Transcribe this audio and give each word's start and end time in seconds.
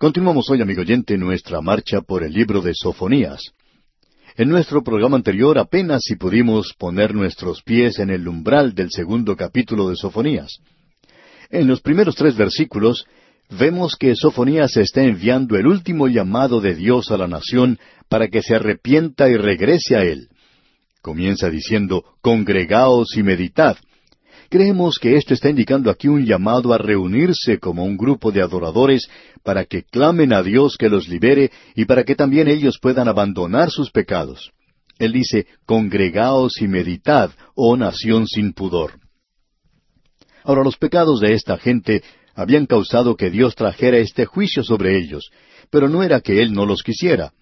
Continuamos 0.00 0.48
hoy, 0.48 0.62
amigo 0.62 0.80
oyente, 0.80 1.18
nuestra 1.18 1.60
marcha 1.60 2.00
por 2.00 2.24
el 2.24 2.32
libro 2.32 2.62
de 2.62 2.72
Sofonías. 2.74 3.52
En 4.34 4.48
nuestro 4.48 4.82
programa 4.82 5.18
anterior 5.18 5.58
apenas 5.58 6.04
si 6.04 6.16
pudimos 6.16 6.72
poner 6.78 7.14
nuestros 7.14 7.62
pies 7.62 7.98
en 7.98 8.08
el 8.08 8.26
umbral 8.26 8.74
del 8.74 8.90
segundo 8.90 9.36
capítulo 9.36 9.90
de 9.90 9.96
Sofonías. 9.96 10.60
En 11.50 11.66
los 11.66 11.82
primeros 11.82 12.16
tres 12.16 12.34
versículos 12.34 13.04
vemos 13.50 13.94
que 13.94 14.16
Sofonías 14.16 14.74
está 14.78 15.02
enviando 15.02 15.58
el 15.58 15.66
último 15.66 16.08
llamado 16.08 16.62
de 16.62 16.74
Dios 16.74 17.10
a 17.10 17.18
la 17.18 17.28
nación 17.28 17.78
para 18.08 18.28
que 18.28 18.40
se 18.40 18.54
arrepienta 18.54 19.28
y 19.28 19.36
regrese 19.36 19.96
a 19.96 20.02
Él. 20.02 20.28
Comienza 21.02 21.50
diciendo, 21.50 22.04
Congregaos 22.22 23.18
y 23.18 23.22
meditad, 23.22 23.76
Creemos 24.50 24.98
que 24.98 25.14
esto 25.14 25.32
está 25.32 25.48
indicando 25.48 25.92
aquí 25.92 26.08
un 26.08 26.26
llamado 26.26 26.72
a 26.74 26.78
reunirse 26.78 27.60
como 27.60 27.84
un 27.84 27.96
grupo 27.96 28.32
de 28.32 28.42
adoradores 28.42 29.08
para 29.44 29.64
que 29.64 29.84
clamen 29.84 30.32
a 30.32 30.42
Dios 30.42 30.76
que 30.76 30.88
los 30.88 31.06
libere 31.06 31.52
y 31.76 31.84
para 31.84 32.02
que 32.02 32.16
también 32.16 32.48
ellos 32.48 32.80
puedan 32.82 33.06
abandonar 33.06 33.70
sus 33.70 33.92
pecados. 33.92 34.50
Él 34.98 35.12
dice, 35.12 35.46
congregaos 35.66 36.60
y 36.60 36.66
meditad, 36.66 37.30
oh 37.54 37.76
nación 37.76 38.26
sin 38.26 38.52
pudor. 38.52 38.98
Ahora 40.42 40.64
los 40.64 40.76
pecados 40.76 41.20
de 41.20 41.34
esta 41.34 41.56
gente 41.56 42.02
habían 42.34 42.66
causado 42.66 43.14
que 43.14 43.30
Dios 43.30 43.54
trajera 43.54 43.98
este 43.98 44.26
juicio 44.26 44.64
sobre 44.64 44.98
ellos, 44.98 45.30
pero 45.70 45.88
no 45.88 46.02
era 46.02 46.20
que 46.20 46.42
Él 46.42 46.52
no 46.52 46.66
los 46.66 46.82
quisiera. 46.82 47.32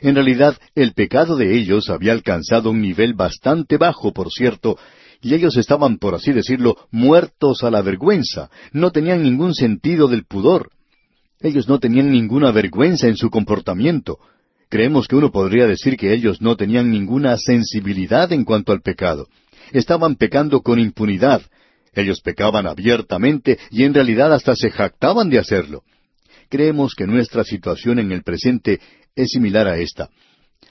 En 0.00 0.14
realidad, 0.14 0.56
el 0.76 0.94
pecado 0.94 1.36
de 1.36 1.56
ellos 1.56 1.90
había 1.90 2.12
alcanzado 2.12 2.70
un 2.70 2.80
nivel 2.80 3.14
bastante 3.14 3.78
bajo, 3.78 4.12
por 4.12 4.30
cierto, 4.30 4.78
y 5.22 5.34
ellos 5.34 5.56
estaban, 5.56 5.98
por 5.98 6.16
así 6.16 6.32
decirlo, 6.32 6.76
muertos 6.90 7.62
a 7.62 7.70
la 7.70 7.80
vergüenza, 7.80 8.50
no 8.72 8.90
tenían 8.90 9.22
ningún 9.22 9.54
sentido 9.54 10.08
del 10.08 10.24
pudor. 10.24 10.70
Ellos 11.40 11.68
no 11.68 11.78
tenían 11.78 12.10
ninguna 12.10 12.50
vergüenza 12.50 13.06
en 13.06 13.16
su 13.16 13.30
comportamiento. 13.30 14.18
Creemos 14.68 15.06
que 15.06 15.16
uno 15.16 15.30
podría 15.30 15.66
decir 15.66 15.96
que 15.96 16.12
ellos 16.12 16.42
no 16.42 16.56
tenían 16.56 16.90
ninguna 16.90 17.36
sensibilidad 17.36 18.32
en 18.32 18.44
cuanto 18.44 18.72
al 18.72 18.80
pecado. 18.80 19.28
Estaban 19.70 20.16
pecando 20.16 20.60
con 20.60 20.80
impunidad. 20.80 21.42
Ellos 21.94 22.20
pecaban 22.20 22.66
abiertamente 22.66 23.58
y 23.70 23.84
en 23.84 23.94
realidad 23.94 24.32
hasta 24.32 24.56
se 24.56 24.70
jactaban 24.70 25.30
de 25.30 25.38
hacerlo. 25.38 25.82
Creemos 26.48 26.94
que 26.96 27.06
nuestra 27.06 27.44
situación 27.44 27.98
en 27.98 28.10
el 28.12 28.22
presente 28.22 28.80
es 29.14 29.30
similar 29.30 29.68
a 29.68 29.78
esta. 29.78 30.10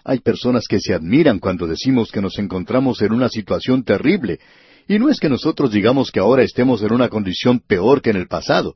Hay 0.04 0.20
personas 0.20 0.68
que 0.68 0.80
se 0.80 0.94
admiran 0.94 1.40
cuando 1.40 1.68
decimos 1.68 2.12
que 2.12 2.22
nos 2.22 2.38
encontramos 2.40 3.02
en 3.02 3.14
una 3.14 3.30
situación 3.30 3.84
terrible, 3.84 4.40
y 4.88 5.00
no 5.00 5.10
es 5.10 5.20
que 5.20 5.30
nosotros 5.30 5.72
digamos 5.72 6.12
que 6.12 6.20
ahora 6.20 6.44
estemos 6.44 6.82
en 6.82 6.94
una 6.94 7.10
condición 7.10 7.60
peor 7.60 8.02
que 8.02 8.10
en 8.10 8.18
el 8.18 8.28
pasado, 8.28 8.76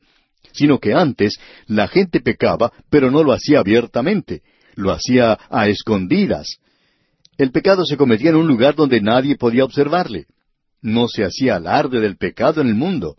sino 0.53 0.79
que 0.79 0.93
antes 0.93 1.37
la 1.67 1.87
gente 1.87 2.21
pecaba, 2.21 2.71
pero 2.89 3.11
no 3.11 3.23
lo 3.23 3.33
hacía 3.33 3.59
abiertamente, 3.59 4.41
lo 4.75 4.91
hacía 4.91 5.37
a 5.49 5.67
escondidas. 5.67 6.57
El 7.37 7.51
pecado 7.51 7.85
se 7.85 7.97
cometía 7.97 8.29
en 8.29 8.37
un 8.37 8.47
lugar 8.47 8.75
donde 8.75 9.01
nadie 9.01 9.35
podía 9.35 9.65
observarle. 9.65 10.25
No 10.81 11.07
se 11.07 11.25
hacía 11.25 11.55
alarde 11.55 11.99
del 11.99 12.17
pecado 12.17 12.61
en 12.61 12.67
el 12.67 12.75
mundo. 12.75 13.17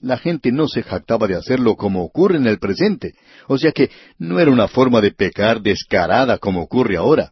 La 0.00 0.16
gente 0.16 0.50
no 0.50 0.66
se 0.66 0.82
jactaba 0.82 1.26
de 1.26 1.36
hacerlo 1.36 1.76
como 1.76 2.02
ocurre 2.02 2.38
en 2.38 2.46
el 2.46 2.58
presente, 2.58 3.12
o 3.48 3.58
sea 3.58 3.72
que 3.72 3.90
no 4.18 4.40
era 4.40 4.50
una 4.50 4.66
forma 4.66 5.02
de 5.02 5.10
pecar 5.10 5.60
descarada 5.60 6.38
como 6.38 6.62
ocurre 6.62 6.96
ahora. 6.96 7.30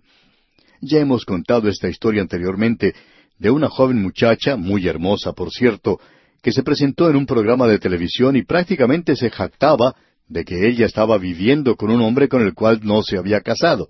Ya 0.81 1.01
hemos 1.01 1.25
contado 1.25 1.69
esta 1.69 1.89
historia 1.89 2.23
anteriormente 2.23 2.95
de 3.39 3.51
una 3.51 3.69
joven 3.69 4.01
muchacha, 4.01 4.57
muy 4.57 4.87
hermosa 4.87 5.33
por 5.33 5.51
cierto, 5.51 6.01
que 6.43 6.53
se 6.53 6.63
presentó 6.63 7.11
en 7.11 7.17
un 7.17 7.27
programa 7.27 7.67
de 7.67 7.79
televisión 7.79 8.37
y 8.37 8.43
prácticamente 8.43 9.17
se 9.17 9.31
jactaba 9.31 9.97
de 10.29 10.45
que 10.45 10.69
ella 10.69 10.87
estaba 10.87 11.19
viviendo 11.19 11.75
con 11.75 11.91
un 11.91 12.01
hombre 12.03 12.29
con 12.29 12.43
el 12.43 12.55
cual 12.55 12.81
no 12.83 13.03
se 13.03 13.19
había 13.19 13.41
casado. 13.41 13.89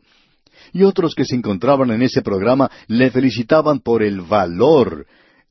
Y 0.72 0.82
otros 0.82 1.14
que 1.14 1.24
se 1.24 1.34
encontraban 1.34 1.90
en 1.90 2.02
ese 2.02 2.22
programa 2.22 2.70
le 2.86 3.10
felicitaban 3.10 3.80
por 3.80 4.02
el 4.02 4.20
valor 4.20 5.06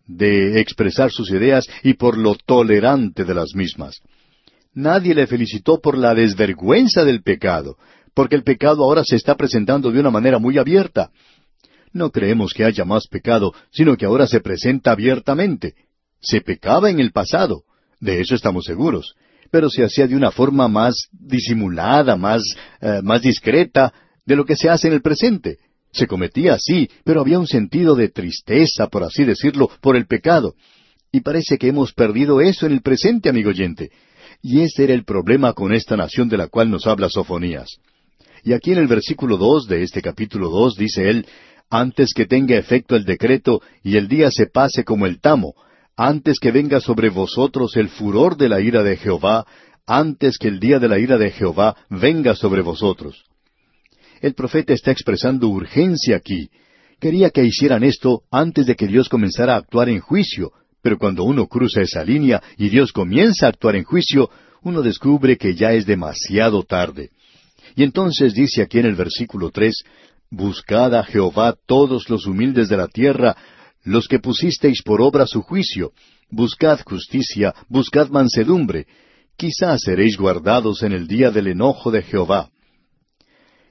de 0.08 0.60
expresar 0.60 1.12
sus 1.12 1.30
ideas 1.32 1.68
y 1.84 1.94
por 1.94 2.18
lo 2.18 2.36
tolerante 2.36 3.26
de 3.26 3.34
las 3.34 3.54
mismas. 3.54 4.00
Nadie 4.74 5.14
le 5.14 5.28
felicitó 5.28 5.80
por 5.82 5.98
la 5.98 6.14
desvergüenza 6.14 7.04
del 7.04 7.22
pecado, 7.22 7.78
porque 8.18 8.36
el 8.36 8.42
pecado 8.42 8.84
ahora 8.84 9.04
se 9.04 9.16
está 9.16 9.36
presentando 9.36 9.92
de 9.92 10.00
una 10.00 10.10
manera 10.10 10.40
muy 10.40 10.58
abierta. 10.58 11.12
No 11.94 12.10
creemos 12.10 12.52
que 12.52 12.66
haya 12.66 12.84
más 12.84 13.06
pecado, 13.06 13.54
sino 13.72 13.96
que 13.96 14.08
ahora 14.08 14.26
se 14.26 14.40
presenta 14.40 14.90
abiertamente. 14.90 15.76
Se 16.20 16.42
pecaba 16.42 16.90
en 16.90 17.00
el 17.00 17.12
pasado, 17.12 17.62
de 18.00 18.20
eso 18.20 18.34
estamos 18.34 18.66
seguros, 18.66 19.14
pero 19.52 19.70
se 19.70 19.84
hacía 19.84 20.08
de 20.08 20.16
una 20.16 20.32
forma 20.32 20.68
más 20.68 20.96
disimulada, 21.12 22.16
más, 22.16 22.42
eh, 22.82 23.02
más 23.04 23.22
discreta 23.22 23.94
de 24.26 24.36
lo 24.36 24.46
que 24.46 24.56
se 24.56 24.68
hace 24.68 24.88
en 24.88 24.96
el 24.96 25.04
presente. 25.04 25.58
Se 25.92 26.08
cometía 26.08 26.56
así, 26.56 26.90
pero 27.04 27.22
había 27.22 27.38
un 27.38 27.46
sentido 27.46 27.94
de 27.94 28.10
tristeza, 28.10 28.88
por 28.88 29.04
así 29.04 29.26
decirlo, 29.26 29.70
por 29.80 29.96
el 29.96 30.08
pecado. 30.08 30.56
Y 31.12 31.22
parece 31.22 31.60
que 31.60 31.68
hemos 31.68 31.94
perdido 31.94 32.42
eso 32.42 32.66
en 32.66 32.72
el 32.72 32.82
presente, 32.82 33.30
amigo 33.30 33.52
oyente. 33.52 33.92
Y 34.42 34.62
ese 34.62 34.86
era 34.86 34.96
el 34.96 35.06
problema 35.06 35.54
con 35.54 35.72
esta 35.72 35.96
nación 35.96 36.30
de 36.30 36.38
la 36.38 36.48
cual 36.48 36.72
nos 36.72 36.88
habla 36.88 37.10
Sofonías. 37.10 37.78
Y 38.44 38.54
aquí 38.54 38.72
en 38.72 38.80
el 38.80 38.88
versículo 38.88 39.38
dos 39.38 39.68
de 39.68 39.84
este 39.84 40.02
capítulo 40.02 40.50
dos 40.50 40.76
dice 40.76 41.10
él, 41.10 41.26
antes 41.70 42.14
que 42.14 42.26
tenga 42.26 42.56
efecto 42.56 42.96
el 42.96 43.04
decreto 43.04 43.62
y 43.84 43.98
el 43.98 44.08
día 44.08 44.32
se 44.32 44.48
pase 44.48 44.84
como 44.84 45.06
el 45.06 45.20
tamo, 45.20 45.56
antes 45.98 46.40
que 46.40 46.52
venga 46.52 46.80
sobre 46.80 47.10
vosotros 47.10 47.76
el 47.76 47.90
furor 47.90 48.38
de 48.38 48.50
la 48.50 48.62
ira 48.62 48.84
de 48.84 48.98
Jehová, 48.98 49.46
antes 49.86 50.38
que 50.38 50.48
el 50.48 50.60
día 50.60 50.80
de 50.80 50.88
la 50.88 51.00
ira 51.00 51.18
de 51.18 51.32
Jehová 51.32 51.76
venga 51.90 52.36
sobre 52.36 52.62
vosotros. 52.62 53.24
El 54.22 54.34
profeta 54.34 54.74
está 54.74 54.92
expresando 54.92 55.48
urgencia 55.48 56.16
aquí. 56.18 56.50
Quería 57.00 57.30
que 57.30 57.44
hicieran 57.44 57.84
esto 57.84 58.24
antes 58.32 58.66
de 58.66 58.76
que 58.76 58.88
Dios 58.88 59.10
comenzara 59.10 59.54
a 59.54 59.58
actuar 59.58 59.90
en 59.90 60.00
juicio, 60.00 60.52
pero 60.82 60.98
cuando 60.98 61.24
uno 61.24 61.48
cruza 61.48 61.82
esa 61.82 62.04
línea 62.04 62.42
y 62.58 62.70
Dios 62.70 62.92
comienza 62.92 63.46
a 63.46 63.50
actuar 63.50 63.76
en 63.76 63.84
juicio, 63.84 64.30
uno 64.64 64.82
descubre 64.82 65.38
que 65.38 65.56
ya 65.56 65.74
es 65.74 65.86
demasiado 65.86 66.64
tarde. 66.64 67.12
Y 67.78 67.84
entonces 67.84 68.34
dice 68.34 68.64
aquí 68.64 68.80
en 68.80 68.88
el 68.88 68.96
versículo 68.96 69.52
tres, 69.52 69.84
Buscad 70.32 70.96
a 70.96 71.04
Jehová 71.04 71.56
todos 71.68 72.10
los 72.10 72.26
humildes 72.26 72.70
de 72.70 72.76
la 72.76 72.88
tierra, 72.88 73.38
los 73.84 74.08
que 74.08 74.18
pusisteis 74.18 74.82
por 74.82 75.00
obra 75.00 75.28
su 75.28 75.44
juicio. 75.44 75.92
Buscad 76.32 76.80
justicia, 76.84 77.54
buscad 77.70 78.10
mansedumbre. 78.10 78.88
Quizás 79.38 79.82
seréis 79.86 80.18
guardados 80.18 80.82
en 80.82 80.92
el 80.92 81.08
día 81.08 81.30
del 81.30 81.50
enojo 81.50 81.92
de 81.92 82.02
Jehová. 82.02 82.50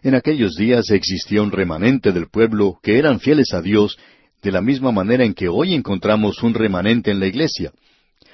En 0.04 0.14
aquellos 0.14 0.54
días 0.54 0.88
existía 0.92 1.42
un 1.42 1.50
remanente 1.50 2.12
del 2.12 2.28
pueblo 2.28 2.78
que 2.84 2.98
eran 2.98 3.18
fieles 3.18 3.52
a 3.54 3.60
Dios, 3.60 3.98
de 4.40 4.52
la 4.52 4.60
misma 4.60 4.92
manera 4.92 5.24
en 5.24 5.34
que 5.34 5.48
hoy 5.48 5.74
encontramos 5.74 6.44
un 6.44 6.54
remanente 6.54 7.10
en 7.10 7.18
la 7.18 7.26
iglesia. 7.26 7.72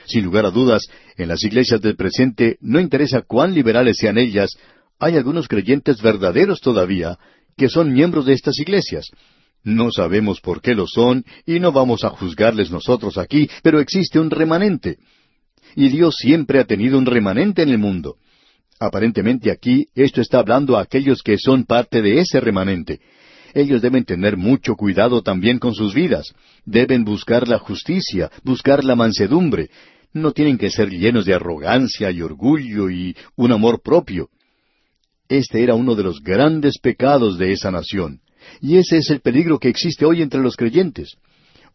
Sin 0.05 0.23
lugar 0.27 0.45
a 0.45 0.51
dudas, 0.51 0.83
en 1.17 1.29
las 1.29 1.43
iglesias 1.43 1.81
del 1.81 1.97
presente 1.97 2.59
no 2.61 2.79
interesa 2.79 3.23
cuán 3.23 3.55
liberales 3.55 3.97
sean 3.97 4.19
ellas, 4.19 4.51
hay 5.03 5.17
algunos 5.17 5.49
creyentes 5.49 6.01
verdaderos 6.01 6.61
todavía 6.61 7.19
que 7.57 7.69
son 7.69 7.93
miembros 7.93 8.25
de 8.25 8.35
estas 8.35 8.61
iglesias. 8.61 9.11
No 9.65 9.91
sabemos 9.91 10.41
por 10.41 10.63
qué 10.63 10.77
lo 10.77 10.87
son 10.87 11.25
y 11.45 11.59
no 11.59 11.73
vamos 11.73 12.05
a 12.05 12.11
juzgarles 12.11 12.71
nosotros 12.71 13.19
aquí, 13.19 13.51
pero 13.65 13.81
existe 13.81 14.21
un 14.21 14.31
remanente. 14.31 14.99
Y 15.75 15.89
Dios 15.89 16.15
siempre 16.19 16.61
ha 16.61 16.67
tenido 16.67 16.99
un 16.99 17.07
remanente 17.07 17.63
en 17.63 17.71
el 17.71 17.79
mundo. 17.79 18.17
Aparentemente 18.79 19.51
aquí 19.51 19.89
esto 19.97 20.21
está 20.21 20.39
hablando 20.39 20.77
a 20.77 20.83
aquellos 20.83 21.21
que 21.23 21.37
son 21.37 21.65
parte 21.65 22.01
de 22.01 22.21
ese 22.21 22.39
remanente. 22.39 23.01
Ellos 23.55 23.83
deben 23.83 24.05
tener 24.05 24.37
mucho 24.37 24.77
cuidado 24.77 25.21
también 25.21 25.59
con 25.59 25.75
sus 25.75 25.95
vidas. 25.95 26.33
Deben 26.65 27.03
buscar 27.03 27.49
la 27.49 27.59
justicia, 27.59 28.31
buscar 28.45 28.85
la 28.85 28.95
mansedumbre. 28.95 29.69
No 30.13 30.31
tienen 30.31 30.59
que 30.59 30.71
ser 30.71 30.91
llenos 30.91 31.25
de 31.25 31.35
arrogancia 31.35 32.09
y 32.13 32.23
orgullo 32.23 32.89
y 32.89 33.17
un 33.35 33.51
amor 33.51 33.83
propio. 33.83 34.29
Este 35.33 35.63
era 35.63 35.75
uno 35.75 35.95
de 35.95 36.03
los 36.03 36.23
grandes 36.23 36.77
pecados 36.77 37.39
de 37.39 37.53
esa 37.53 37.71
nación. 37.71 38.21
Y 38.61 38.77
ese 38.77 38.99
es 38.99 39.09
el 39.09 39.23
peligro 39.23 39.59
que 39.59 39.71
existe 39.71 40.05
hoy 40.05 40.21
entre 40.21 40.43
los 40.43 40.57
creyentes. 40.57 41.17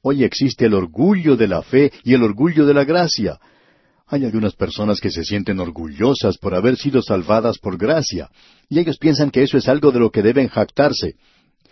Hoy 0.04 0.24
existe 0.24 0.68
el 0.68 0.76
orgullo 0.76 1.36
de 1.36 1.48
la 1.48 1.64
fe 1.64 1.92
y 2.04 2.14
el 2.14 2.22
orgullo 2.22 2.68
de 2.68 2.76
la 2.76 2.84
gracia. 2.84 3.40
Hay 4.06 4.26
algunas 4.26 4.54
personas 4.54 5.00
que 5.00 5.10
se 5.10 5.24
sienten 5.24 5.60
orgullosas 5.60 6.38
por 6.38 6.54
haber 6.54 6.78
sido 6.78 7.02
salvadas 7.02 7.58
por 7.58 7.80
gracia, 7.80 8.30
y 8.70 8.78
ellos 8.78 9.00
piensan 9.00 9.32
que 9.32 9.42
eso 9.42 9.58
es 9.58 9.68
algo 9.68 9.92
de 9.92 10.02
lo 10.02 10.12
que 10.12 10.22
deben 10.22 10.50
jactarse. 10.50 11.16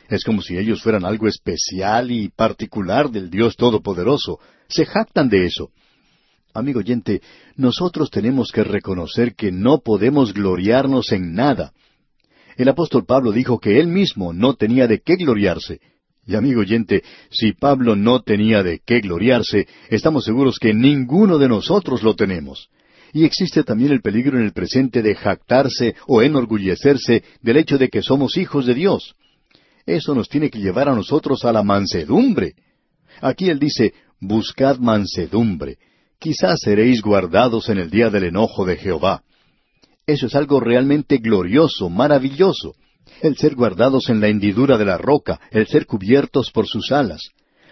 Es 0.09 0.23
como 0.23 0.41
si 0.41 0.57
ellos 0.57 0.81
fueran 0.81 1.05
algo 1.05 1.27
especial 1.27 2.09
y 2.09 2.29
particular 2.29 3.11
del 3.11 3.29
Dios 3.29 3.55
Todopoderoso. 3.57 4.39
Se 4.69 4.87
jactan 4.87 5.29
de 5.29 5.45
eso. 5.45 5.69
Amigo 6.55 6.79
oyente, 6.79 7.21
nosotros 7.57 8.09
tenemos 8.09 8.49
que 8.53 8.63
reconocer 8.63 9.35
que 9.35 9.51
no 9.51 9.79
podemos 9.79 10.33
gloriarnos 10.33 11.11
en 11.11 11.33
nada. 11.33 11.73
El 12.55 12.69
apóstol 12.69 13.03
Pablo 13.05 13.33
dijo 13.33 13.59
que 13.59 13.77
él 13.77 13.87
mismo 13.87 14.31
no 14.31 14.53
tenía 14.53 14.87
de 14.87 15.01
qué 15.01 15.17
gloriarse. 15.17 15.81
Y 16.25 16.33
amigo 16.33 16.61
oyente, 16.61 17.03
si 17.29 17.51
Pablo 17.51 17.97
no 17.97 18.21
tenía 18.21 18.63
de 18.63 18.79
qué 18.79 19.01
gloriarse, 19.01 19.67
estamos 19.89 20.23
seguros 20.23 20.57
que 20.57 20.73
ninguno 20.73 21.39
de 21.39 21.49
nosotros 21.49 22.03
lo 22.03 22.15
tenemos. 22.15 22.69
Y 23.11 23.25
existe 23.25 23.65
también 23.65 23.91
el 23.91 24.01
peligro 24.01 24.39
en 24.39 24.45
el 24.45 24.53
presente 24.53 25.01
de 25.01 25.13
jactarse 25.13 25.95
o 26.07 26.21
enorgullecerse 26.21 27.21
del 27.41 27.57
hecho 27.57 27.77
de 27.77 27.89
que 27.89 28.01
somos 28.01 28.37
hijos 28.37 28.65
de 28.65 28.75
Dios. 28.75 29.15
Eso 29.85 30.15
nos 30.15 30.29
tiene 30.29 30.49
que 30.49 30.59
llevar 30.59 30.87
a 30.87 30.95
nosotros 30.95 31.43
a 31.43 31.51
la 31.51 31.63
mansedumbre. 31.63 32.53
Aquí 33.19 33.49
él 33.49 33.59
dice, 33.59 33.93
buscad 34.21 34.77
mansedumbre. 34.77 35.77
Quizás 36.19 36.59
seréis 36.61 37.01
guardados 37.01 37.69
en 37.69 37.77
el 37.77 37.89
día 37.89 38.09
del 38.09 38.25
enojo 38.25 38.65
de 38.65 38.77
Jehová. 38.77 39.23
Eso 40.07 40.27
es 40.27 40.35
algo 40.35 40.59
realmente 40.59 41.17
glorioso, 41.17 41.89
maravilloso. 41.89 42.75
El 43.21 43.37
ser 43.37 43.55
guardados 43.55 44.09
en 44.09 44.21
la 44.21 44.27
hendidura 44.27 44.77
de 44.77 44.85
la 44.85 44.97
roca, 44.97 45.39
el 45.51 45.67
ser 45.67 45.85
cubiertos 45.85 46.51
por 46.51 46.67
sus 46.67 46.91
alas. 46.91 47.21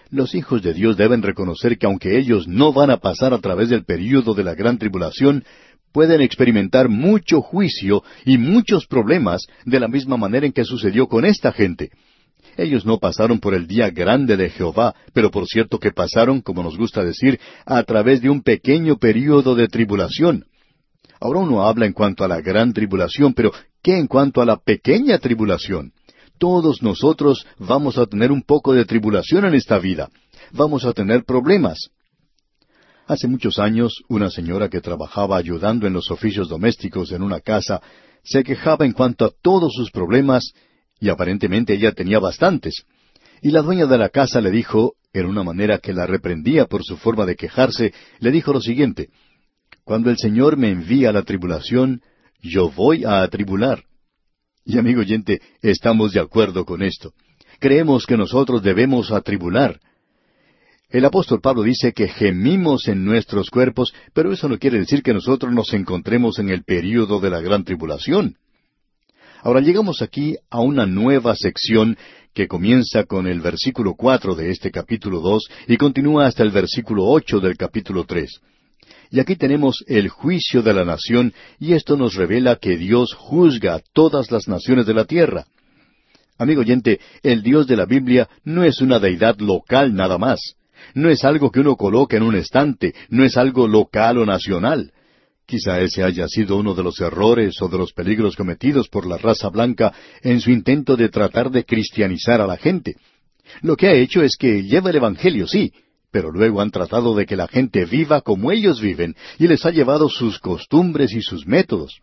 Los 0.10 0.36
hijos 0.36 0.62
de 0.62 0.74
Dios 0.74 0.96
deben 0.96 1.24
reconocer 1.24 1.78
que 1.78 1.88
aunque 1.88 2.20
ellos 2.20 2.48
no 2.48 2.72
van 2.72 2.92
a 2.92 2.98
pasar 2.98 3.34
a 3.34 3.40
través 3.40 3.70
del 3.70 3.84
período 3.84 4.36
de 4.36 4.44
la 4.44 4.54
gran 4.54 4.78
tribulación, 4.78 5.44
pueden 5.92 6.22
experimentar 6.22 6.90
mucho 6.90 7.42
juicio 7.42 8.04
y 8.26 8.38
muchos 8.38 8.86
problemas 8.88 9.42
de 9.66 9.80
la 9.80 9.88
misma 9.88 10.18
manera 10.18 10.46
en 10.46 10.52
que 10.52 10.66
sucedió 10.66 11.08
con 11.08 11.26
esta 11.26 11.52
gente. 11.52 11.92
Ellos 12.58 12.86
no 12.86 13.00
pasaron 13.00 13.40
por 13.40 13.54
el 13.54 13.68
día 13.68 13.90
grande 13.90 14.38
de 14.38 14.50
Jehová, 14.50 14.96
pero 15.14 15.32
por 15.32 15.48
cierto 15.48 15.80
que 15.80 15.92
pasaron, 15.92 16.42
como 16.42 16.64
nos 16.64 16.78
gusta 16.78 17.04
decir, 17.04 17.40
a 17.66 17.84
través 17.84 18.22
de 18.22 18.30
un 18.30 18.42
pequeño 18.42 18.98
período 18.98 19.56
de 19.56 19.68
tribulación. 19.68 20.46
Ahora 21.20 21.40
uno 21.40 21.66
habla 21.66 21.86
en 21.86 21.94
cuanto 21.94 22.24
a 22.24 22.28
la 22.28 22.42
gran 22.42 22.74
tribulación, 22.74 23.34
pero 23.34 23.52
¿qué 23.82 23.98
en 23.98 24.08
cuanto 24.08 24.42
a 24.42 24.46
la 24.46 24.58
pequeña 24.58 25.18
tribulación? 25.20 25.94
Todos 26.38 26.82
nosotros 26.82 27.46
vamos 27.58 27.98
a 27.98 28.06
tener 28.06 28.32
un 28.32 28.44
poco 28.44 28.74
de 28.74 28.86
tribulación 28.86 29.46
en 29.46 29.54
esta 29.54 29.80
vida. 29.80 30.10
Vamos 30.52 30.86
a 30.86 30.94
tener 30.94 31.24
problemas. 31.24 31.90
Hace 33.08 33.28
muchos 33.28 33.60
años, 33.60 34.04
una 34.10 34.30
señora 34.30 34.70
que 34.70 34.82
trabajaba 34.82 35.38
ayudando 35.38 35.88
en 35.88 35.94
los 35.94 36.12
oficios 36.12 36.50
domésticos 36.50 37.12
en 37.12 37.22
una 37.22 37.40
casa 37.40 37.82
se 38.24 38.44
quejaba 38.44 38.86
en 38.86 38.94
cuanto 38.94 39.26
a 39.26 39.32
todos 39.42 39.74
sus 39.74 39.92
problemas, 39.92 40.54
y 41.00 41.10
aparentemente 41.10 41.74
ella 41.74 41.92
tenía 41.92 42.20
bastantes. 42.20 42.86
Y 43.42 43.52
la 43.52 43.62
dueña 43.62 43.86
de 43.86 43.98
la 43.98 44.10
casa 44.10 44.40
le 44.42 44.52
dijo, 44.52 44.94
en 45.12 45.26
una 45.26 45.44
manera 45.44 45.78
que 45.78 45.94
la 45.94 46.08
reprendía 46.08 46.66
por 46.66 46.84
su 46.84 46.98
forma 46.98 47.26
de 47.26 47.36
quejarse, 47.36 47.94
le 48.20 48.32
dijo 48.32 48.54
lo 48.54 48.62
siguiente, 48.62 49.10
Cuando 49.84 50.10
el 50.10 50.18
Señor 50.18 50.56
me 50.58 50.70
envía 50.70 51.10
a 51.10 51.14
la 51.14 51.24
tribulación, 51.24 52.02
yo 52.42 52.70
voy 52.70 53.04
a 53.04 53.22
atribular. 53.22 53.84
Y 54.66 54.78
amigo 54.78 55.02
oyente, 55.02 55.42
estamos 55.62 56.14
de 56.14 56.22
acuerdo 56.22 56.66
con 56.66 56.82
esto. 56.82 57.14
Creemos 57.60 58.06
que 58.06 58.18
nosotros 58.18 58.64
debemos 58.64 59.12
atribular. 59.12 59.80
El 60.90 61.06
apóstol 61.06 61.42
Pablo 61.42 61.64
dice 61.64 61.92
que 61.92 62.08
gemimos 62.08 62.88
en 62.88 63.04
nuestros 63.04 63.50
cuerpos, 63.50 63.94
pero 64.14 64.32
eso 64.32 64.48
no 64.48 64.60
quiere 64.60 64.80
decir 64.80 65.02
que 65.02 65.14
nosotros 65.14 65.52
nos 65.52 65.74
encontremos 65.74 66.40
en 66.40 66.50
el 66.50 66.64
período 66.64 67.20
de 67.20 67.30
la 67.30 67.42
gran 67.42 67.64
tribulación. 67.64 68.38
Ahora 69.44 69.60
llegamos 69.60 70.02
aquí 70.02 70.38
a 70.50 70.62
una 70.62 70.86
nueva 70.86 71.36
sección 71.36 71.98
que 72.34 72.48
comienza 72.48 73.04
con 73.04 73.28
el 73.28 73.42
versículo 73.42 73.94
cuatro 73.94 74.36
de 74.36 74.50
este 74.50 74.72
capítulo 74.72 75.20
dos 75.20 75.50
y 75.68 75.76
continúa 75.76 76.28
hasta 76.28 76.44
el 76.44 76.50
versículo 76.50 77.04
ocho 77.06 77.42
del 77.42 77.58
capítulo 77.58 78.06
tres. 78.06 78.40
Y 79.12 79.20
aquí 79.20 79.36
tenemos 79.36 79.84
el 79.88 80.08
juicio 80.08 80.62
de 80.64 80.74
la 80.74 80.86
nación, 80.86 81.34
y 81.60 81.74
esto 81.74 81.98
nos 81.98 82.16
revela 82.16 82.56
que 82.56 82.78
Dios 82.78 83.14
juzga 83.14 83.76
a 83.76 83.82
todas 83.94 84.32
las 84.32 84.48
naciones 84.48 84.86
de 84.86 84.94
la 84.94 85.04
tierra. 85.04 85.46
Amigo 86.38 86.62
oyente, 86.62 87.02
el 87.22 87.44
Dios 87.44 87.68
de 87.68 87.76
la 87.76 87.86
Biblia 87.86 88.30
no 88.46 88.64
es 88.64 88.80
una 88.80 88.98
deidad 88.98 89.38
local 89.40 89.94
nada 89.94 90.18
más. 90.18 90.40
No 90.96 91.10
es 91.10 91.26
algo 91.26 91.52
que 91.52 91.60
uno 91.60 91.76
coloque 91.76 92.16
en 92.16 92.24
un 92.24 92.36
estante, 92.36 92.96
no 93.10 93.26
es 93.26 93.36
algo 93.36 93.68
local 93.68 94.20
o 94.20 94.26
nacional. 94.26 94.94
Quizá 95.46 95.82
ese 95.82 96.04
haya 96.04 96.28
sido 96.28 96.58
uno 96.58 96.74
de 96.74 96.84
los 96.84 97.00
errores 97.02 97.62
o 97.62 97.68
de 97.68 97.78
los 97.78 97.94
peligros 97.94 98.36
cometidos 98.36 98.88
por 98.88 99.06
la 99.06 99.18
raza 99.18 99.50
blanca 99.50 99.94
en 100.22 100.40
su 100.40 100.52
intento 100.52 100.96
de 100.96 101.10
tratar 101.10 101.52
de 101.52 101.66
cristianizar 101.66 102.40
a 102.42 102.48
la 102.48 102.58
gente. 102.58 102.96
Lo 103.62 103.76
que 103.76 103.88
ha 103.88 103.94
hecho 103.94 104.22
es 104.22 104.38
que 104.38 104.64
lleva 104.64 104.90
el 104.90 104.96
Evangelio, 104.96 105.48
sí, 105.48 105.74
pero 106.12 106.32
luego 106.32 106.62
han 106.62 106.72
tratado 106.72 107.16
de 107.16 107.26
que 107.26 107.36
la 107.36 107.48
gente 107.48 107.86
viva 107.86 108.22
como 108.22 108.52
ellos 108.52 108.80
viven 108.80 109.16
y 109.38 109.48
les 109.48 109.66
ha 109.66 109.72
llevado 109.72 110.10
sus 110.10 110.40
costumbres 110.40 111.12
y 111.14 111.22
sus 111.22 111.46
métodos. 111.46 112.00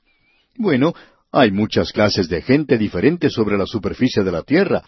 Bueno, 0.57 0.95
hay 1.33 1.51
muchas 1.53 1.93
clases 1.93 2.29
de 2.29 2.43
gente 2.43 2.77
diferentes 2.77 3.33
sobre 3.33 3.57
la 3.57 3.67
superficie 3.67 4.23
de 4.23 4.33
la 4.33 4.43
tierra, 4.43 4.83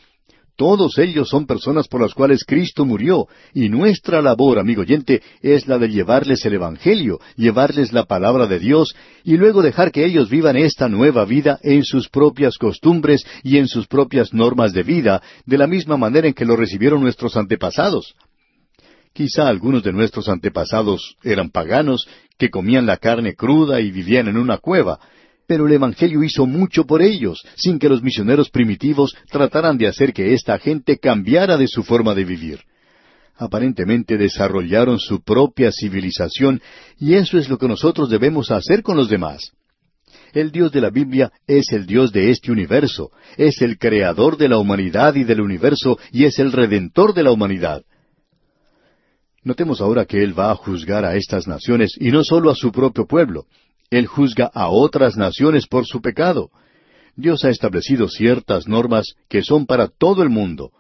todos 0.57 0.99
ellos 0.99 1.29
son 1.29 1.47
personas 1.47 1.89
por 1.89 2.01
las 2.01 2.15
cuales 2.15 2.45
Cristo 2.45 2.85
murió, 2.85 3.27
y 3.55 3.69
nuestra 3.69 4.21
labor, 4.21 4.59
amigo 4.59 4.83
oyente, 4.83 5.23
es 5.41 5.67
la 5.67 5.79
de 5.79 5.89
llevarles 5.89 6.45
el 6.45 6.55
Evangelio, 6.55 7.21
llevarles 7.37 7.93
la 7.93 8.05
palabra 8.05 8.47
de 8.47 8.59
Dios, 8.59 8.95
y 9.25 9.37
luego 9.37 9.63
dejar 9.63 9.93
que 9.93 10.05
ellos 10.05 10.29
vivan 10.29 10.57
esta 10.57 10.89
nueva 10.89 11.25
vida 11.25 11.59
en 11.63 11.85
sus 11.85 12.09
propias 12.09 12.59
costumbres 12.59 13.25
y 13.43 13.57
en 13.57 13.67
sus 13.67 13.87
propias 13.87 14.35
normas 14.35 14.73
de 14.73 14.83
vida, 14.83 15.23
de 15.47 15.59
la 15.59 15.67
misma 15.67 15.97
manera 15.97 16.29
en 16.29 16.35
que 16.35 16.45
lo 16.45 16.57
recibieron 16.57 17.01
nuestros 17.01 17.37
antepasados. 17.37 18.15
Quizá 19.15 19.49
algunos 19.49 19.83
de 19.83 19.93
nuestros 19.93 20.29
antepasados 20.29 21.17
eran 21.23 21.51
paganos, 21.51 22.07
que 22.39 22.51
comían 22.51 22.87
la 22.87 22.97
carne 22.97 23.35
cruda 23.35 23.81
y 23.81 23.91
vivían 23.91 24.29
en 24.29 24.37
una 24.37 24.59
cueva, 24.59 24.99
pero 25.53 25.67
el 25.67 25.75
Evangelio 25.75 26.25
hizo 26.25 26.47
mucho 26.47 26.87
por 26.87 27.03
ellos, 27.03 27.45
sin 27.57 27.79
que 27.79 27.91
los 27.91 28.03
misioneros 28.03 28.49
primitivos 28.49 29.15
trataran 29.31 29.77
de 29.77 29.87
hacer 29.87 30.15
que 30.15 30.33
esta 30.33 30.59
gente 30.59 30.97
cambiara 30.97 31.59
de 31.59 31.69
su 31.69 31.83
forma 31.83 32.15
de 32.15 32.25
vivir. 32.25 32.61
Aparentemente 33.37 34.17
desarrollaron 34.17 34.99
su 34.99 35.23
propia 35.23 35.71
civilización 35.71 36.63
y 36.99 37.17
eso 37.17 37.37
es 37.37 37.51
lo 37.51 37.59
que 37.59 37.69
nosotros 37.69 38.09
debemos 38.09 38.51
hacer 38.51 38.83
con 38.83 38.97
los 38.97 39.11
demás. 39.11 39.53
El 40.33 40.53
Dios 40.53 40.73
de 40.73 40.81
la 40.81 40.89
Biblia 40.89 41.31
es 41.47 41.71
el 41.73 41.85
Dios 41.85 42.11
de 42.13 42.31
este 42.31 42.51
universo, 42.51 43.11
es 43.37 43.61
el 43.61 43.77
creador 43.77 44.39
de 44.39 44.49
la 44.49 44.57
humanidad 44.57 45.17
y 45.17 45.25
del 45.25 45.43
universo 45.43 45.99
y 46.13 46.25
es 46.25 46.39
el 46.39 46.51
redentor 46.51 47.13
de 47.13 47.25
la 47.25 47.31
humanidad. 47.31 47.83
Notemos 49.45 49.83
ahora 49.83 50.07
que 50.07 50.23
Él 50.23 50.33
va 50.39 50.51
a 50.51 50.55
juzgar 50.55 51.05
a 51.05 51.15
estas 51.15 51.47
naciones 51.47 51.95
y 52.01 52.11
no 52.11 52.25
solo 52.25 52.49
a 52.49 52.55
su 52.55 52.73
propio 52.73 53.07
pueblo. 53.07 53.45
Él 53.93 54.07
juzga 54.07 54.51
a 54.55 54.71
otras 54.71 55.19
naciones 55.19 55.67
por 55.67 55.85
su 55.85 56.01
pecado. 56.01 56.51
Dios 57.15 57.45
ha 57.45 57.51
establecido 57.51 58.09
ciertas 58.09 58.67
normas 58.67 59.17
que 59.29 59.43
son 59.43 59.67
para 59.67 59.87
todo 59.87 60.23
el 60.23 60.31
mundo. 60.31 60.71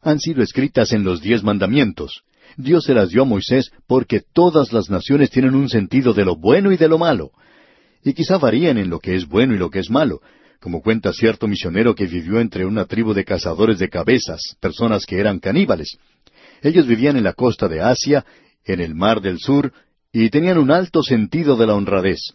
Han 0.00 0.18
sido 0.18 0.42
escritas 0.42 0.92
en 0.92 1.04
los 1.04 1.20
diez 1.20 1.42
mandamientos. 1.42 2.22
Dios 2.56 2.84
se 2.84 2.94
las 2.94 3.10
dio 3.10 3.22
a 3.22 3.26
Moisés 3.26 3.72
porque 3.86 4.22
todas 4.32 4.72
las 4.72 4.88
naciones 4.88 5.28
tienen 5.28 5.54
un 5.54 5.68
sentido 5.68 6.14
de 6.14 6.24
lo 6.24 6.34
bueno 6.34 6.72
y 6.72 6.78
de 6.78 6.88
lo 6.88 6.96
malo. 6.96 7.32
Y 8.02 8.14
quizá 8.14 8.38
varían 8.38 8.78
en 8.78 8.88
lo 8.88 9.00
que 9.00 9.16
es 9.16 9.28
bueno 9.28 9.54
y 9.54 9.58
lo 9.58 9.68
que 9.68 9.80
es 9.80 9.90
malo, 9.90 10.22
como 10.58 10.80
cuenta 10.80 11.12
cierto 11.12 11.46
misionero 11.48 11.94
que 11.94 12.06
vivió 12.06 12.40
entre 12.40 12.64
una 12.64 12.86
tribu 12.86 13.12
de 13.12 13.26
cazadores 13.26 13.78
de 13.80 13.90
cabezas, 13.90 14.56
personas 14.60 15.04
que 15.04 15.20
eran 15.20 15.40
caníbales. 15.40 15.98
Ellos 16.62 16.86
vivían 16.86 17.18
en 17.18 17.24
la 17.24 17.34
costa 17.34 17.68
de 17.68 17.82
Asia, 17.82 18.24
en 18.64 18.80
el 18.80 18.94
mar 18.94 19.20
del 19.20 19.40
sur, 19.40 19.74
y 20.10 20.30
tenían 20.30 20.56
un 20.56 20.70
alto 20.70 21.02
sentido 21.02 21.56
de 21.56 21.66
la 21.66 21.74
honradez. 21.74 22.32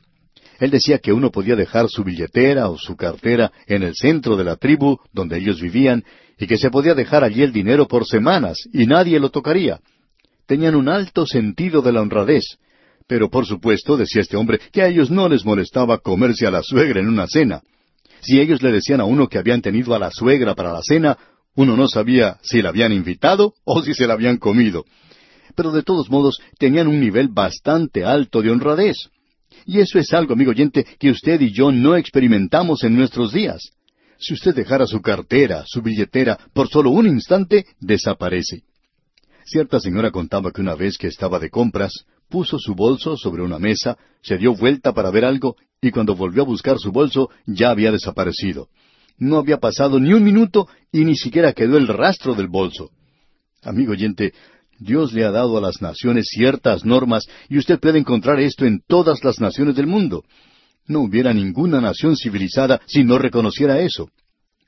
Él 0.60 0.72
decía 0.72 1.00
que 1.00 1.14
uno 1.14 1.32
podía 1.32 1.56
dejar 1.56 1.88
su 1.90 2.04
billetera 2.04 2.70
o 2.70 2.78
su 2.78 2.96
cartera 2.96 3.52
en 3.68 3.84
el 3.84 3.96
centro 3.96 4.36
de 4.36 4.44
la 4.44 4.56
tribu 4.56 4.98
donde 5.14 5.38
ellos 5.38 5.62
vivían 5.62 6.04
y 6.40 6.48
que 6.48 6.58
se 6.58 6.70
podía 6.70 6.96
dejar 6.96 7.24
allí 7.24 7.44
el 7.44 7.52
dinero 7.52 7.88
por 7.88 8.06
semanas 8.06 8.58
y 8.74 8.86
nadie 8.86 9.20
lo 9.20 9.30
tocaría. 9.30 9.80
Tenían 10.46 10.76
un 10.76 10.90
alto 10.90 11.26
sentido 11.26 11.82
de 11.82 11.92
la 11.92 12.02
honradez. 12.02 12.58
Pero 13.08 13.30
por 13.30 13.46
supuesto, 13.46 13.96
decía 13.96 14.22
este 14.22 14.36
hombre, 14.36 14.60
que 14.72 14.82
a 14.82 14.88
ellos 14.88 15.10
no 15.10 15.30
les 15.30 15.46
molestaba 15.46 16.00
comerse 16.00 16.46
a 16.46 16.52
la 16.52 16.62
suegra 16.62 17.00
en 17.00 17.08
una 17.08 17.28
cena. 17.28 17.62
Si 18.22 18.40
ellos 18.40 18.62
le 18.62 18.72
decían 18.72 19.00
a 19.00 19.06
uno 19.06 19.28
que 19.28 19.38
habían 19.38 19.62
tenido 19.62 19.94
a 19.96 20.00
la 20.00 20.12
suegra 20.12 20.56
para 20.56 20.74
la 20.74 20.82
cena, 20.82 21.18
uno 21.56 21.78
no 21.78 21.88
sabía 21.88 22.38
si 22.42 22.62
la 22.62 22.70
habían 22.70 22.92
invitado 22.92 23.54
o 23.64 23.82
si 23.82 23.94
se 23.94 24.08
la 24.08 24.14
habían 24.14 24.38
comido. 24.38 24.86
Pero 25.56 25.72
de 25.72 25.84
todos 25.84 26.10
modos 26.10 26.40
tenían 26.60 26.88
un 26.88 27.00
nivel 27.00 27.30
bastante 27.30 28.04
alto 28.04 28.42
de 28.42 28.52
honradez. 28.52 28.98
Y 29.68 29.82
eso 29.82 30.00
es 30.00 30.14
algo, 30.14 30.34
amigo 30.34 30.52
oyente, 30.52 30.86
que 30.98 31.12
usted 31.12 31.42
y 31.42 31.52
yo 31.52 31.74
no 31.74 31.98
experimentamos 31.98 32.86
en 32.86 32.96
nuestros 32.96 33.34
días. 33.34 33.72
Si 34.18 34.34
usted 34.34 34.56
dejara 34.56 34.88
su 34.88 35.02
cartera, 35.02 35.66
su 35.68 35.82
billetera, 35.82 36.40
por 36.54 36.70
solo 36.70 36.90
un 36.90 37.06
instante, 37.06 37.66
desaparece. 37.82 38.64
Cierta 39.46 39.82
señora 39.82 40.10
contaba 40.10 40.52
que 40.52 40.62
una 40.62 40.76
vez 40.76 40.98
que 40.98 41.08
estaba 41.08 41.38
de 41.38 41.50
compras, 41.50 41.92
puso 42.30 42.58
su 42.58 42.76
bolso 42.76 43.18
sobre 43.18 43.44
una 43.44 43.60
mesa, 43.60 43.98
se 44.22 44.38
dio 44.38 44.56
vuelta 44.56 44.94
para 44.94 45.12
ver 45.12 45.26
algo, 45.26 45.58
y 45.82 45.92
cuando 45.92 46.16
volvió 46.16 46.44
a 46.44 46.46
buscar 46.46 46.80
su 46.80 46.94
bolso 46.94 47.30
ya 47.46 47.70
había 47.70 47.92
desaparecido. 47.92 48.70
No 49.18 49.38
había 49.38 49.58
pasado 49.58 50.00
ni 50.00 50.14
un 50.14 50.24
minuto 50.24 50.70
y 50.94 51.04
ni 51.04 51.18
siquiera 51.18 51.52
quedó 51.52 51.78
el 51.78 51.88
rastro 51.88 52.36
del 52.36 52.48
bolso. 52.48 52.92
Amigo 53.64 53.92
oyente, 53.92 54.34
Dios 54.80 55.14
le 55.14 55.26
ha 55.26 55.32
dado 55.32 55.58
a 55.58 55.62
las 55.62 55.82
naciones 55.82 56.28
ciertas 56.30 56.86
normas 56.86 57.28
y 57.50 57.58
usted 57.58 57.80
puede 57.80 58.00
encontrar 58.00 58.40
esto 58.40 58.66
en 58.66 58.82
todas 58.88 59.24
las 59.24 59.40
naciones 59.40 59.76
del 59.76 59.88
mundo. 59.88 60.24
No 60.88 61.02
hubiera 61.02 61.34
ninguna 61.34 61.82
nación 61.82 62.16
civilizada 62.16 62.82
si 62.86 63.04
no 63.04 63.18
reconociera 63.18 63.80
eso. 63.80 64.10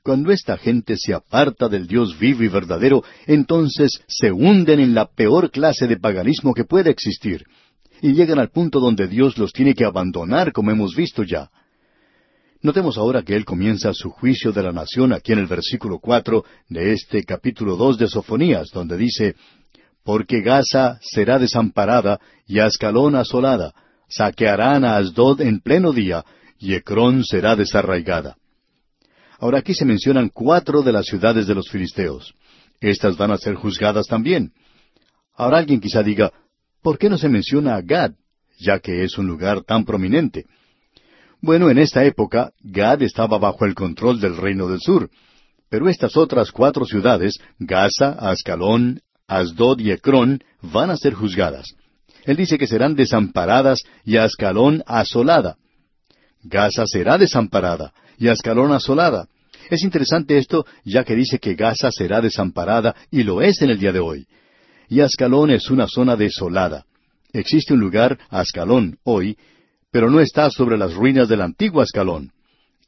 Cuando 0.02 0.32
esta 0.32 0.56
gente 0.56 0.96
se 0.96 1.12
aparta 1.12 1.68
del 1.68 1.86
Dios 1.86 2.18
vivo 2.18 2.42
y 2.42 2.48
verdadero, 2.48 3.04
entonces 3.26 4.02
se 4.08 4.32
hunden 4.32 4.80
en 4.80 4.94
la 4.94 5.06
peor 5.06 5.50
clase 5.50 5.86
de 5.86 5.98
paganismo 5.98 6.54
que 6.54 6.64
puede 6.64 6.90
existir. 6.90 7.44
y 8.02 8.14
llegan 8.14 8.38
al 8.38 8.48
punto 8.48 8.80
donde 8.80 9.06
Dios 9.08 9.36
los 9.36 9.52
tiene 9.52 9.74
que 9.74 9.84
abandonar, 9.84 10.52
como 10.52 10.70
hemos 10.70 10.94
visto 10.96 11.22
ya. 11.22 11.50
Notemos 12.62 12.98
ahora 12.98 13.22
que 13.22 13.34
él 13.34 13.44
comienza 13.44 13.92
su 13.94 14.10
juicio 14.10 14.52
de 14.52 14.62
la 14.62 14.72
nación 14.72 15.12
aquí 15.12 15.32
en 15.32 15.38
el 15.38 15.46
versículo 15.46 15.98
cuatro 15.98 16.44
de 16.68 16.92
este 16.92 17.24
capítulo 17.24 17.76
dos 17.76 17.98
de 17.98 18.06
Sofonías, 18.06 18.70
donde 18.70 18.96
dice 18.96 19.34
Porque 20.04 20.40
Gaza 20.40 20.98
será 21.02 21.38
desamparada 21.38 22.20
y 22.46 22.58
Ascalón 22.58 23.14
asolada, 23.14 23.74
saquearán 24.08 24.84
a 24.84 24.96
Asdod 24.96 25.40
en 25.40 25.60
pleno 25.60 25.92
día, 25.92 26.24
y 26.58 26.74
Ecrón 26.74 27.24
será 27.24 27.56
desarraigada. 27.56 28.36
Ahora 29.38 29.58
aquí 29.58 29.74
se 29.74 29.86
mencionan 29.86 30.28
cuatro 30.28 30.82
de 30.82 30.92
las 30.92 31.06
ciudades 31.06 31.46
de 31.46 31.54
los 31.54 31.70
filisteos. 31.70 32.34
Estas 32.80 33.16
van 33.16 33.30
a 33.30 33.38
ser 33.38 33.54
juzgadas 33.54 34.06
también. 34.06 34.52
Ahora 35.34 35.58
alguien 35.58 35.80
quizá 35.80 36.02
diga, 36.02 36.32
¿por 36.82 36.98
qué 36.98 37.08
no 37.08 37.16
se 37.16 37.28
menciona 37.28 37.76
a 37.76 37.82
Gad, 37.82 38.12
ya 38.58 38.78
que 38.78 39.04
es 39.04 39.16
un 39.16 39.26
lugar 39.26 39.62
tan 39.62 39.84
prominente? 39.84 40.44
Bueno, 41.40 41.70
en 41.70 41.78
esta 41.78 42.04
época, 42.04 42.52
Gad 42.62 43.00
estaba 43.02 43.38
bajo 43.38 43.64
el 43.64 43.74
control 43.74 44.20
del 44.20 44.36
reino 44.36 44.68
del 44.68 44.80
sur, 44.80 45.08
pero 45.70 45.88
estas 45.88 46.16
otras 46.16 46.50
cuatro 46.52 46.84
ciudades, 46.84 47.38
Gaza, 47.58 48.12
Ascalón, 48.18 49.00
Asdod 49.30 49.78
y 49.78 49.92
Ecrón, 49.92 50.42
van 50.60 50.90
a 50.90 50.96
ser 50.96 51.14
juzgadas. 51.14 51.74
Él 52.24 52.36
dice 52.36 52.58
que 52.58 52.66
serán 52.66 52.96
desamparadas 52.96 53.78
y 54.04 54.16
Ascalón 54.16 54.82
asolada. 54.86 55.56
Gaza 56.42 56.84
será 56.86 57.16
desamparada 57.16 57.92
y 58.18 58.26
Ascalón 58.26 58.72
asolada. 58.72 59.28
Es 59.70 59.84
interesante 59.84 60.36
esto, 60.36 60.66
ya 60.84 61.04
que 61.04 61.14
dice 61.14 61.38
que 61.38 61.54
Gaza 61.54 61.92
será 61.92 62.20
desamparada, 62.20 62.96
y 63.08 63.22
lo 63.22 63.40
es 63.40 63.62
en 63.62 63.70
el 63.70 63.78
día 63.78 63.92
de 63.92 64.00
hoy. 64.00 64.26
Y 64.88 64.98
Ascalón 65.00 65.52
es 65.52 65.70
una 65.70 65.86
zona 65.86 66.16
desolada. 66.16 66.84
Existe 67.32 67.72
un 67.72 67.78
lugar, 67.78 68.18
Ascalón, 68.30 68.98
hoy, 69.04 69.38
pero 69.92 70.10
no 70.10 70.18
está 70.18 70.50
sobre 70.50 70.76
las 70.76 70.92
ruinas 70.92 71.28
del 71.28 71.42
antiguo 71.42 71.80
Ascalón. 71.80 72.32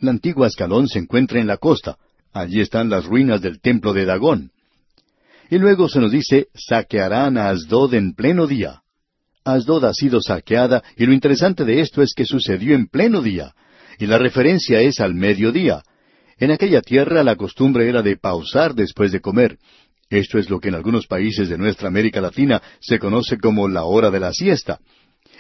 La 0.01 0.11
antigua 0.11 0.49
Ascalón 0.49 0.89
se 0.89 0.99
encuentra 0.99 1.41
en 1.41 1.47
la 1.47 1.57
costa. 1.57 1.99
Allí 2.33 2.61
están 2.61 2.91
las 2.91 3.05
ruinas 3.05 3.41
del 3.41 3.61
templo 3.61 3.93
de 3.93 4.07
Dagón. 4.07 4.51
Y 5.53 5.59
luego 5.59 5.87
se 5.87 6.01
nos 6.01 6.11
dice, 6.11 6.47
saquearán 6.55 7.37
a 7.37 7.51
Asdod 7.51 7.93
en 7.93 8.15
pleno 8.15 8.47
día. 8.47 8.81
Asdod 9.45 9.85
ha 9.85 9.93
sido 9.93 10.23
saqueada, 10.23 10.83
y 10.97 11.05
lo 11.05 11.13
interesante 11.13 11.67
de 11.67 11.83
esto 11.83 12.01
es 12.01 12.15
que 12.15 12.25
sucedió 12.25 12.75
en 12.75 12.87
pleno 12.87 13.21
día. 13.21 13.53
Y 13.99 14.07
la 14.07 14.17
referencia 14.17 14.81
es 14.81 14.99
al 14.99 15.15
mediodía. 15.15 15.83
En 16.39 16.53
aquella 16.53 16.81
tierra 16.81 17.23
la 17.23 17.37
costumbre 17.37 17.87
era 17.87 18.01
de 18.01 18.17
pausar 18.17 18.75
después 18.75 19.13
de 19.13 19.21
comer. 19.21 19.59
Esto 20.09 20.39
es 20.39 20.49
lo 20.49 20.59
que 20.59 20.69
en 20.69 20.75
algunos 20.75 21.07
países 21.07 21.51
de 21.51 21.59
nuestra 21.59 21.89
América 21.89 22.23
Latina 22.23 22.63
se 22.81 22.99
conoce 22.99 23.37
como 23.37 23.69
la 23.69 23.85
hora 23.85 24.11
de 24.11 24.21
la 24.21 24.33
siesta. 24.33 24.81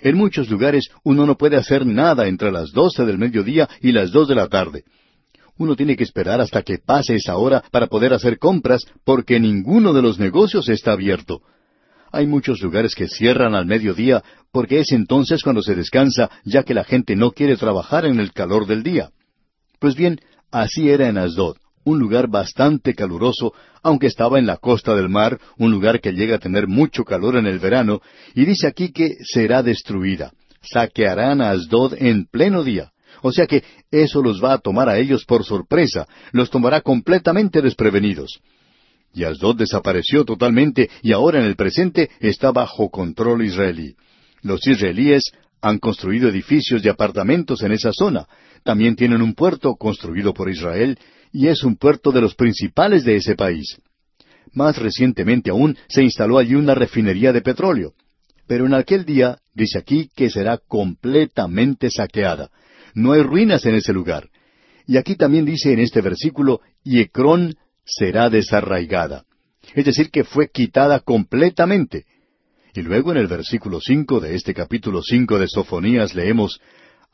En 0.02 0.19
muchos 0.19 0.50
lugares 0.50 0.90
uno 1.04 1.25
no 1.25 1.38
puede 1.38 1.57
hacer 1.57 1.87
nada 1.87 2.28
entre 2.28 2.52
las 2.52 2.71
doce 2.73 3.07
del 3.07 3.16
mediodía 3.16 3.66
y 3.81 3.92
las 3.92 4.12
dos 4.12 4.28
de 4.28 4.35
la 4.35 4.49
tarde. 4.49 4.85
Uno 5.59 5.76
tiene 5.76 5.97
que 5.97 6.04
esperar 6.04 6.40
hasta 6.40 6.62
que 6.62 6.78
pase 6.78 7.16
esa 7.16 7.37
hora 7.37 7.62
para 7.71 7.87
poder 7.87 8.12
hacer 8.14 8.38
compras 8.38 8.85
porque 9.04 9.38
ninguno 9.38 9.92
de 9.92 10.02
los 10.02 10.18
negocios 10.18 10.68
está 10.68 10.92
abierto. 10.92 11.42
Hay 12.11 12.26
muchos 12.26 12.61
lugares 12.61 12.94
que 12.94 13.09
cierran 13.09 13.54
al 13.54 13.66
mediodía 13.66 14.23
porque 14.52 14.80
es 14.80 14.92
entonces 14.92 15.42
cuando 15.42 15.62
se 15.62 15.75
descansa, 15.75 16.30
ya 16.44 16.62
que 16.62 16.75
la 16.75 16.85
gente 16.85 17.16
no 17.16 17.32
quiere 17.32 17.56
trabajar 17.56 18.04
en 18.04 18.21
el 18.21 18.32
calor 18.32 18.66
del 18.66 18.82
día. 18.82 19.11
Pues 19.78 19.97
bien, 19.97 20.21
así 20.50 20.90
era 20.90 21.09
en 21.09 21.16
Asdod, 21.16 21.56
un 21.85 21.99
lugar 21.99 22.28
bastante 22.28 22.94
caluroso, 22.94 23.54
aunque 23.82 24.06
estaba 24.06 24.38
en 24.38 24.47
la 24.47 24.59
costa 24.59 24.94
del 24.94 25.09
mar, 25.09 25.40
un 25.59 25.73
lugar 25.73 26.00
que 26.00 26.12
llega 26.12 26.37
a 26.37 26.38
tener 26.38 26.68
mucho 26.68 27.04
calor 27.04 27.37
en 27.37 27.47
el 27.47 27.59
verano, 27.59 28.00
y 28.35 28.44
dice 28.44 28.66
aquí 28.66 28.92
que 28.92 29.16
será 29.25 29.62
destruida. 29.62 30.32
Saquearán 30.62 31.40
Asdod 31.40 31.94
en 31.99 32.26
pleno 32.26 32.62
día. 32.62 32.91
O 33.22 33.32
sea 33.32 33.46
que 33.46 33.64
eso 33.90 34.20
los 34.20 34.42
va 34.42 34.52
a 34.52 34.58
tomar 34.58 34.88
a 34.88 34.98
ellos 34.98 35.24
por 35.24 35.44
sorpresa, 35.44 36.06
los 36.32 36.50
tomará 36.50 36.80
completamente 36.80 37.62
desprevenidos. 37.62 38.40
Y 39.14 39.24
Asdod 39.24 39.56
desapareció 39.56 40.24
totalmente 40.24 40.90
y 41.02 41.12
ahora 41.12 41.38
en 41.38 41.46
el 41.46 41.56
presente 41.56 42.10
está 42.20 42.50
bajo 42.50 42.90
control 42.90 43.44
israelí. 43.44 43.94
Los 44.42 44.66
israelíes 44.66 45.32
han 45.60 45.78
construido 45.78 46.28
edificios 46.28 46.82
de 46.82 46.90
apartamentos 46.90 47.62
en 47.62 47.72
esa 47.72 47.92
zona. 47.92 48.26
También 48.64 48.96
tienen 48.96 49.22
un 49.22 49.34
puerto 49.34 49.76
construido 49.76 50.34
por 50.34 50.50
Israel 50.50 50.98
y 51.32 51.46
es 51.46 51.62
un 51.62 51.76
puerto 51.76 52.10
de 52.10 52.20
los 52.20 52.34
principales 52.34 53.04
de 53.04 53.16
ese 53.16 53.36
país. 53.36 53.78
Más 54.52 54.76
recientemente 54.76 55.50
aún 55.50 55.76
se 55.88 56.02
instaló 56.02 56.38
allí 56.38 56.54
una 56.54 56.74
refinería 56.74 57.32
de 57.32 57.42
petróleo. 57.42 57.92
Pero 58.46 58.66
en 58.66 58.74
aquel 58.74 59.04
día 59.04 59.38
dice 59.54 59.78
aquí 59.78 60.10
que 60.14 60.30
será 60.30 60.58
completamente 60.58 61.90
saqueada. 61.90 62.50
No 62.94 63.12
hay 63.12 63.22
ruinas 63.22 63.64
en 63.66 63.75
ese 63.75 63.92
lugar. 63.92 64.28
Y 64.87 64.96
aquí 64.96 65.16
también 65.16 65.44
dice 65.44 65.72
en 65.72 65.80
este 65.80 66.00
versículo, 66.00 66.61
y 66.84 67.00
Ecrón 67.00 67.56
será 67.84 68.30
desarraigada. 68.30 69.25
Es 69.75 69.84
decir, 69.84 70.11
que 70.11 70.25
fue 70.25 70.49
quitada 70.49 71.00
completamente. 71.00 72.04
Y 72.75 72.82
luego 72.82 73.12
en 73.12 73.18
el 73.18 73.26
versículo 73.26 73.80
cinco 73.80 74.20
de 74.20 74.34
este 74.34 74.54
capítulo 74.54 75.02
cinco 75.02 75.38
de 75.38 75.46
Sofonías 75.49 76.14
leemos 76.14 76.61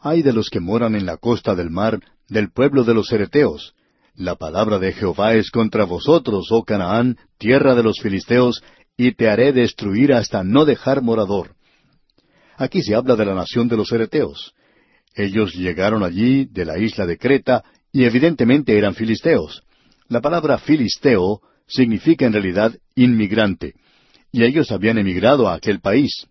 Ay 0.01 0.23
de 0.23 0.33
los 0.33 0.49
que 0.49 0.61
moran 0.61 0.95
en 0.95 1.07
la 1.07 1.17
costa 1.17 1.57
del 1.57 1.71
mar, 1.71 2.01
del 2.29 2.53
pueblo 2.53 2.85
de 2.85 2.95
los 2.95 3.11
Ereteos. 3.11 3.75
La 4.15 4.37
palabra 4.37 4.79
de 4.79 4.93
Jehová 4.93 5.35
es 5.35 5.51
contra 5.51 5.85
vosotros, 5.85 6.49
oh 6.51 6.65
Canaán, 6.65 7.19
tierra 7.39 7.75
de 7.75 7.83
los 7.83 8.01
filisteos, 8.01 8.63
y 8.97 9.13
te 9.13 9.29
haré 9.29 9.53
destruir 9.53 10.13
hasta 10.13 10.45
no 10.45 10.65
dejar 10.65 11.03
morador. 11.03 11.55
Aquí 12.57 12.83
se 12.83 12.95
habla 12.95 13.17
de 13.17 13.25
la 13.25 13.35
nación 13.35 13.69
de 13.69 13.77
los 13.77 13.91
Ereteos. 13.93 14.55
Ellos 15.19 15.53
llegaron 15.57 16.05
allí 16.05 16.45
de 16.45 16.65
la 16.65 16.79
isla 16.79 17.05
de 17.05 17.19
Creta 17.19 17.65
y 17.93 18.05
evidentemente 18.05 18.79
eran 18.79 18.95
filisteos. 18.95 19.65
La 20.09 20.21
palabra 20.21 20.59
filisteo 20.59 21.41
significa 21.67 22.25
en 22.25 22.35
realidad 22.35 22.77
inmigrante, 22.95 23.75
y 24.31 24.45
ellos 24.45 24.71
habían 24.71 24.97
emigrado 24.97 25.49
a 25.49 25.55
aquel 25.55 25.81
país. 25.81 26.29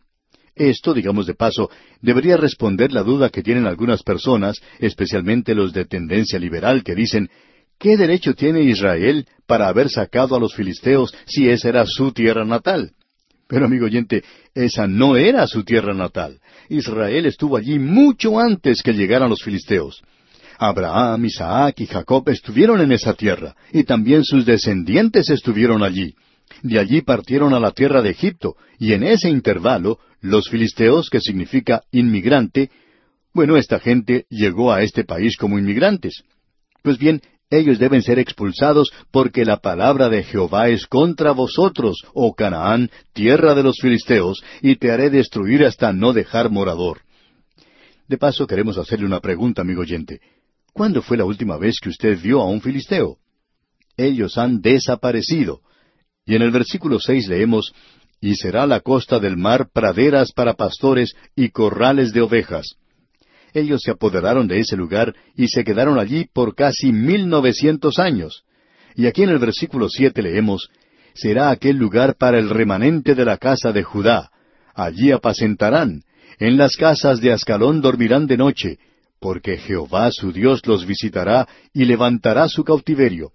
Esto, 0.56 0.94
digamos 0.94 1.28
de 1.28 1.36
paso, 1.36 1.70
debería 2.02 2.38
responder 2.38 2.94
la 2.94 3.04
duda 3.04 3.30
que 3.30 3.44
tienen 3.44 3.68
algunas 3.68 4.04
personas, 4.04 4.56
especialmente 4.80 5.54
los 5.54 5.74
de 5.74 5.84
tendencia 5.84 6.40
liberal, 6.40 6.82
que 6.86 6.96
dicen, 6.96 7.30
¿qué 7.78 7.98
derecho 7.98 8.36
tiene 8.36 8.62
Israel 8.64 9.28
para 9.46 9.68
haber 9.68 9.90
sacado 9.90 10.34
a 10.38 10.40
los 10.40 10.56
filisteos 10.56 11.14
si 11.26 11.50
esa 11.50 11.68
era 11.68 11.86
su 11.86 12.14
tierra 12.14 12.46
natal? 12.46 12.94
Pero 13.50 13.66
amigo 13.66 13.86
oyente, 13.86 14.24
esa 14.56 14.88
no 14.88 15.18
era 15.18 15.46
su 15.46 15.66
tierra 15.66 15.94
natal. 15.94 16.40
Israel 16.70 17.26
estuvo 17.26 17.58
allí 17.58 17.80
mucho 17.80 18.40
antes 18.40 18.82
que 18.82 18.94
llegaran 18.94 19.30
los 19.30 19.42
filisteos. 19.44 20.02
Abraham, 20.58 21.26
Isaac 21.26 21.82
y 21.82 21.86
Jacob 21.86 22.28
estuvieron 22.30 22.82
en 22.82 22.92
esa 22.92 23.14
tierra, 23.14 23.56
y 23.72 23.84
también 23.84 24.24
sus 24.24 24.46
descendientes 24.46 25.30
estuvieron 25.30 25.84
allí. 25.84 26.16
De 26.64 26.80
allí 26.80 27.02
partieron 27.02 27.54
a 27.54 27.60
la 27.60 27.72
tierra 27.72 28.02
de 28.02 28.10
Egipto, 28.10 28.56
y 28.80 28.94
en 28.94 29.04
ese 29.04 29.30
intervalo, 29.30 30.00
los 30.22 30.50
filisteos, 30.50 31.10
que 31.10 31.22
significa 31.22 31.84
inmigrante, 31.92 32.72
bueno, 33.34 33.56
esta 33.56 33.80
gente 33.80 34.26
llegó 34.30 34.74
a 34.74 34.82
este 34.82 35.04
país 35.04 35.38
como 35.38 35.60
inmigrantes. 35.60 36.24
Pues 36.82 36.98
bien, 36.98 37.22
ellos 37.50 37.80
deben 37.80 38.02
ser 38.02 38.20
expulsados 38.20 38.92
porque 39.12 39.46
la 39.46 39.58
palabra 39.58 40.10
de 40.10 40.24
Jehová 40.24 40.68
es 40.68 40.86
contra 40.86 41.32
vosotros, 41.32 41.98
oh 42.14 42.34
Canaán, 42.34 42.92
tierra 43.14 43.56
de 43.56 43.64
los 43.64 43.78
filisteos, 43.80 44.44
y 44.62 44.76
te 44.76 44.92
haré 44.92 45.10
destruir 45.10 45.64
hasta 45.64 45.94
no 45.94 46.12
dejar 46.12 46.50
morador. 46.50 47.02
De 48.08 48.18
paso 48.18 48.48
queremos 48.48 48.78
hacerle 48.78 49.06
una 49.06 49.22
pregunta, 49.22 49.62
amigo 49.62 49.82
oyente. 49.82 50.20
¿Cuándo 50.74 51.02
fue 51.02 51.18
la 51.18 51.26
última 51.26 51.58
vez 51.58 51.80
que 51.82 51.90
usted 51.90 52.20
vio 52.22 52.42
a 52.42 52.50
un 52.50 52.62
filisteo? 52.62 53.18
Ellos 53.96 54.38
han 54.38 54.62
desaparecido. 54.62 55.62
Y 56.26 56.36
en 56.36 56.42
el 56.42 56.52
versículo 56.52 57.00
seis 57.00 57.28
leemos, 57.28 57.74
Y 58.20 58.36
será 58.36 58.68
la 58.68 58.82
costa 58.82 59.20
del 59.20 59.38
mar 59.38 59.70
praderas 59.72 60.32
para 60.32 60.56
pastores 60.56 61.16
y 61.36 61.50
corrales 61.50 62.14
de 62.14 62.22
ovejas. 62.22 62.76
Ellos 63.58 63.82
se 63.84 63.90
apoderaron 63.90 64.48
de 64.48 64.60
ese 64.60 64.78
lugar 64.78 65.16
y 65.36 65.48
se 65.48 65.64
quedaron 65.64 65.98
allí 65.98 66.28
por 66.32 66.54
casi 66.54 66.92
mil 66.92 67.28
novecientos 67.28 67.98
años. 67.98 68.44
Y 68.94 69.08
aquí 69.08 69.24
en 69.24 69.30
el 69.30 69.40
versículo 69.40 69.90
siete 69.90 70.22
leemos, 70.22 70.70
Será 71.16 71.50
aquel 71.50 71.78
lugar 71.78 72.18
para 72.20 72.38
el 72.38 72.52
remanente 72.52 73.16
de 73.16 73.26
la 73.26 73.38
casa 73.38 73.72
de 73.72 73.82
Judá. 73.82 74.30
Allí 74.76 75.12
apacentarán. 75.12 76.04
En 76.38 76.56
las 76.56 76.76
casas 76.76 77.20
de 77.20 77.32
Ascalón 77.32 77.82
dormirán 77.82 78.28
de 78.28 78.38
noche, 78.38 78.78
porque 79.20 79.58
Jehová 79.58 80.12
su 80.12 80.32
Dios 80.32 80.62
los 80.68 80.86
visitará 80.86 81.48
y 81.74 81.86
levantará 81.86 82.48
su 82.50 82.64
cautiverio. 82.64 83.32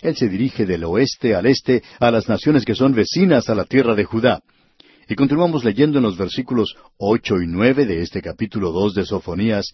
Él 0.00 0.16
se 0.16 0.30
dirige 0.30 0.64
del 0.64 0.84
oeste 0.84 1.34
al 1.34 1.44
este 1.44 1.82
a 2.00 2.10
las 2.10 2.26
naciones 2.26 2.64
que 2.64 2.74
son 2.74 2.94
vecinas 2.94 3.50
a 3.50 3.54
la 3.54 3.66
tierra 3.66 3.94
de 3.94 4.04
Judá. 4.04 4.40
Y 5.08 5.14
continuamos 5.14 5.64
leyendo 5.64 5.98
en 5.98 6.04
los 6.04 6.16
versículos 6.16 6.74
ocho 6.98 7.36
y 7.40 7.46
nueve 7.46 7.86
de 7.86 8.02
este 8.02 8.20
capítulo 8.20 8.72
dos 8.72 8.92
de 8.94 9.04
Sofonías 9.04 9.72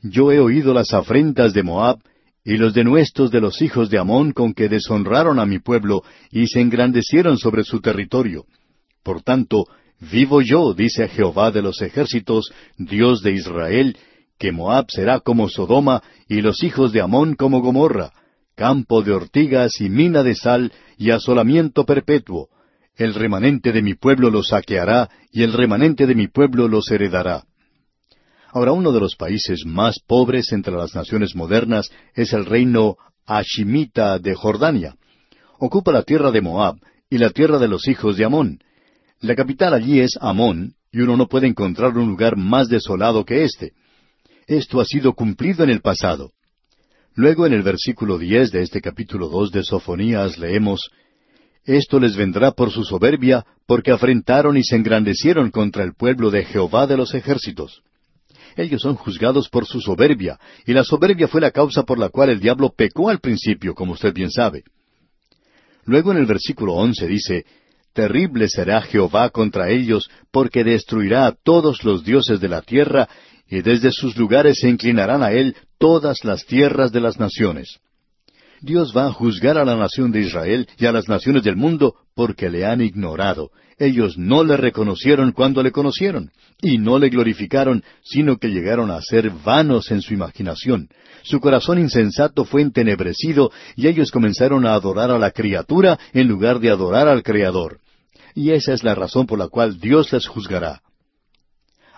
Yo 0.00 0.32
he 0.32 0.40
oído 0.40 0.72
las 0.72 0.94
afrentas 0.94 1.52
de 1.52 1.62
Moab 1.62 1.98
y 2.44 2.56
los 2.56 2.72
denuestos 2.72 3.30
de 3.30 3.42
los 3.42 3.60
hijos 3.60 3.90
de 3.90 3.98
Amón 3.98 4.32
con 4.32 4.54
que 4.54 4.70
deshonraron 4.70 5.38
a 5.38 5.44
mi 5.44 5.58
pueblo 5.58 6.02
y 6.30 6.46
se 6.46 6.60
engrandecieron 6.60 7.36
sobre 7.36 7.64
su 7.64 7.80
territorio. 7.80 8.46
Por 9.02 9.22
tanto, 9.22 9.66
Vivo 10.00 10.42
yo, 10.42 10.74
dice 10.74 11.08
Jehová 11.08 11.50
de 11.50 11.62
los 11.62 11.80
ejércitos, 11.80 12.50
Dios 12.76 13.22
de 13.22 13.32
Israel, 13.32 13.96
que 14.38 14.50
Moab 14.50 14.90
será 14.90 15.20
como 15.20 15.48
Sodoma 15.48 16.02
y 16.28 16.40
los 16.40 16.62
hijos 16.62 16.92
de 16.92 17.00
Amón 17.00 17.34
como 17.34 17.60
Gomorra, 17.60 18.12
campo 18.54 19.02
de 19.02 19.12
ortigas 19.12 19.80
y 19.80 19.88
mina 19.88 20.22
de 20.22 20.34
sal 20.34 20.72
y 20.98 21.10
asolamiento 21.10 21.84
perpetuo. 21.84 22.48
El 22.96 23.14
remanente 23.14 23.72
de 23.72 23.82
mi 23.82 23.94
pueblo 23.94 24.30
los 24.30 24.48
saqueará 24.48 25.10
y 25.32 25.42
el 25.42 25.52
remanente 25.52 26.06
de 26.06 26.14
mi 26.14 26.28
pueblo 26.28 26.68
los 26.68 26.90
heredará. 26.90 27.44
Ahora 28.52 28.70
uno 28.70 28.92
de 28.92 29.00
los 29.00 29.16
países 29.16 29.64
más 29.66 29.98
pobres 29.98 30.52
entre 30.52 30.74
las 30.74 30.94
naciones 30.94 31.34
modernas 31.34 31.90
es 32.14 32.32
el 32.32 32.44
reino 32.44 32.96
Hashimita 33.26 34.20
de 34.20 34.34
Jordania. 34.34 34.94
Ocupa 35.58 35.90
la 35.90 36.02
tierra 36.02 36.30
de 36.30 36.40
Moab 36.40 36.76
y 37.10 37.18
la 37.18 37.30
tierra 37.30 37.58
de 37.58 37.66
los 37.66 37.88
hijos 37.88 38.16
de 38.16 38.24
Amón. 38.24 38.60
La 39.20 39.34
capital 39.34 39.74
allí 39.74 39.98
es 39.98 40.16
Amón, 40.20 40.74
y 40.92 41.00
uno 41.00 41.16
no 41.16 41.26
puede 41.26 41.48
encontrar 41.48 41.98
un 41.98 42.06
lugar 42.06 42.36
más 42.36 42.68
desolado 42.68 43.24
que 43.24 43.42
éste. 43.42 43.72
Esto 44.46 44.80
ha 44.80 44.84
sido 44.84 45.14
cumplido 45.14 45.64
en 45.64 45.70
el 45.70 45.80
pasado. 45.80 46.30
Luego 47.16 47.46
en 47.46 47.54
el 47.54 47.62
versículo 47.62 48.18
diez 48.18 48.52
de 48.52 48.62
este 48.62 48.80
capítulo 48.80 49.28
dos 49.28 49.50
de 49.50 49.64
Sofonías 49.64 50.38
leemos 50.38 50.90
Esto 51.64 51.98
les 51.98 52.16
vendrá 52.16 52.52
por 52.52 52.70
su 52.70 52.84
soberbia, 52.84 53.44
porque 53.66 53.90
afrentaron 53.90 54.56
y 54.56 54.64
se 54.64 54.76
engrandecieron 54.76 55.50
contra 55.50 55.82
el 55.82 55.94
pueblo 55.94 56.30
de 56.30 56.44
Jehová 56.44 56.86
de 56.86 56.96
los 56.96 57.14
ejércitos. 57.14 57.82
Ellos 58.56 58.82
son 58.82 58.96
juzgados 58.96 59.48
por 59.48 59.66
su 59.66 59.80
soberbia, 59.80 60.38
y 60.66 60.72
la 60.72 60.84
soberbia 60.84 61.26
fue 61.26 61.40
la 61.40 61.50
causa 61.50 61.82
por 61.82 61.98
la 61.98 62.10
cual 62.10 62.30
el 62.30 62.40
diablo 62.40 62.72
pecó 62.76 63.08
al 63.08 63.18
principio, 63.18 63.74
como 63.74 63.92
usted 63.92 64.12
bien 64.12 64.30
sabe. 64.30 64.62
Luego 65.86 66.12
en 66.12 66.18
el 66.18 66.26
versículo 66.26 66.74
once 66.74 67.06
dice 67.06 67.44
Terrible 67.92 68.48
será 68.48 68.82
Jehová 68.82 69.30
contra 69.30 69.70
ellos, 69.70 70.10
porque 70.30 70.64
destruirá 70.64 71.26
a 71.26 71.32
todos 71.32 71.84
los 71.84 72.04
dioses 72.04 72.40
de 72.40 72.48
la 72.48 72.60
tierra, 72.60 73.08
y 73.48 73.62
desde 73.62 73.90
sus 73.90 74.16
lugares 74.16 74.58
se 74.60 74.68
inclinarán 74.68 75.22
a 75.22 75.32
él 75.32 75.56
todas 75.78 76.24
las 76.24 76.44
tierras 76.44 76.92
de 76.92 77.00
las 77.00 77.18
naciones. 77.18 77.78
Dios 78.60 78.92
va 78.96 79.06
a 79.06 79.12
juzgar 79.12 79.58
a 79.58 79.64
la 79.64 79.76
nación 79.76 80.12
de 80.12 80.20
Israel 80.20 80.68
y 80.78 80.86
a 80.86 80.92
las 80.92 81.08
naciones 81.08 81.42
del 81.42 81.56
mundo 81.56 81.94
porque 82.14 82.50
le 82.50 82.64
han 82.64 82.80
ignorado. 82.80 83.50
Ellos 83.78 84.16
no 84.16 84.44
le 84.44 84.56
reconocieron 84.56 85.32
cuando 85.32 85.62
le 85.62 85.72
conocieron, 85.72 86.30
y 86.62 86.78
no 86.78 86.98
le 86.98 87.08
glorificaron, 87.08 87.82
sino 88.02 88.36
que 88.36 88.48
llegaron 88.48 88.90
a 88.90 89.00
ser 89.02 89.30
vanos 89.30 89.90
en 89.90 90.00
su 90.00 90.14
imaginación. 90.14 90.88
Su 91.22 91.40
corazón 91.40 91.78
insensato 91.78 92.44
fue 92.44 92.62
entenebrecido, 92.62 93.50
y 93.74 93.88
ellos 93.88 94.10
comenzaron 94.10 94.66
a 94.66 94.74
adorar 94.74 95.10
a 95.10 95.18
la 95.18 95.32
criatura 95.32 95.98
en 96.12 96.28
lugar 96.28 96.60
de 96.60 96.70
adorar 96.70 97.08
al 97.08 97.22
Creador. 97.22 97.80
Y 98.34 98.50
esa 98.50 98.72
es 98.72 98.84
la 98.84 98.94
razón 98.94 99.26
por 99.26 99.38
la 99.38 99.48
cual 99.48 99.78
Dios 99.78 100.12
les 100.12 100.26
juzgará. 100.26 100.82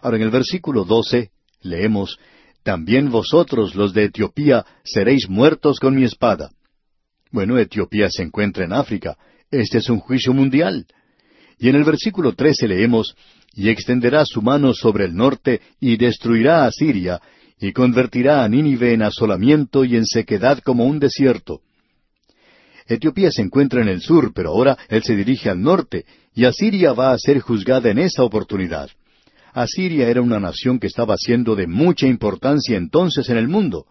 Ahora 0.01 0.17
en 0.17 0.23
el 0.23 0.31
versículo 0.31 0.85
doce 0.85 1.31
leemos 1.63 2.19
También 2.67 3.11
vosotros, 3.11 3.77
los 3.77 3.95
de 3.95 4.07
Etiopía, 4.07 4.67
seréis 4.83 5.29
muertos 5.29 5.79
con 5.79 5.95
mi 5.95 6.03
espada. 6.03 6.51
Bueno, 7.31 7.59
Etiopía 7.59 8.11
se 8.11 8.25
encuentra 8.25 8.65
en 8.65 8.73
África. 8.73 9.17
Este 9.53 9.79
es 9.79 9.89
un 9.89 10.01
juicio 10.01 10.35
mundial. 10.35 10.85
Y 11.61 11.69
en 11.69 11.77
el 11.77 11.85
versículo 11.85 12.33
trece 12.33 12.67
leemos 12.67 13.15
Y 13.55 13.69
extenderá 13.69 14.25
su 14.27 14.43
mano 14.43 14.75
sobre 14.75 15.05
el 15.05 15.15
norte 15.15 15.61
y 15.79 15.97
destruirá 15.97 16.67
a 16.67 16.73
Siria, 16.73 17.21
y 17.61 17.73
convertirá 17.73 18.43
a 18.43 18.49
Nínive 18.49 18.95
en 18.95 19.03
asolamiento 19.03 19.85
y 19.85 19.95
en 19.95 20.05
sequedad 20.05 20.59
como 20.59 20.87
un 20.87 20.99
desierto. 20.99 21.61
Etiopía 22.89 23.31
se 23.31 23.43
encuentra 23.43 23.81
en 23.81 23.87
el 23.87 24.01
sur, 24.01 24.33
pero 24.35 24.49
ahora 24.49 24.77
él 24.89 25.05
se 25.05 25.15
dirige 25.15 25.51
al 25.51 25.63
norte, 25.63 26.05
y 26.35 26.45
Asiria 26.47 26.95
va 26.95 27.13
a 27.13 27.19
ser 27.19 27.39
juzgada 27.39 27.91
en 27.91 28.01
esa 28.01 28.25
oportunidad. 28.25 28.91
Asiria 29.57 30.11
era 30.11 30.21
una 30.21 30.39
nación 30.39 30.79
que 30.79 30.87
estaba 30.87 31.17
siendo 31.17 31.57
de 31.57 31.67
mucha 31.67 32.07
importancia 32.07 32.77
entonces 32.77 33.31
en 33.31 33.39
el 33.39 33.49
mundo. 33.49 33.87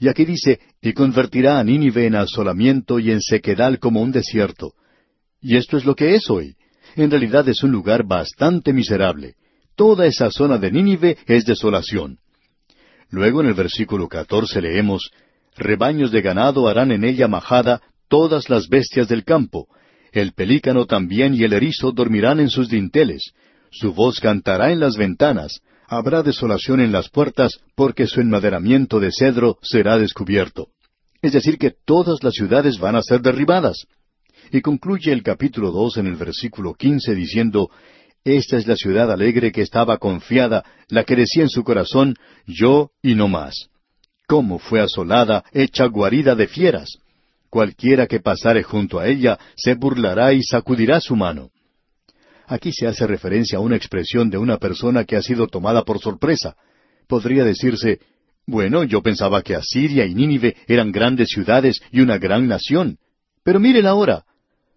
Y 0.00 0.08
aquí 0.08 0.24
dice, 0.24 0.58
y 0.80 0.94
convertirá 0.94 1.58
a 1.58 1.64
Nínive 1.64 2.06
en 2.06 2.14
asolamiento 2.14 2.98
y 2.98 3.10
en 3.10 3.20
sequedal 3.20 3.78
como 3.78 4.00
un 4.00 4.10
desierto. 4.10 4.72
Y 5.42 5.56
esto 5.56 5.76
es 5.76 5.84
lo 5.84 5.94
que 5.94 6.14
es 6.14 6.30
hoy. 6.30 6.56
En 6.96 7.10
realidad 7.10 7.46
es 7.46 7.62
un 7.62 7.70
lugar 7.70 8.06
bastante 8.06 8.72
miserable. 8.72 9.34
Toda 9.76 10.06
esa 10.06 10.30
zona 10.30 10.56
de 10.56 10.72
Nínive 10.72 11.18
es 11.26 11.44
desolación. 11.44 12.16
Luego 13.10 13.42
en 13.42 13.48
el 13.48 13.54
versículo 13.54 14.08
catorce 14.08 14.62
leemos, 14.62 15.10
Rebaños 15.54 16.10
de 16.10 16.22
ganado 16.22 16.68
harán 16.68 16.90
en 16.90 17.04
ella 17.04 17.28
majada 17.28 17.82
todas 18.08 18.48
las 18.48 18.66
bestias 18.66 19.08
del 19.08 19.24
campo. 19.24 19.68
El 20.10 20.32
pelícano 20.32 20.86
también 20.86 21.34
y 21.34 21.44
el 21.44 21.52
erizo 21.52 21.92
dormirán 21.92 22.40
en 22.40 22.48
sus 22.48 22.70
dinteles 22.70 23.34
su 23.72 23.94
voz 23.94 24.20
cantará 24.20 24.70
en 24.70 24.80
las 24.80 24.96
ventanas, 24.96 25.60
habrá 25.88 26.22
desolación 26.22 26.80
en 26.80 26.92
las 26.92 27.08
puertas, 27.08 27.58
porque 27.74 28.06
su 28.06 28.20
enmaderamiento 28.20 29.00
de 29.00 29.10
cedro 29.10 29.58
será 29.62 29.98
descubierto. 29.98 30.68
Es 31.22 31.32
decir, 31.32 31.58
que 31.58 31.72
todas 31.84 32.22
las 32.22 32.34
ciudades 32.34 32.78
van 32.78 32.96
a 32.96 33.02
ser 33.02 33.22
derribadas. 33.22 33.86
Y 34.50 34.60
concluye 34.60 35.12
el 35.12 35.22
capítulo 35.22 35.70
dos 35.70 35.96
en 35.96 36.06
el 36.06 36.16
versículo 36.16 36.74
quince 36.74 37.14
diciendo, 37.14 37.70
Esta 38.24 38.58
es 38.58 38.66
la 38.66 38.76
ciudad 38.76 39.10
alegre 39.10 39.52
que 39.52 39.62
estaba 39.62 39.96
confiada, 39.96 40.64
la 40.88 41.04
que 41.04 41.16
decía 41.16 41.44
en 41.44 41.48
su 41.48 41.64
corazón, 41.64 42.16
yo 42.46 42.90
y 43.02 43.14
no 43.14 43.28
más. 43.28 43.68
¿Cómo 44.26 44.58
fue 44.58 44.80
asolada, 44.80 45.44
hecha 45.52 45.86
guarida 45.86 46.34
de 46.34 46.46
fieras? 46.46 46.98
Cualquiera 47.48 48.06
que 48.06 48.20
pasare 48.20 48.62
junto 48.62 48.98
a 48.98 49.08
ella 49.08 49.38
se 49.56 49.74
burlará 49.74 50.32
y 50.32 50.42
sacudirá 50.42 51.00
su 51.00 51.16
mano. 51.16 51.50
Aquí 52.52 52.70
se 52.70 52.86
hace 52.86 53.06
referencia 53.06 53.56
a 53.56 53.62
una 53.62 53.76
expresión 53.76 54.28
de 54.28 54.36
una 54.36 54.58
persona 54.58 55.06
que 55.06 55.16
ha 55.16 55.22
sido 55.22 55.46
tomada 55.46 55.84
por 55.84 56.00
sorpresa. 56.00 56.54
Podría 57.08 57.44
decirse, 57.44 57.98
bueno, 58.46 58.84
yo 58.84 59.02
pensaba 59.02 59.40
que 59.40 59.54
Asiria 59.54 60.04
y 60.04 60.14
Nínive 60.14 60.56
eran 60.66 60.92
grandes 60.92 61.30
ciudades 61.30 61.80
y 61.90 62.02
una 62.02 62.18
gran 62.18 62.46
nación. 62.46 62.98
Pero 63.42 63.58
miren 63.58 63.86
ahora, 63.86 64.26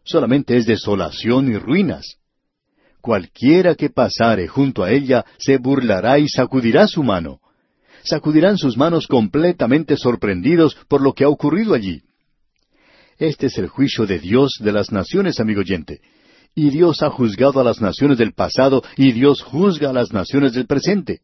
solamente 0.05 0.55
es 0.55 0.65
desolación 0.65 1.51
y 1.51 1.57
ruinas. 1.57 2.15
Cualquiera 3.01 3.75
que 3.75 3.89
pasare 3.89 4.47
junto 4.47 4.81
a 4.81 4.93
ella 4.93 5.25
se 5.37 5.57
burlará 5.57 6.17
y 6.17 6.29
sacudirá 6.29 6.87
su 6.87 7.03
mano. 7.03 7.41
Sacudirán 8.05 8.57
sus 8.57 8.77
manos 8.77 9.05
completamente 9.05 9.97
sorprendidos 9.97 10.77
por 10.87 11.01
lo 11.01 11.11
que 11.11 11.25
ha 11.25 11.29
ocurrido 11.29 11.73
allí. 11.73 12.03
Este 13.17 13.47
es 13.47 13.57
el 13.57 13.67
juicio 13.67 14.05
de 14.05 14.19
Dios 14.19 14.59
de 14.61 14.71
las 14.71 14.93
naciones, 14.93 15.41
amigo 15.41 15.59
oyente. 15.59 15.99
Y 16.55 16.69
Dios 16.69 17.03
ha 17.03 17.09
juzgado 17.09 17.59
a 17.59 17.65
las 17.65 17.81
naciones 17.81 18.17
del 18.17 18.33
pasado 18.33 18.81
y 18.95 19.11
Dios 19.11 19.41
juzga 19.41 19.89
a 19.89 19.93
las 19.93 20.13
naciones 20.13 20.53
del 20.53 20.65
presente. 20.65 21.19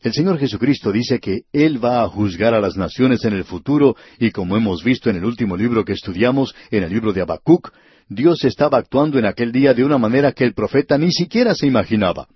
El 0.00 0.12
Señor 0.12 0.38
Jesucristo 0.38 0.90
dice 0.90 1.20
que 1.20 1.42
Él 1.52 1.82
va 1.82 2.02
a 2.02 2.08
juzgar 2.08 2.52
a 2.52 2.60
las 2.60 2.76
naciones 2.76 3.24
en 3.24 3.32
el 3.34 3.44
futuro 3.44 3.96
y 4.18 4.32
como 4.32 4.56
hemos 4.56 4.82
visto 4.82 5.08
en 5.08 5.16
el 5.16 5.24
último 5.24 5.56
libro 5.56 5.84
que 5.84 5.92
estudiamos, 5.92 6.54
en 6.70 6.82
el 6.82 6.92
libro 6.92 7.12
de 7.12 7.20
Habacuc, 7.20 7.72
Dios 8.08 8.44
estaba 8.44 8.78
actuando 8.78 9.18
en 9.18 9.26
aquel 9.26 9.52
día 9.52 9.72
de 9.72 9.84
una 9.84 9.98
manera 9.98 10.32
que 10.32 10.44
el 10.44 10.54
profeta 10.54 10.98
ni 10.98 11.12
siquiera 11.12 11.54
se 11.54 11.66
imaginaba. 11.66 12.26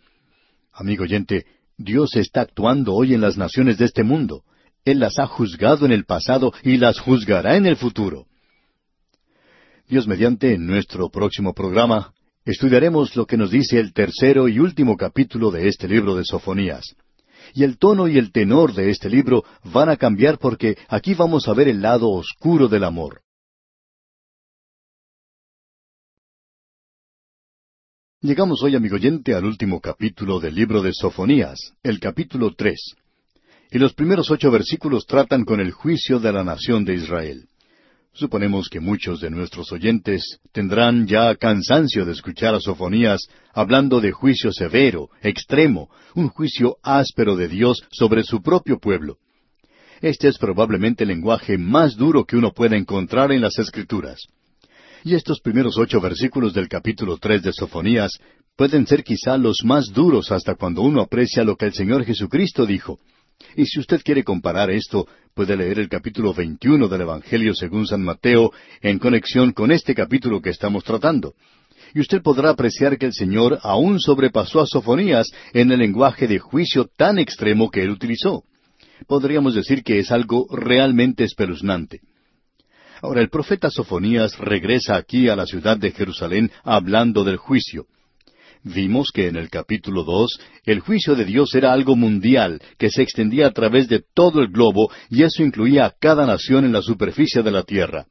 Amigo 0.72 1.02
oyente, 1.02 1.46
Dios 1.76 2.14
está 2.14 2.42
actuando 2.42 2.94
hoy 2.94 3.14
en 3.14 3.20
las 3.20 3.36
naciones 3.36 3.78
de 3.78 3.86
este 3.86 4.04
mundo. 4.04 4.44
Él 4.84 5.00
las 5.00 5.18
ha 5.18 5.26
juzgado 5.26 5.86
en 5.86 5.92
el 5.92 6.04
pasado 6.04 6.52
y 6.62 6.76
las 6.76 7.00
juzgará 7.00 7.56
en 7.56 7.66
el 7.66 7.76
futuro. 7.76 8.26
Dios 9.92 10.08
mediante, 10.08 10.54
en 10.54 10.66
nuestro 10.66 11.10
próximo 11.10 11.52
programa, 11.52 12.14
estudiaremos 12.46 13.14
lo 13.14 13.26
que 13.26 13.36
nos 13.36 13.50
dice 13.50 13.78
el 13.78 13.92
tercero 13.92 14.48
y 14.48 14.58
último 14.58 14.96
capítulo 14.96 15.50
de 15.50 15.68
este 15.68 15.86
libro 15.86 16.14
de 16.14 16.24
Sofonías. 16.24 16.96
Y 17.52 17.62
el 17.62 17.76
tono 17.76 18.08
y 18.08 18.16
el 18.16 18.32
tenor 18.32 18.72
de 18.72 18.88
este 18.88 19.10
libro 19.10 19.44
van 19.64 19.90
a 19.90 19.98
cambiar 19.98 20.38
porque 20.38 20.78
aquí 20.88 21.12
vamos 21.12 21.46
a 21.46 21.52
ver 21.52 21.68
el 21.68 21.82
lado 21.82 22.08
oscuro 22.08 22.68
del 22.68 22.84
amor. 22.84 23.20
Llegamos 28.22 28.62
hoy, 28.62 28.74
amigo 28.74 28.94
oyente, 28.94 29.34
al 29.34 29.44
último 29.44 29.78
capítulo 29.78 30.40
del 30.40 30.54
libro 30.54 30.80
de 30.80 30.94
Sofonías, 30.94 31.74
el 31.82 32.00
capítulo 32.00 32.54
tres. 32.56 32.94
Y 33.70 33.78
los 33.78 33.92
primeros 33.92 34.30
ocho 34.30 34.50
versículos 34.50 35.04
tratan 35.04 35.44
con 35.44 35.60
el 35.60 35.70
juicio 35.70 36.18
de 36.18 36.32
la 36.32 36.44
nación 36.44 36.86
de 36.86 36.94
Israel. 36.94 37.46
Suponemos 38.14 38.68
que 38.68 38.78
muchos 38.78 39.20
de 39.20 39.30
nuestros 39.30 39.72
oyentes 39.72 40.38
tendrán 40.52 41.06
ya 41.06 41.34
cansancio 41.34 42.04
de 42.04 42.12
escuchar 42.12 42.54
a 42.54 42.60
Sofonías 42.60 43.22
hablando 43.54 44.02
de 44.02 44.12
juicio 44.12 44.52
severo, 44.52 45.08
extremo, 45.22 45.88
un 46.14 46.28
juicio 46.28 46.76
áspero 46.82 47.36
de 47.36 47.48
Dios 47.48 47.82
sobre 47.90 48.22
su 48.22 48.42
propio 48.42 48.78
pueblo. 48.78 49.16
Este 50.02 50.28
es 50.28 50.36
probablemente 50.36 51.04
el 51.04 51.08
lenguaje 51.08 51.56
más 51.56 51.96
duro 51.96 52.26
que 52.26 52.36
uno 52.36 52.52
pueda 52.52 52.76
encontrar 52.76 53.32
en 53.32 53.40
las 53.40 53.58
Escrituras. 53.58 54.20
Y 55.04 55.14
estos 55.14 55.40
primeros 55.40 55.78
ocho 55.78 55.98
versículos 56.00 56.52
del 56.52 56.68
capítulo 56.68 57.16
tres 57.16 57.42
de 57.42 57.52
Sofonías 57.52 58.12
pueden 58.56 58.86
ser 58.86 59.02
quizá 59.04 59.38
los 59.38 59.64
más 59.64 59.86
duros 59.86 60.30
hasta 60.30 60.54
cuando 60.54 60.82
uno 60.82 61.00
aprecia 61.00 61.44
lo 61.44 61.56
que 61.56 61.64
el 61.64 61.72
Señor 61.72 62.04
Jesucristo 62.04 62.66
dijo. 62.66 62.98
Y 63.56 63.66
si 63.66 63.80
usted 63.80 64.00
quiere 64.02 64.24
comparar 64.24 64.70
esto, 64.70 65.06
puede 65.34 65.56
leer 65.56 65.78
el 65.78 65.88
capítulo 65.88 66.32
21 66.34 66.88
del 66.88 67.00
Evangelio 67.02 67.54
según 67.54 67.86
San 67.86 68.02
Mateo 68.02 68.52
en 68.80 68.98
conexión 68.98 69.52
con 69.52 69.72
este 69.72 69.94
capítulo 69.94 70.40
que 70.40 70.50
estamos 70.50 70.84
tratando. 70.84 71.34
y 71.94 72.00
usted 72.00 72.22
podrá 72.22 72.50
apreciar 72.50 72.96
que 72.96 73.06
el 73.06 73.12
Señor 73.12 73.58
aún 73.62 74.00
sobrepasó 74.00 74.60
a 74.60 74.66
Sofonías 74.66 75.26
en 75.52 75.72
el 75.72 75.80
lenguaje 75.80 76.26
de 76.26 76.38
juicio 76.38 76.88
tan 76.96 77.18
extremo 77.18 77.70
que 77.70 77.82
él 77.82 77.90
utilizó. 77.90 78.44
Podríamos 79.06 79.54
decir 79.54 79.82
que 79.82 79.98
es 79.98 80.10
algo 80.10 80.46
realmente 80.50 81.24
espeluznante. 81.24 82.00
Ahora 83.02 83.20
el 83.20 83.28
profeta 83.28 83.68
Sofonías 83.68 84.38
regresa 84.38 84.96
aquí 84.96 85.28
a 85.28 85.36
la 85.36 85.44
ciudad 85.44 85.76
de 85.76 85.90
Jerusalén 85.90 86.50
hablando 86.62 87.24
del 87.24 87.36
juicio. 87.36 87.86
Vimos 88.64 89.10
que 89.12 89.26
en 89.26 89.36
el 89.36 89.50
capítulo 89.50 90.04
dos 90.04 90.38
el 90.64 90.80
juicio 90.80 91.16
de 91.16 91.24
Dios 91.24 91.52
era 91.54 91.72
algo 91.72 91.96
mundial 91.96 92.60
que 92.78 92.90
se 92.90 93.02
extendía 93.02 93.48
a 93.48 93.52
través 93.52 93.88
de 93.88 94.04
todo 94.14 94.40
el 94.40 94.48
globo 94.48 94.90
y 95.10 95.24
eso 95.24 95.42
incluía 95.42 95.86
a 95.86 95.94
cada 95.98 96.26
nación 96.26 96.64
en 96.64 96.72
la 96.72 96.82
superficie 96.82 97.42
de 97.42 97.50
la 97.50 97.64
tierra. 97.64 98.06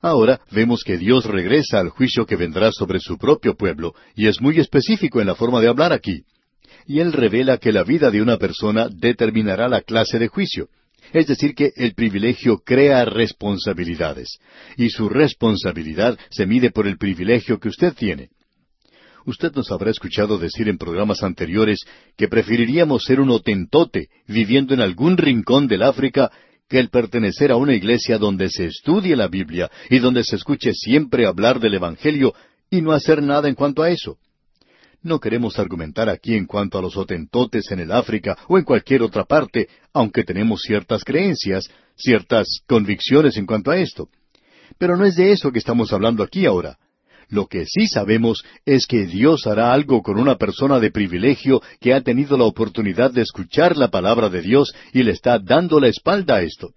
Ahora 0.00 0.40
vemos 0.50 0.84
que 0.84 0.96
Dios 0.96 1.24
regresa 1.24 1.80
al 1.80 1.90
juicio 1.90 2.24
que 2.24 2.36
vendrá 2.36 2.70
sobre 2.72 3.00
su 3.00 3.18
propio 3.18 3.54
pueblo, 3.54 3.94
y 4.14 4.28
es 4.28 4.40
muy 4.40 4.58
específico 4.58 5.20
en 5.20 5.26
la 5.26 5.34
forma 5.34 5.60
de 5.60 5.68
hablar 5.68 5.92
aquí. 5.92 6.22
Y 6.86 7.00
Él 7.00 7.12
revela 7.12 7.58
que 7.58 7.72
la 7.72 7.84
vida 7.84 8.10
de 8.10 8.22
una 8.22 8.38
persona 8.38 8.88
determinará 8.88 9.68
la 9.68 9.82
clase 9.82 10.18
de 10.18 10.28
juicio. 10.28 10.68
Es 11.12 11.26
decir, 11.26 11.54
que 11.54 11.72
el 11.76 11.92
privilegio 11.94 12.58
crea 12.64 13.04
responsabilidades, 13.04 14.38
y 14.78 14.88
su 14.88 15.08
responsabilidad 15.08 16.18
se 16.30 16.46
mide 16.46 16.70
por 16.70 16.86
el 16.86 16.96
privilegio 16.96 17.58
que 17.58 17.68
usted 17.68 17.92
tiene. 17.92 18.30
Usted 19.26 19.52
nos 19.54 19.70
habrá 19.70 19.90
escuchado 19.90 20.38
decir 20.38 20.68
en 20.68 20.78
programas 20.78 21.22
anteriores 21.22 21.80
que 22.16 22.28
preferiríamos 22.28 23.04
ser 23.04 23.20
un 23.20 23.30
otentote 23.30 24.08
viviendo 24.26 24.74
en 24.74 24.80
algún 24.80 25.16
rincón 25.16 25.66
del 25.66 25.82
África 25.82 26.30
que 26.68 26.78
el 26.78 26.88
pertenecer 26.88 27.50
a 27.50 27.56
una 27.56 27.74
iglesia 27.74 28.16
donde 28.16 28.48
se 28.48 28.66
estudie 28.66 29.16
la 29.16 29.28
Biblia 29.28 29.70
y 29.90 29.98
donde 29.98 30.22
se 30.24 30.36
escuche 30.36 30.72
siempre 30.72 31.26
hablar 31.26 31.58
del 31.58 31.74
Evangelio 31.74 32.32
y 32.70 32.80
no 32.80 32.92
hacer 32.92 33.22
nada 33.22 33.48
en 33.48 33.56
cuanto 33.56 33.82
a 33.82 33.90
eso. 33.90 34.18
No 35.02 35.18
queremos 35.18 35.58
argumentar 35.58 36.08
aquí 36.08 36.34
en 36.34 36.46
cuanto 36.46 36.78
a 36.78 36.82
los 36.82 36.96
otentotes 36.96 37.70
en 37.70 37.80
el 37.80 37.90
África 37.90 38.36
o 38.48 38.58
en 38.58 38.64
cualquier 38.64 39.02
otra 39.02 39.24
parte, 39.24 39.68
aunque 39.92 40.24
tenemos 40.24 40.60
ciertas 40.60 41.04
creencias, 41.04 41.68
ciertas 41.96 42.60
convicciones 42.66 43.36
en 43.36 43.46
cuanto 43.46 43.70
a 43.70 43.78
esto. 43.78 44.08
Pero 44.78 44.96
no 44.96 45.04
es 45.04 45.16
de 45.16 45.32
eso 45.32 45.50
que 45.50 45.58
estamos 45.58 45.92
hablando 45.92 46.22
aquí 46.22 46.46
ahora. 46.46 46.78
Lo 47.30 47.46
que 47.46 47.64
sí 47.64 47.86
sabemos 47.86 48.44
es 48.66 48.86
que 48.86 49.06
Dios 49.06 49.46
hará 49.46 49.72
algo 49.72 50.02
con 50.02 50.18
una 50.18 50.36
persona 50.36 50.80
de 50.80 50.90
privilegio 50.90 51.62
que 51.80 51.94
ha 51.94 52.00
tenido 52.00 52.36
la 52.36 52.44
oportunidad 52.44 53.12
de 53.12 53.22
escuchar 53.22 53.76
la 53.76 53.88
palabra 53.88 54.28
de 54.28 54.42
Dios 54.42 54.74
y 54.92 55.04
le 55.04 55.12
está 55.12 55.38
dando 55.38 55.78
la 55.78 55.86
espalda 55.86 56.36
a 56.36 56.42
esto. 56.42 56.74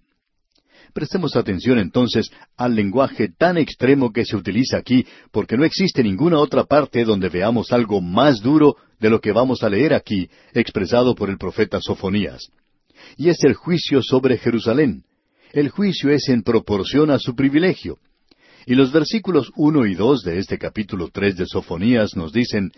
Prestemos 0.92 1.34
atención 1.34 1.80
entonces 1.80 2.30
al 2.56 2.76
lenguaje 2.76 3.28
tan 3.28 3.58
extremo 3.58 4.12
que 4.12 4.24
se 4.24 4.36
utiliza 4.36 4.76
aquí, 4.76 5.04
porque 5.32 5.56
no 5.56 5.64
existe 5.64 6.04
ninguna 6.04 6.38
otra 6.38 6.62
parte 6.64 7.04
donde 7.04 7.28
veamos 7.28 7.72
algo 7.72 8.00
más 8.00 8.40
duro 8.40 8.76
de 9.00 9.10
lo 9.10 9.20
que 9.20 9.32
vamos 9.32 9.64
a 9.64 9.68
leer 9.68 9.92
aquí, 9.92 10.30
expresado 10.52 11.16
por 11.16 11.30
el 11.30 11.36
profeta 11.36 11.80
Sofonías. 11.80 12.48
Y 13.16 13.28
es 13.28 13.42
el 13.42 13.54
juicio 13.54 14.02
sobre 14.02 14.38
Jerusalén. 14.38 15.02
El 15.52 15.68
juicio 15.68 16.10
es 16.10 16.28
en 16.28 16.44
proporción 16.44 17.10
a 17.10 17.18
su 17.18 17.34
privilegio. 17.34 17.98
Y 18.66 18.74
los 18.74 18.92
versículos 18.92 19.50
uno 19.56 19.86
y 19.86 19.94
dos 19.94 20.22
de 20.22 20.38
este 20.38 20.58
capítulo 20.58 21.10
tres 21.12 21.36
de 21.36 21.46
Sofonías 21.46 22.16
nos 22.16 22.32
dicen 22.32 22.72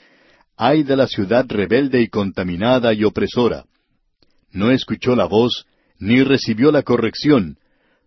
Ay 0.56 0.82
de 0.82 0.96
la 0.96 1.06
ciudad 1.06 1.44
rebelde 1.48 2.00
y 2.00 2.08
contaminada 2.08 2.94
y 2.94 3.04
opresora. 3.04 3.64
No 4.50 4.70
escuchó 4.70 5.14
la 5.14 5.26
voz, 5.26 5.66
ni 5.98 6.22
recibió 6.22 6.72
la 6.72 6.82
corrección, 6.82 7.58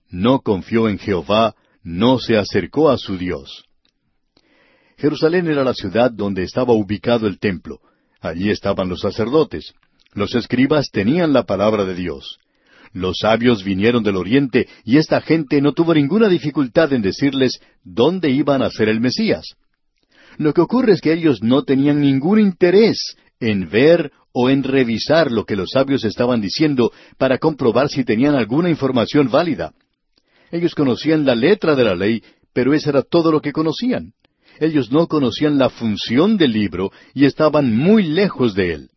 no 0.10 0.40
confió 0.40 0.90
en 0.90 0.98
Jehová, 0.98 1.56
no 1.84 2.18
se 2.18 2.38
acercó 2.38 2.90
a 2.90 2.98
su 2.98 3.18
Dios. 3.18 3.66
Jerusalén 4.98 5.48
era 5.48 5.64
la 5.64 5.74
ciudad 5.74 6.12
donde 6.12 6.44
estaba 6.44 6.74
ubicado 6.74 7.28
el 7.28 7.40
templo. 7.40 7.80
Allí 8.20 8.50
estaban 8.50 8.90
los 8.90 9.00
sacerdotes. 9.02 9.74
Los 10.14 10.36
escribas 10.36 10.90
tenían 10.92 11.32
la 11.32 11.44
palabra 11.44 11.86
de 11.86 11.96
Dios. 11.96 12.40
Los 12.94 13.20
sabios 13.20 13.64
vinieron 13.64 14.04
del 14.04 14.16
oriente 14.16 14.68
y 14.84 14.98
esta 14.98 15.22
gente 15.22 15.62
no 15.62 15.74
tuvo 15.74 15.94
ninguna 15.94 16.28
dificultad 16.28 16.92
en 16.94 17.02
decirles 17.02 17.60
dónde 17.84 18.30
iban 18.30 18.62
a 18.62 18.70
ser 18.70 18.90
el 18.90 19.00
Mesías. 19.00 19.56
Lo 20.38 20.54
que 20.54 20.62
ocurre 20.62 20.94
es 20.94 21.02
que 21.02 21.14
ellos 21.14 21.44
no 21.44 21.64
tenían 21.64 22.02
ningún 22.02 22.40
interés 22.40 23.16
en 23.40 23.70
ver 23.70 24.12
o 24.32 24.50
en 24.50 24.64
revisar 24.64 25.32
lo 25.32 25.46
que 25.46 25.56
los 25.56 25.72
sabios 25.72 26.04
estaban 26.04 26.42
diciendo 26.42 26.92
para 27.18 27.38
comprobar 27.38 27.90
si 27.90 28.04
tenían 28.04 28.36
alguna 28.36 28.70
información 28.70 29.30
válida. 29.30 29.74
Ellos 30.52 30.74
conocían 30.76 31.26
la 31.26 31.36
letra 31.36 31.76
de 31.76 31.84
la 31.84 31.96
ley, 31.96 32.24
pero 32.54 32.74
eso 32.74 32.90
era 32.90 33.04
todo 33.04 33.32
lo 33.32 33.42
que 33.42 33.52
conocían. 33.52 34.14
Ellos 34.60 34.92
no 34.92 35.08
conocían 35.08 35.58
la 35.58 35.70
función 35.70 36.38
del 36.38 36.52
libro 36.52 36.92
y 37.14 37.26
estaban 37.26 37.76
muy 37.76 38.04
lejos 38.04 38.56
de 38.56 38.74
él. 38.74 38.90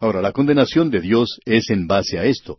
Ahora, 0.00 0.20
la 0.20 0.32
condenación 0.32 0.90
de 0.90 1.00
Dios 1.00 1.40
es 1.44 1.70
en 1.70 1.86
base 1.86 2.18
a 2.18 2.24
esto. 2.24 2.58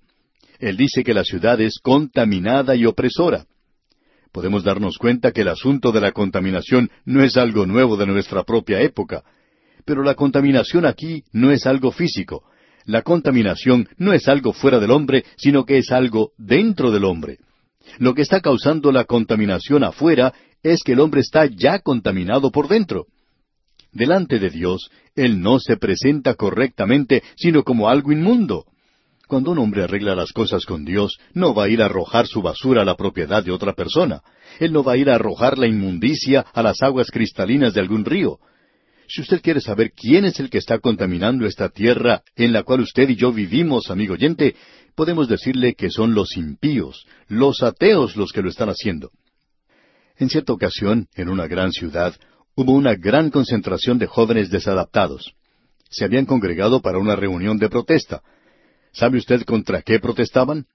Él 0.59 0.77
dice 0.77 1.03
que 1.03 1.13
la 1.13 1.23
ciudad 1.23 1.59
es 1.61 1.79
contaminada 1.79 2.75
y 2.75 2.85
opresora. 2.85 3.45
Podemos 4.31 4.63
darnos 4.63 4.97
cuenta 4.97 5.31
que 5.31 5.41
el 5.41 5.47
asunto 5.47 5.91
de 5.91 6.01
la 6.01 6.11
contaminación 6.11 6.89
no 7.05 7.23
es 7.23 7.37
algo 7.37 7.65
nuevo 7.65 7.97
de 7.97 8.07
nuestra 8.07 8.43
propia 8.43 8.81
época. 8.81 9.23
Pero 9.85 10.03
la 10.03 10.15
contaminación 10.15 10.85
aquí 10.85 11.23
no 11.31 11.51
es 11.51 11.65
algo 11.65 11.91
físico. 11.91 12.43
La 12.85 13.01
contaminación 13.01 13.87
no 13.97 14.13
es 14.13 14.27
algo 14.27 14.53
fuera 14.53 14.79
del 14.79 14.91
hombre, 14.91 15.25
sino 15.37 15.65
que 15.65 15.77
es 15.77 15.91
algo 15.91 16.31
dentro 16.37 16.91
del 16.91 17.05
hombre. 17.05 17.37
Lo 17.99 18.13
que 18.13 18.21
está 18.21 18.41
causando 18.41 18.91
la 18.91 19.05
contaminación 19.05 19.83
afuera 19.83 20.33
es 20.63 20.83
que 20.83 20.93
el 20.93 20.99
hombre 20.99 21.21
está 21.21 21.45
ya 21.45 21.79
contaminado 21.79 22.51
por 22.51 22.67
dentro. 22.67 23.07
Delante 23.91 24.39
de 24.39 24.49
Dios, 24.49 24.89
Él 25.15 25.41
no 25.41 25.59
se 25.59 25.77
presenta 25.77 26.35
correctamente, 26.35 27.23
sino 27.35 27.63
como 27.63 27.89
algo 27.89 28.11
inmundo. 28.11 28.65
Cuando 29.27 29.51
un 29.51 29.59
hombre 29.59 29.83
arregla 29.83 30.15
las 30.15 30.31
cosas 30.31 30.65
con 30.65 30.85
Dios, 30.85 31.19
no 31.33 31.53
va 31.53 31.65
a 31.65 31.69
ir 31.69 31.81
a 31.81 31.85
arrojar 31.85 32.27
su 32.27 32.41
basura 32.41 32.83
a 32.83 32.85
la 32.85 32.95
propiedad 32.95 33.43
de 33.43 33.51
otra 33.51 33.73
persona. 33.73 34.21
Él 34.57 34.71
no 34.71 34.83
va 34.83 34.93
a 34.93 34.97
ir 34.97 35.09
a 35.09 35.15
arrojar 35.15 35.57
la 35.57 35.67
inmundicia 35.67 36.45
a 36.53 36.63
las 36.63 36.81
aguas 36.81 37.11
cristalinas 37.11 37.73
de 37.73 37.81
algún 37.81 38.05
río. 38.05 38.39
Si 39.09 39.21
usted 39.21 39.41
quiere 39.41 39.59
saber 39.59 39.91
quién 39.91 40.23
es 40.23 40.39
el 40.39 40.49
que 40.49 40.57
está 40.57 40.79
contaminando 40.79 41.45
esta 41.45 41.67
tierra 41.69 42.23
en 42.37 42.53
la 42.53 42.63
cual 42.63 42.81
usted 42.81 43.09
y 43.09 43.15
yo 43.15 43.33
vivimos, 43.33 43.89
amigo 43.89 44.13
oyente, 44.13 44.55
podemos 44.95 45.27
decirle 45.27 45.75
que 45.75 45.89
son 45.89 46.13
los 46.13 46.37
impíos, 46.37 47.05
los 47.27 47.63
ateos 47.63 48.15
los 48.15 48.31
que 48.31 48.41
lo 48.41 48.49
están 48.49 48.69
haciendo. 48.69 49.11
En 50.17 50.29
cierta 50.29 50.53
ocasión, 50.53 51.07
en 51.15 51.29
una 51.29 51.47
gran 51.47 51.71
ciudad, 51.73 52.15
hubo 52.55 52.71
una 52.71 52.95
gran 52.95 53.29
concentración 53.29 53.97
de 53.97 54.07
jóvenes 54.07 54.49
desadaptados. 54.49 55.33
Se 55.89 56.05
habían 56.05 56.25
congregado 56.25 56.81
para 56.81 56.97
una 56.97 57.15
reunión 57.15 57.57
de 57.57 57.69
protesta, 57.69 58.23
¿Sabe 58.97 59.19
usted 59.19 59.43
contra 59.43 59.83
qué 59.83 59.99
protestaban? 59.99 60.65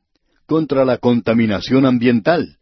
Contra 0.47 0.85
la 0.85 0.99
contaminación 0.99 1.85
ambiental. 1.85 2.57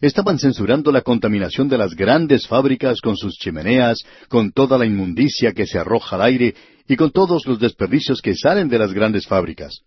Estaban 0.00 0.38
censurando 0.38 0.90
la 0.90 1.02
contaminación 1.02 1.68
de 1.68 1.76
las 1.76 1.94
grandes 1.94 2.46
fábricas 2.46 3.02
con 3.02 3.14
sus 3.14 3.34
chimeneas, 3.34 3.98
con 4.30 4.50
toda 4.52 4.78
la 4.78 4.86
inmundicia 4.86 5.52
que 5.52 5.66
se 5.66 5.78
arroja 5.78 6.16
al 6.16 6.22
aire 6.22 6.54
y 6.88 6.96
con 6.96 7.10
todos 7.10 7.46
los 7.46 7.58
desperdicios 7.58 8.22
que 8.22 8.34
salen 8.34 8.70
de 8.70 8.78
las 8.78 8.94
grandes 8.94 9.26
fábricas. 9.26 9.80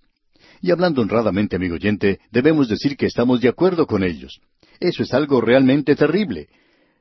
Y 0.61 0.69
hablando 0.69 1.01
honradamente, 1.01 1.55
amigo 1.55 1.75
oyente, 1.75 2.19
debemos 2.31 2.69
decir 2.69 2.95
que 2.95 3.07
estamos 3.07 3.41
de 3.41 3.49
acuerdo 3.49 3.87
con 3.87 4.03
ellos. 4.03 4.39
Eso 4.79 5.01
es 5.01 5.15
algo 5.15 5.41
realmente 5.41 5.95
terrible. 5.95 6.47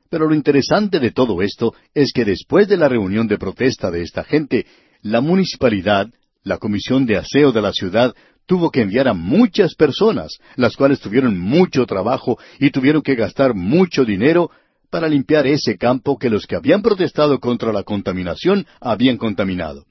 Pero 0.09 0.27
lo 0.27 0.35
interesante 0.35 1.01
de 1.01 1.11
todo 1.11 1.43
esto 1.43 1.75
es 1.93 2.15
que 2.15 2.25
después 2.25 2.67
de 2.67 2.79
la 2.79 2.89
reunión 2.89 3.27
de 3.27 3.37
protesta 3.37 3.91
de 3.91 4.01
esta 4.01 4.25
gente, 4.25 4.65
la 5.03 5.21
municipalidad 5.21 6.09
la 6.47 6.59
comisión 6.59 7.07
de 7.07 7.17
aseo 7.17 7.51
de 7.51 7.61
la 7.61 7.73
ciudad 7.73 8.15
tuvo 8.47 8.71
que 8.71 8.81
enviar 8.81 9.09
a 9.09 9.15
muchas 9.15 9.75
personas, 9.75 10.39
las 10.55 10.77
cuales 10.77 11.01
tuvieron 11.01 11.37
mucho 11.37 11.85
trabajo 11.87 12.39
y 12.61 12.71
tuvieron 12.71 13.03
que 13.03 13.17
gastar 13.17 13.55
mucho 13.55 14.05
dinero 14.05 14.53
para 14.89 15.09
limpiar 15.09 15.49
ese 15.49 15.77
campo 15.77 16.17
que 16.17 16.31
los 16.31 16.47
que 16.47 16.55
habían 16.55 16.83
protestado 16.83 17.41
contra 17.41 17.73
la 17.73 17.83
contaminación 17.83 18.65
habían 18.81 19.17
contaminado. 19.17 19.87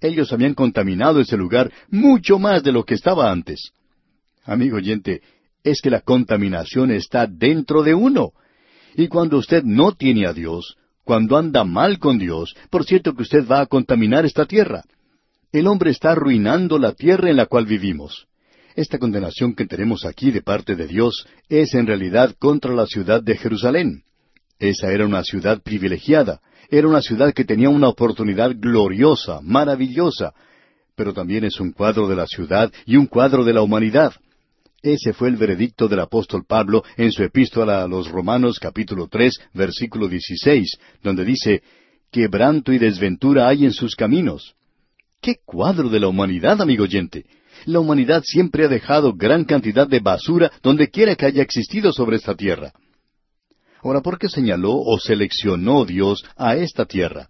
Ellos 0.00 0.32
habían 0.32 0.54
contaminado 0.54 1.18
ese 1.18 1.36
lugar 1.36 1.72
mucho 1.90 2.38
más 2.38 2.62
de 2.62 2.70
lo 2.70 2.84
que 2.84 2.94
estaba 2.94 3.32
antes. 3.32 3.72
Amigo 4.44 4.76
oyente, 4.76 5.22
es 5.64 5.80
que 5.80 5.90
la 5.90 6.02
contaminación 6.02 6.92
está 6.92 7.26
dentro 7.26 7.82
de 7.82 7.94
uno. 7.94 8.30
Y 8.94 9.08
cuando 9.08 9.38
usted 9.38 9.64
no 9.64 9.90
tiene 9.90 10.28
a 10.28 10.32
Dios, 10.32 10.76
cuando 11.02 11.36
anda 11.36 11.64
mal 11.64 11.98
con 11.98 12.16
Dios, 12.16 12.54
por 12.70 12.84
cierto 12.84 13.12
que 13.16 13.22
usted 13.22 13.44
va 13.44 13.62
a 13.62 13.66
contaminar 13.66 14.24
esta 14.24 14.46
tierra. 14.46 14.84
El 15.56 15.68
hombre 15.68 15.90
está 15.90 16.10
arruinando 16.10 16.78
la 16.78 16.92
tierra 16.92 17.30
en 17.30 17.36
la 17.36 17.46
cual 17.46 17.64
vivimos. 17.64 18.26
Esta 18.74 18.98
condenación 18.98 19.54
que 19.54 19.64
tenemos 19.64 20.04
aquí 20.04 20.30
de 20.30 20.42
parte 20.42 20.76
de 20.76 20.86
Dios 20.86 21.26
es 21.48 21.72
en 21.72 21.86
realidad 21.86 22.36
contra 22.38 22.74
la 22.74 22.84
ciudad 22.84 23.22
de 23.22 23.38
Jerusalén. 23.38 24.02
Esa 24.58 24.92
era 24.92 25.06
una 25.06 25.24
ciudad 25.24 25.62
privilegiada, 25.62 26.42
era 26.68 26.86
una 26.86 27.00
ciudad 27.00 27.32
que 27.32 27.46
tenía 27.46 27.70
una 27.70 27.88
oportunidad 27.88 28.50
gloriosa, 28.54 29.40
maravillosa, 29.40 30.34
pero 30.94 31.14
también 31.14 31.42
es 31.44 31.58
un 31.58 31.72
cuadro 31.72 32.06
de 32.06 32.16
la 32.16 32.26
ciudad 32.26 32.70
y 32.84 32.96
un 32.96 33.06
cuadro 33.06 33.42
de 33.42 33.54
la 33.54 33.62
humanidad. 33.62 34.12
Ese 34.82 35.14
fue 35.14 35.28
el 35.28 35.36
veredicto 35.36 35.88
del 35.88 36.00
apóstol 36.00 36.44
Pablo 36.46 36.84
en 36.98 37.12
su 37.12 37.22
epístola 37.22 37.82
a 37.82 37.88
los 37.88 38.10
Romanos 38.10 38.58
capítulo 38.58 39.08
tres, 39.08 39.40
versículo 39.54 40.06
dieciséis, 40.06 40.76
donde 41.02 41.24
dice, 41.24 41.62
Quebranto 42.12 42.74
y 42.74 42.78
desventura 42.78 43.48
hay 43.48 43.64
en 43.64 43.72
sus 43.72 43.96
caminos. 43.96 44.55
¡Qué 45.26 45.40
cuadro 45.44 45.88
de 45.88 45.98
la 45.98 46.06
humanidad, 46.06 46.62
amigo 46.62 46.84
oyente! 46.84 47.24
La 47.64 47.80
humanidad 47.80 48.22
siempre 48.24 48.64
ha 48.64 48.68
dejado 48.68 49.12
gran 49.12 49.44
cantidad 49.44 49.88
de 49.88 49.98
basura 49.98 50.52
donde 50.62 50.88
quiera 50.88 51.16
que 51.16 51.26
haya 51.26 51.42
existido 51.42 51.92
sobre 51.92 52.18
esta 52.18 52.36
tierra. 52.36 52.72
Ahora, 53.82 54.02
¿por 54.02 54.20
qué 54.20 54.28
señaló 54.28 54.76
o 54.76 55.00
seleccionó 55.00 55.84
Dios 55.84 56.24
a 56.36 56.54
esta 56.54 56.84
tierra? 56.84 57.28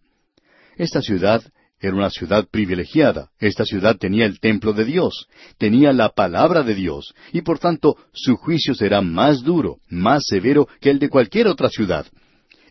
Esta 0.76 1.00
ciudad 1.00 1.42
era 1.80 1.96
una 1.96 2.10
ciudad 2.10 2.46
privilegiada. 2.50 3.30
Esta 3.38 3.64
ciudad 3.64 3.96
tenía 3.96 4.26
el 4.26 4.40
templo 4.40 4.74
de 4.74 4.84
Dios, 4.84 5.26
tenía 5.56 5.94
la 5.94 6.10
palabra 6.10 6.64
de 6.64 6.74
Dios, 6.74 7.14
y 7.32 7.40
por 7.40 7.58
tanto 7.58 7.96
su 8.12 8.36
juicio 8.36 8.74
será 8.74 9.00
más 9.00 9.42
duro, 9.42 9.78
más 9.88 10.22
severo 10.26 10.68
que 10.82 10.90
el 10.90 10.98
de 10.98 11.08
cualquier 11.08 11.48
otra 11.48 11.70
ciudad. 11.70 12.04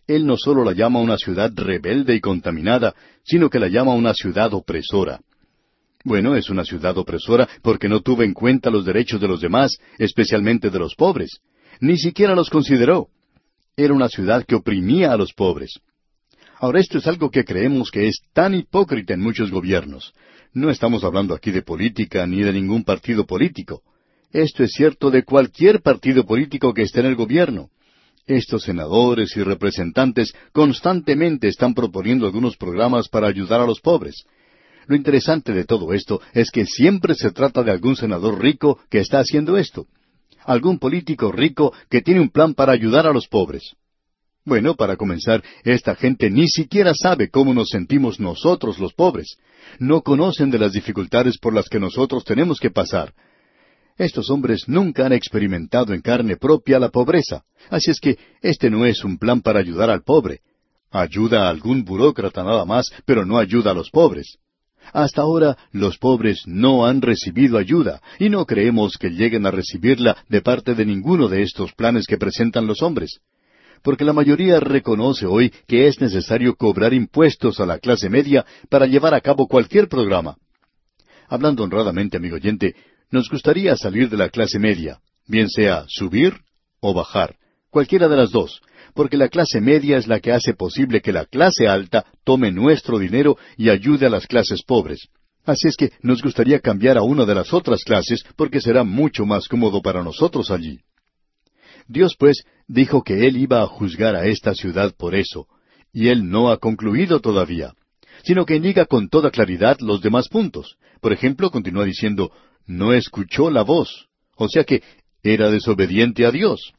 Él 0.08 0.26
no 0.26 0.38
solo 0.38 0.64
la 0.64 0.74
llama 0.74 1.00
una 1.00 1.18
ciudad 1.18 1.52
rebelde 1.56 2.16
y 2.16 2.20
contaminada, 2.20 2.94
sino 3.24 3.50
que 3.50 3.60
la 3.60 3.68
llama 3.68 3.94
una 3.94 4.14
ciudad 4.14 4.54
opresora. 4.54 5.20
Bueno, 6.04 6.36
es 6.36 6.52
una 6.52 6.64
ciudad 6.64 6.96
opresora 6.98 7.50
porque 7.64 7.90
no 7.90 8.02
tuvo 8.02 8.22
en 8.22 8.34
cuenta 8.34 8.70
los 8.70 8.86
derechos 8.86 9.20
de 9.20 9.28
los 9.28 9.42
demás, 9.42 9.78
especialmente 9.98 10.70
de 10.70 10.78
los 10.78 10.94
pobres. 10.94 11.40
Ni 11.80 11.98
siquiera 11.98 12.36
los 12.36 12.52
consideró. 12.52 13.08
Era 13.76 13.94
una 13.94 14.08
ciudad 14.08 14.46
que 14.46 14.56
oprimía 14.56 15.12
a 15.12 15.18
los 15.18 15.34
pobres. 15.34 15.80
Ahora 16.60 16.80
esto 16.80 17.00
es 17.00 17.08
algo 17.08 17.32
que 17.32 17.44
creemos 17.44 17.90
que 17.90 18.08
es 18.08 18.22
tan 18.34 18.54
hipócrita 18.54 19.14
en 19.16 19.22
muchos 19.22 19.52
gobiernos. 19.52 20.14
No 20.54 20.70
estamos 20.70 21.04
hablando 21.04 21.34
aquí 21.34 21.52
de 21.52 21.64
política 21.64 22.26
ni 22.28 22.44
de 22.44 22.54
ningún 22.54 22.84
partido 22.84 23.26
político. 23.26 23.82
Esto 24.32 24.64
es 24.64 24.72
cierto 24.72 25.10
de 25.10 25.24
cualquier 25.24 25.82
partido 25.82 26.26
político 26.26 26.74
que 26.74 26.84
esté 26.84 27.00
en 27.02 27.08
el 27.08 27.16
gobierno. 27.16 27.70
Estos 28.28 28.64
senadores 28.64 29.38
y 29.38 29.44
representantes 29.44 30.34
constantemente 30.52 31.48
están 31.48 31.76
proponiendo 31.76 32.26
algunos 32.26 32.58
programas 32.58 33.08
para 33.08 33.28
ayudar 33.28 33.62
a 33.62 33.68
los 33.68 33.82
pobres. 33.82 34.26
Lo 34.88 34.96
interesante 34.96 35.54
de 35.54 35.64
todo 35.64 35.94
esto 35.94 36.22
es 36.34 36.50
que 36.50 36.66
siempre 36.66 37.14
se 37.14 37.32
trata 37.32 37.64
de 37.64 37.72
algún 37.72 37.96
senador 37.96 38.42
rico 38.42 38.80
que 38.90 39.00
está 39.00 39.20
haciendo 39.20 39.58
esto. 39.58 39.88
Algún 40.44 40.80
político 40.80 41.32
rico 41.32 41.74
que 41.90 42.02
tiene 42.02 42.20
un 42.20 42.30
plan 42.30 42.54
para 42.54 42.72
ayudar 42.72 43.06
a 43.06 43.14
los 43.14 43.28
pobres. 43.28 43.76
Bueno, 44.44 44.76
para 44.76 44.96
comenzar, 44.96 45.44
esta 45.64 45.96
gente 45.96 46.30
ni 46.30 46.48
siquiera 46.48 46.94
sabe 46.94 47.30
cómo 47.30 47.54
nos 47.54 47.70
sentimos 47.70 48.20
nosotros 48.20 48.80
los 48.80 48.94
pobres. 48.94 49.38
No 49.80 50.02
conocen 50.02 50.52
de 50.52 50.60
las 50.60 50.74
dificultades 50.74 51.38
por 51.40 51.54
las 51.54 51.68
que 51.68 51.80
nosotros 51.80 52.24
tenemos 52.24 52.60
que 52.60 52.70
pasar. 52.70 53.14
Estos 53.98 54.30
hombres 54.30 54.68
nunca 54.68 55.06
han 55.06 55.14
experimentado 55.14 55.94
en 55.94 56.02
carne 56.02 56.36
propia 56.38 56.80
la 56.80 56.90
pobreza. 56.90 57.44
Así 57.70 57.92
es 57.92 58.00
que 58.00 58.18
este 58.42 58.70
no 58.70 58.86
es 58.86 59.04
un 59.04 59.18
plan 59.18 59.42
para 59.42 59.60
ayudar 59.60 59.90
al 59.90 60.04
pobre. 60.04 60.42
Ayuda 60.92 61.48
a 61.48 61.50
algún 61.50 61.84
burócrata 61.84 62.44
nada 62.44 62.66
más, 62.66 62.92
pero 63.06 63.26
no 63.26 63.38
ayuda 63.38 63.72
a 63.72 63.74
los 63.74 63.90
pobres. 63.90 64.38
Hasta 64.94 65.22
ahora 65.22 65.58
los 65.72 65.98
pobres 65.98 66.44
no 66.46 66.86
han 66.86 67.02
recibido 67.02 67.58
ayuda 67.58 68.02
y 68.20 68.30
no 68.30 68.46
creemos 68.46 68.98
que 68.98 69.10
lleguen 69.10 69.46
a 69.46 69.52
recibirla 69.52 70.18
de 70.30 70.42
parte 70.42 70.76
de 70.76 70.86
ninguno 70.86 71.28
de 71.28 71.42
estos 71.42 71.74
planes 71.74 72.06
que 72.06 72.18
presentan 72.18 72.68
los 72.68 72.82
hombres 72.82 73.20
porque 73.86 74.04
la 74.04 74.14
mayoría 74.14 74.60
reconoce 74.60 75.28
hoy 75.28 75.54
que 75.68 75.88
es 75.88 76.02
necesario 76.02 76.56
cobrar 76.56 76.92
impuestos 76.92 77.60
a 77.60 77.68
la 77.68 77.78
clase 77.78 78.10
media 78.10 78.44
para 78.68 78.88
llevar 78.88 79.14
a 79.14 79.22
cabo 79.22 79.48
cualquier 79.48 79.88
programa. 79.88 80.38
Hablando 81.30 81.64
honradamente, 81.64 82.18
amigo 82.18 82.36
oyente, 82.36 82.76
nos 83.12 83.30
gustaría 83.30 83.76
salir 83.76 84.10
de 84.10 84.18
la 84.18 84.30
clase 84.30 84.60
media, 84.60 85.00
bien 85.28 85.50
sea 85.50 85.86
subir 85.88 86.34
o 86.80 86.94
bajar, 86.94 87.36
cualquiera 87.70 88.08
de 88.08 88.18
las 88.18 88.32
dos, 88.32 88.62
porque 88.94 89.18
la 89.18 89.30
clase 89.30 89.60
media 89.60 89.98
es 89.98 90.08
la 90.08 90.20
que 90.20 90.32
hace 90.32 90.54
posible 90.54 91.02
que 91.02 91.12
la 91.12 91.26
clase 91.26 91.68
alta 91.68 92.06
tome 92.24 92.52
nuestro 92.52 92.98
dinero 92.98 93.38
y 93.58 93.70
ayude 93.70 94.06
a 94.06 94.10
las 94.10 94.28
clases 94.28 94.64
pobres. 94.64 95.10
Así 95.44 95.68
es 95.68 95.76
que 95.76 95.92
nos 96.02 96.24
gustaría 96.24 96.60
cambiar 96.60 96.98
a 96.98 97.04
una 97.04 97.26
de 97.26 97.36
las 97.36 97.54
otras 97.54 97.84
clases 97.84 98.24
porque 98.36 98.62
será 98.62 98.84
mucho 98.84 99.26
más 99.26 99.48
cómodo 99.48 99.82
para 99.82 100.04
nosotros 100.04 100.50
allí. 100.50 100.80
Dios 101.88 102.16
pues 102.18 102.44
dijo 102.68 103.04
que 103.04 103.28
Él 103.28 103.38
iba 103.38 103.62
a 103.62 103.68
juzgar 103.68 104.16
a 104.16 104.26
esta 104.26 104.54
ciudad 104.56 104.96
por 104.96 105.14
eso, 105.14 105.48
y 105.94 106.08
Él 106.08 106.30
no 106.30 106.50
ha 106.50 106.58
concluido 106.58 107.20
todavía, 107.20 107.74
sino 108.24 108.46
que 108.46 108.60
niega 108.60 108.86
con 108.86 109.10
toda 109.10 109.30
claridad 109.30 109.78
los 109.82 110.02
demás 110.02 110.30
puntos. 110.30 110.78
Por 111.06 111.14
ejemplo, 111.14 111.52
continúa 111.52 111.86
diciendo, 111.86 112.32
no 112.66 112.92
escuchó 112.92 113.52
la 113.52 113.62
voz, 113.62 114.08
o 114.38 114.50
sea 114.50 114.64
que 114.64 114.82
era 115.22 115.52
desobediente 115.52 116.26
a 116.26 116.32
Dios. 116.32 116.74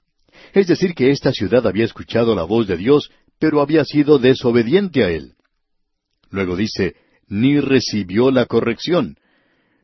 Es 0.53 0.67
decir, 0.67 0.95
que 0.95 1.13
esta 1.13 1.31
ciudad 1.31 1.65
había 1.65 1.85
escuchado 1.85 2.35
la 2.35 2.43
voz 2.43 2.67
de 2.67 2.77
Dios, 2.77 3.09
pero 3.39 3.61
había 3.61 3.85
sido 3.85 4.19
desobediente 4.19 5.05
a 5.05 5.11
Él. 5.11 5.35
Luego 6.29 6.57
dice, 6.57 6.97
ni 7.29 7.61
recibió 7.61 8.33
la 8.33 8.47
corrección. 8.47 9.17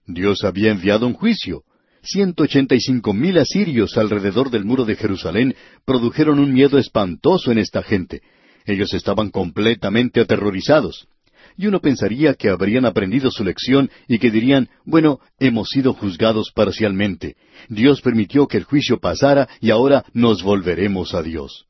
Dios 0.09 0.43
había 0.43 0.73
enviado 0.73 1.07
un 1.07 1.15
juicio, 1.15 1.63
Ciento 2.03 2.43
ochenta 2.43 2.75
y 2.75 2.81
cinco 2.81 3.15
mil 3.15 3.39
asirios 3.39 3.97
alrededor 3.97 4.51
del 4.51 4.65
muro 4.65 4.85
de 4.85 4.97
Jerusalén 4.97 5.55
produjeron 5.85 6.41
un 6.41 6.53
miedo 6.53 6.79
espantoso 6.79 7.53
en 7.53 7.59
esta 7.59 7.85
gente. 7.85 8.23
Ellos 8.67 8.93
estaban 8.93 9.31
completamente 9.31 10.21
aterrorizados. 10.21 11.07
Y 11.57 11.67
uno 11.67 11.81
pensaría 11.81 12.35
que 12.35 12.49
habrían 12.49 12.85
aprendido 12.85 13.31
su 13.31 13.45
lección 13.45 13.91
y 14.09 14.19
que 14.19 14.31
dirían, 14.31 14.69
bueno, 14.85 15.21
hemos 15.39 15.69
sido 15.69 15.93
juzgados 15.93 16.51
parcialmente. 16.55 17.37
Dios 17.69 18.01
permitió 18.01 18.47
que 18.47 18.57
el 18.57 18.65
juicio 18.65 18.99
pasara 18.99 19.49
y 19.61 19.71
ahora 19.71 20.05
nos 20.13 20.43
volveremos 20.43 21.15
a 21.15 21.23
Dios. 21.23 21.67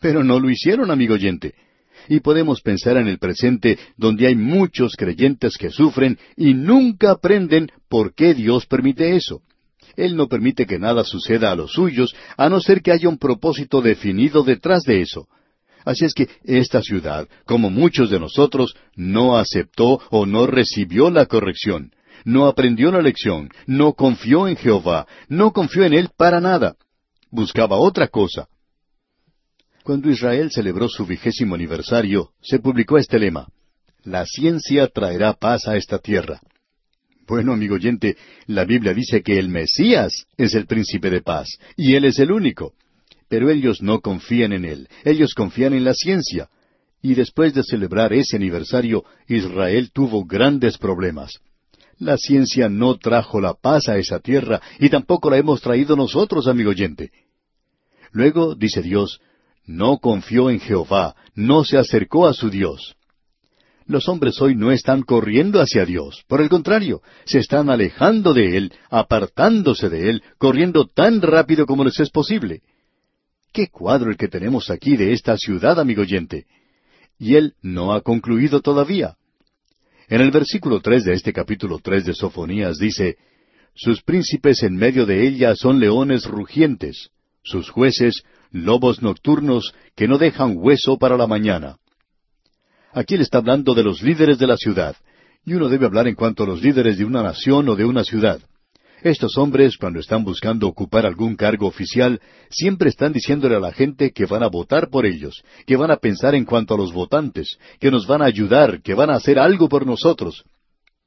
Pero 0.00 0.24
no 0.24 0.40
lo 0.40 0.50
hicieron, 0.50 0.90
amigo 0.90 1.14
oyente. 1.14 1.54
Y 2.08 2.20
podemos 2.20 2.62
pensar 2.62 2.96
en 2.96 3.08
el 3.08 3.18
presente 3.18 3.78
donde 3.96 4.26
hay 4.26 4.34
muchos 4.34 4.96
creyentes 4.96 5.56
que 5.58 5.70
sufren 5.70 6.18
y 6.36 6.54
nunca 6.54 7.10
aprenden 7.10 7.70
por 7.88 8.14
qué 8.14 8.34
Dios 8.34 8.66
permite 8.66 9.16
eso. 9.16 9.42
Él 9.96 10.16
no 10.16 10.28
permite 10.28 10.66
que 10.66 10.78
nada 10.78 11.04
suceda 11.04 11.50
a 11.50 11.56
los 11.56 11.72
suyos, 11.72 12.14
a 12.36 12.48
no 12.48 12.60
ser 12.60 12.80
que 12.80 12.92
haya 12.92 13.08
un 13.08 13.18
propósito 13.18 13.82
definido 13.82 14.42
detrás 14.42 14.84
de 14.84 15.02
eso. 15.02 15.28
Así 15.84 16.04
es 16.04 16.14
que 16.14 16.28
esta 16.44 16.82
ciudad, 16.82 17.28
como 17.44 17.70
muchos 17.70 18.10
de 18.10 18.20
nosotros, 18.20 18.74
no 18.96 19.36
aceptó 19.36 20.00
o 20.10 20.26
no 20.26 20.46
recibió 20.46 21.10
la 21.10 21.26
corrección, 21.26 21.92
no 22.24 22.46
aprendió 22.46 22.90
la 22.92 23.00
lección, 23.00 23.50
no 23.66 23.94
confió 23.94 24.46
en 24.48 24.56
Jehová, 24.56 25.06
no 25.28 25.52
confió 25.52 25.84
en 25.84 25.94
Él 25.94 26.10
para 26.16 26.40
nada. 26.40 26.76
Buscaba 27.30 27.76
otra 27.76 28.08
cosa. 28.08 28.48
Cuando 29.82 30.10
Israel 30.10 30.50
celebró 30.50 30.88
su 30.88 31.06
vigésimo 31.06 31.54
aniversario, 31.54 32.30
se 32.42 32.58
publicó 32.58 32.98
este 32.98 33.18
lema, 33.18 33.48
La 34.04 34.24
ciencia 34.26 34.88
traerá 34.88 35.34
paz 35.34 35.66
a 35.66 35.76
esta 35.76 35.98
tierra. 35.98 36.40
Bueno, 37.26 37.52
amigo 37.52 37.76
oyente, 37.76 38.16
la 38.46 38.64
Biblia 38.64 38.92
dice 38.92 39.22
que 39.22 39.38
el 39.38 39.48
Mesías 39.48 40.26
es 40.36 40.54
el 40.54 40.66
príncipe 40.66 41.10
de 41.10 41.22
paz, 41.22 41.48
y 41.76 41.94
Él 41.94 42.04
es 42.04 42.18
el 42.18 42.32
único. 42.32 42.74
Pero 43.30 43.48
ellos 43.48 43.80
no 43.80 44.00
confían 44.00 44.52
en 44.52 44.64
Él, 44.64 44.88
ellos 45.04 45.34
confían 45.34 45.72
en 45.72 45.84
la 45.84 45.94
ciencia. 45.94 46.48
Y 47.00 47.14
después 47.14 47.54
de 47.54 47.62
celebrar 47.62 48.12
ese 48.12 48.36
aniversario, 48.36 49.04
Israel 49.28 49.92
tuvo 49.92 50.24
grandes 50.24 50.76
problemas. 50.76 51.38
La 51.98 52.16
ciencia 52.16 52.68
no 52.68 52.98
trajo 52.98 53.40
la 53.40 53.54
paz 53.54 53.88
a 53.88 53.98
esa 53.98 54.18
tierra, 54.18 54.60
y 54.80 54.90
tampoco 54.90 55.30
la 55.30 55.38
hemos 55.38 55.62
traído 55.62 55.94
nosotros, 55.94 56.48
amigo 56.48 56.70
oyente. 56.70 57.12
Luego, 58.10 58.56
dice 58.56 58.82
Dios, 58.82 59.20
no 59.64 59.98
confió 59.98 60.50
en 60.50 60.58
Jehová, 60.58 61.14
no 61.36 61.62
se 61.62 61.78
acercó 61.78 62.26
a 62.26 62.34
su 62.34 62.50
Dios. 62.50 62.96
Los 63.86 64.08
hombres 64.08 64.40
hoy 64.40 64.56
no 64.56 64.72
están 64.72 65.02
corriendo 65.02 65.60
hacia 65.60 65.84
Dios, 65.84 66.24
por 66.26 66.40
el 66.40 66.48
contrario, 66.48 67.00
se 67.26 67.38
están 67.38 67.70
alejando 67.70 68.34
de 68.34 68.56
Él, 68.56 68.72
apartándose 68.90 69.88
de 69.88 70.10
Él, 70.10 70.22
corriendo 70.36 70.86
tan 70.86 71.22
rápido 71.22 71.64
como 71.64 71.84
les 71.84 72.00
es 72.00 72.10
posible. 72.10 72.62
Qué 73.52 73.68
cuadro 73.68 74.10
el 74.10 74.16
que 74.16 74.28
tenemos 74.28 74.70
aquí 74.70 74.96
de 74.96 75.12
esta 75.12 75.36
ciudad, 75.36 75.80
amigo 75.80 76.02
oyente. 76.02 76.46
Y 77.18 77.34
Él 77.34 77.54
no 77.62 77.92
ha 77.92 78.00
concluido 78.00 78.60
todavía. 78.60 79.16
En 80.08 80.20
el 80.20 80.30
versículo 80.30 80.80
tres 80.80 81.04
de 81.04 81.14
este 81.14 81.32
capítulo 81.32 81.78
tres 81.82 82.04
de 82.04 82.14
Sofonías 82.14 82.78
dice, 82.78 83.16
Sus 83.74 84.02
príncipes 84.02 84.62
en 84.62 84.74
medio 84.74 85.06
de 85.06 85.26
ella 85.26 85.54
son 85.54 85.80
leones 85.80 86.24
rugientes, 86.24 87.10
sus 87.42 87.70
jueces 87.70 88.22
lobos 88.50 89.02
nocturnos 89.02 89.72
que 89.94 90.08
no 90.08 90.18
dejan 90.18 90.54
hueso 90.56 90.98
para 90.98 91.16
la 91.16 91.26
mañana. 91.26 91.76
Aquí 92.92 93.14
él 93.14 93.20
está 93.20 93.38
hablando 93.38 93.74
de 93.74 93.84
los 93.84 94.02
líderes 94.02 94.38
de 94.38 94.46
la 94.46 94.56
ciudad, 94.56 94.96
y 95.44 95.54
uno 95.54 95.68
debe 95.68 95.86
hablar 95.86 96.08
en 96.08 96.14
cuanto 96.14 96.42
a 96.42 96.46
los 96.46 96.62
líderes 96.62 96.98
de 96.98 97.04
una 97.04 97.22
nación 97.22 97.68
o 97.68 97.76
de 97.76 97.84
una 97.84 98.04
ciudad. 98.04 98.40
Estos 99.02 99.38
hombres, 99.38 99.78
cuando 99.78 99.98
están 99.98 100.24
buscando 100.24 100.68
ocupar 100.68 101.06
algún 101.06 101.34
cargo 101.34 101.66
oficial, 101.66 102.20
siempre 102.50 102.90
están 102.90 103.14
diciéndole 103.14 103.56
a 103.56 103.60
la 103.60 103.72
gente 103.72 104.12
que 104.12 104.26
van 104.26 104.42
a 104.42 104.48
votar 104.48 104.90
por 104.90 105.06
ellos, 105.06 105.42
que 105.66 105.76
van 105.76 105.90
a 105.90 105.96
pensar 105.96 106.34
en 106.34 106.44
cuanto 106.44 106.74
a 106.74 106.76
los 106.76 106.92
votantes, 106.92 107.56
que 107.78 107.90
nos 107.90 108.06
van 108.06 108.20
a 108.20 108.26
ayudar, 108.26 108.82
que 108.82 108.92
van 108.92 109.08
a 109.08 109.14
hacer 109.14 109.38
algo 109.38 109.70
por 109.70 109.86
nosotros. 109.86 110.44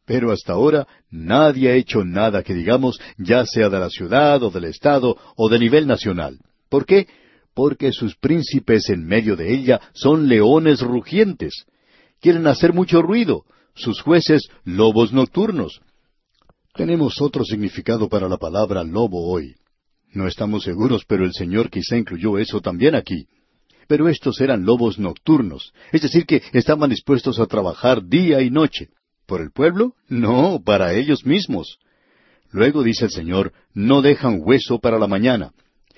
Pero 0.05 0.31
hasta 0.31 0.53
ahora 0.53 0.87
nadie 1.11 1.69
ha 1.69 1.75
hecho 1.75 2.03
nada 2.03 2.41
que 2.41 2.55
digamos, 2.55 2.99
ya 3.17 3.45
sea 3.45 3.69
de 3.69 3.79
la 3.79 3.89
ciudad 3.89 4.41
o 4.41 4.49
del 4.49 4.65
Estado 4.65 5.15
o 5.35 5.47
de 5.47 5.59
nivel 5.59 5.85
nacional. 5.85 6.39
¿Por 6.69 6.87
qué? 6.87 7.07
Porque 7.53 7.91
sus 7.91 8.15
príncipes 8.15 8.89
en 8.89 9.05
medio 9.05 9.35
de 9.35 9.53
ella 9.53 9.79
son 9.93 10.27
leones 10.27 10.81
rugientes. 10.81 11.65
Quieren 12.19 12.47
hacer 12.47 12.73
mucho 12.73 13.03
ruido. 13.03 13.43
Sus 13.75 14.01
jueces 14.01 14.49
lobos 14.65 15.13
nocturnos. 15.13 15.81
Tenemos 16.73 17.21
otro 17.21 17.45
significado 17.45 18.09
para 18.09 18.27
la 18.27 18.37
palabra 18.37 18.83
lobo 18.83 19.29
hoy. 19.29 19.55
No 20.11 20.27
estamos 20.27 20.63
seguros, 20.63 21.05
pero 21.07 21.23
el 21.23 21.33
Señor 21.33 21.69
quizá 21.69 21.97
incluyó 21.97 22.39
eso 22.39 22.61
también 22.61 22.95
aquí. 22.95 23.27
Pero 23.87 24.09
estos 24.09 24.41
eran 24.41 24.65
lobos 24.65 24.97
nocturnos, 24.97 25.71
es 25.91 26.01
decir, 26.01 26.25
que 26.25 26.41
estaban 26.51 26.89
dispuestos 26.89 27.39
a 27.39 27.45
trabajar 27.45 28.03
día 28.07 28.41
y 28.41 28.49
noche. 28.49 28.89
¿Por 29.27 29.41
el 29.41 29.51
pueblo? 29.51 29.93
No, 30.07 30.61
para 30.65 30.93
ellos 30.93 31.25
mismos. 31.27 31.77
Luego 32.51 32.81
dice 32.81 33.05
el 33.05 33.11
Señor, 33.11 33.53
no 33.75 34.01
dejan 34.01 34.39
hueso 34.41 34.79
para 34.79 34.97
la 34.97 35.07
mañana. 35.07 35.51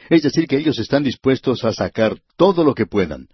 Es 0.10 0.24
decir, 0.24 0.46
que 0.46 0.58
ellos 0.58 0.78
están 0.78 1.04
dispuestos 1.04 1.64
a 1.64 1.72
sacar 1.72 2.20
todo 2.36 2.66
lo 2.66 2.76
que 2.76 2.86
puedan. 2.86 3.28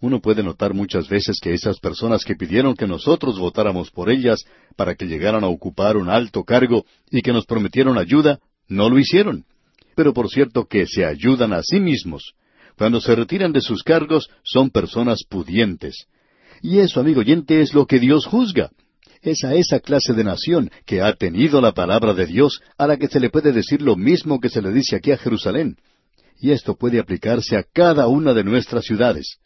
Uno 0.00 0.20
puede 0.20 0.42
notar 0.42 0.74
muchas 0.74 1.08
veces 1.08 1.38
que 1.40 1.54
esas 1.54 1.78
personas 1.80 2.24
que 2.24 2.36
pidieron 2.36 2.74
que 2.74 2.86
nosotros 2.86 3.38
votáramos 3.38 3.90
por 3.90 4.10
ellas 4.10 4.44
para 4.76 4.94
que 4.94 5.06
llegaran 5.06 5.42
a 5.42 5.48
ocupar 5.48 5.96
un 5.96 6.10
alto 6.10 6.44
cargo 6.44 6.84
y 7.10 7.22
que 7.22 7.32
nos 7.32 7.46
prometieron 7.46 7.96
ayuda, 7.96 8.38
no 8.68 8.90
lo 8.90 8.98
hicieron. 8.98 9.44
Pero 9.94 10.12
por 10.12 10.28
cierto 10.28 10.66
que 10.66 10.86
se 10.86 11.06
ayudan 11.06 11.54
a 11.54 11.62
sí 11.62 11.80
mismos. 11.80 12.34
Cuando 12.76 13.00
se 13.00 13.14
retiran 13.14 13.52
de 13.52 13.62
sus 13.62 13.82
cargos 13.82 14.28
son 14.42 14.68
personas 14.68 15.24
pudientes. 15.24 16.06
Y 16.60 16.78
eso, 16.78 17.00
amigo 17.00 17.20
oyente, 17.20 17.62
es 17.62 17.72
lo 17.72 17.86
que 17.86 17.98
Dios 17.98 18.26
juzga. 18.26 18.70
Es 19.22 19.44
a 19.44 19.54
esa 19.54 19.80
clase 19.80 20.12
de 20.12 20.24
nación 20.24 20.70
que 20.84 21.00
ha 21.00 21.14
tenido 21.14 21.62
la 21.62 21.72
palabra 21.72 22.12
de 22.12 22.26
Dios 22.26 22.60
a 22.76 22.86
la 22.86 22.98
que 22.98 23.08
se 23.08 23.18
le 23.18 23.30
puede 23.30 23.52
decir 23.52 23.80
lo 23.80 23.96
mismo 23.96 24.40
que 24.40 24.50
se 24.50 24.60
le 24.60 24.72
dice 24.72 24.96
aquí 24.96 25.10
a 25.10 25.16
Jerusalén. 25.16 25.76
Y 26.38 26.50
esto 26.50 26.76
puede 26.76 26.98
aplicarse 26.98 27.56
a 27.56 27.62
cada 27.62 28.08
una 28.08 28.34
de 28.34 28.44
nuestras 28.44 28.84
ciudades. 28.84 29.38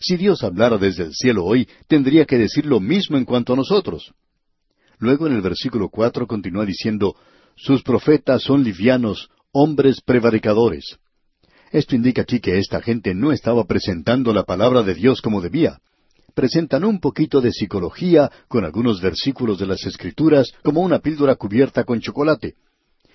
Si 0.00 0.16
Dios 0.16 0.42
hablara 0.42 0.78
desde 0.78 1.04
el 1.04 1.14
cielo 1.14 1.44
hoy, 1.44 1.68
tendría 1.86 2.24
que 2.24 2.38
decir 2.38 2.66
lo 2.66 2.80
mismo 2.80 3.16
en 3.16 3.24
cuanto 3.24 3.52
a 3.52 3.56
nosotros. 3.56 4.12
Luego 4.98 5.26
en 5.26 5.34
el 5.34 5.42
versículo 5.42 5.88
cuatro 5.88 6.26
continúa 6.26 6.64
diciendo, 6.64 7.16
Sus 7.56 7.82
profetas 7.82 8.42
son 8.42 8.62
livianos, 8.62 9.30
hombres 9.52 10.00
prevaricadores. 10.00 10.98
Esto 11.70 11.96
indica 11.96 12.22
aquí 12.22 12.40
que 12.40 12.58
esta 12.58 12.80
gente 12.82 13.14
no 13.14 13.32
estaba 13.32 13.64
presentando 13.64 14.32
la 14.32 14.44
palabra 14.44 14.82
de 14.82 14.94
Dios 14.94 15.22
como 15.22 15.40
debía. 15.40 15.80
Presentan 16.34 16.84
un 16.84 17.00
poquito 17.00 17.40
de 17.40 17.52
psicología 17.52 18.30
con 18.48 18.64
algunos 18.64 19.00
versículos 19.00 19.58
de 19.58 19.66
las 19.66 19.84
Escrituras 19.84 20.52
como 20.62 20.80
una 20.80 20.98
píldora 20.98 21.34
cubierta 21.36 21.84
con 21.84 22.00
chocolate. 22.00 22.54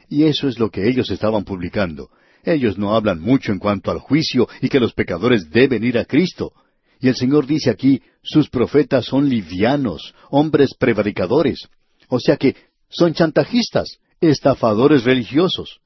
Y 0.09 0.23
eso 0.23 0.47
es 0.47 0.57
lo 0.59 0.69
que 0.69 0.87
ellos 0.87 1.09
estaban 1.09 1.43
publicando. 1.43 2.09
Ellos 2.43 2.77
no 2.77 2.95
hablan 2.95 3.19
mucho 3.19 3.51
en 3.51 3.59
cuanto 3.59 3.91
al 3.91 3.99
juicio 3.99 4.47
y 4.61 4.69
que 4.69 4.79
los 4.79 4.93
pecadores 4.93 5.49
deben 5.49 5.83
ir 5.83 5.97
a 5.97 6.05
Cristo. 6.05 6.53
Y 6.99 7.09
el 7.09 7.15
Señor 7.15 7.45
dice 7.45 7.69
aquí, 7.69 8.01
sus 8.23 8.49
profetas 8.49 9.05
son 9.05 9.29
livianos, 9.29 10.13
hombres 10.29 10.73
prevaricadores. 10.77 11.67
O 12.09 12.19
sea 12.19 12.37
que 12.37 12.55
son 12.89 13.13
chantajistas, 13.13 13.99
estafadores 14.19 15.03
religiosos. 15.03 15.79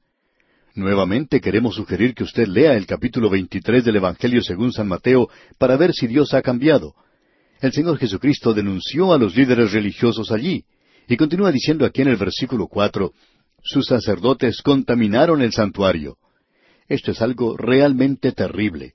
Nuevamente 0.74 1.40
queremos 1.40 1.74
sugerir 1.74 2.14
que 2.14 2.24
usted 2.24 2.46
lea 2.46 2.74
el 2.74 2.86
capítulo 2.86 3.28
23 3.28 3.84
del 3.84 3.96
Evangelio 3.96 4.40
según 4.42 4.72
San 4.72 4.88
Mateo 4.88 5.28
para 5.58 5.76
ver 5.76 5.92
si 5.92 6.06
Dios 6.06 6.32
ha 6.32 6.40
cambiado. 6.40 6.94
El 7.60 7.72
Señor 7.72 7.98
Jesucristo 7.98 8.54
denunció 8.54 9.12
a 9.12 9.18
los 9.18 9.36
líderes 9.36 9.72
religiosos 9.72 10.32
allí 10.32 10.64
y 11.06 11.16
continúa 11.16 11.52
diciendo 11.52 11.84
aquí 11.84 12.00
en 12.00 12.08
el 12.08 12.16
versículo 12.16 12.68
cuatro, 12.68 13.12
sus 13.62 13.86
sacerdotes 13.86 14.62
contaminaron 14.62 15.42
el 15.42 15.52
santuario. 15.52 16.16
Esto 16.88 17.10
es 17.10 17.20
algo 17.20 17.56
realmente 17.56 18.32
terrible. 18.32 18.94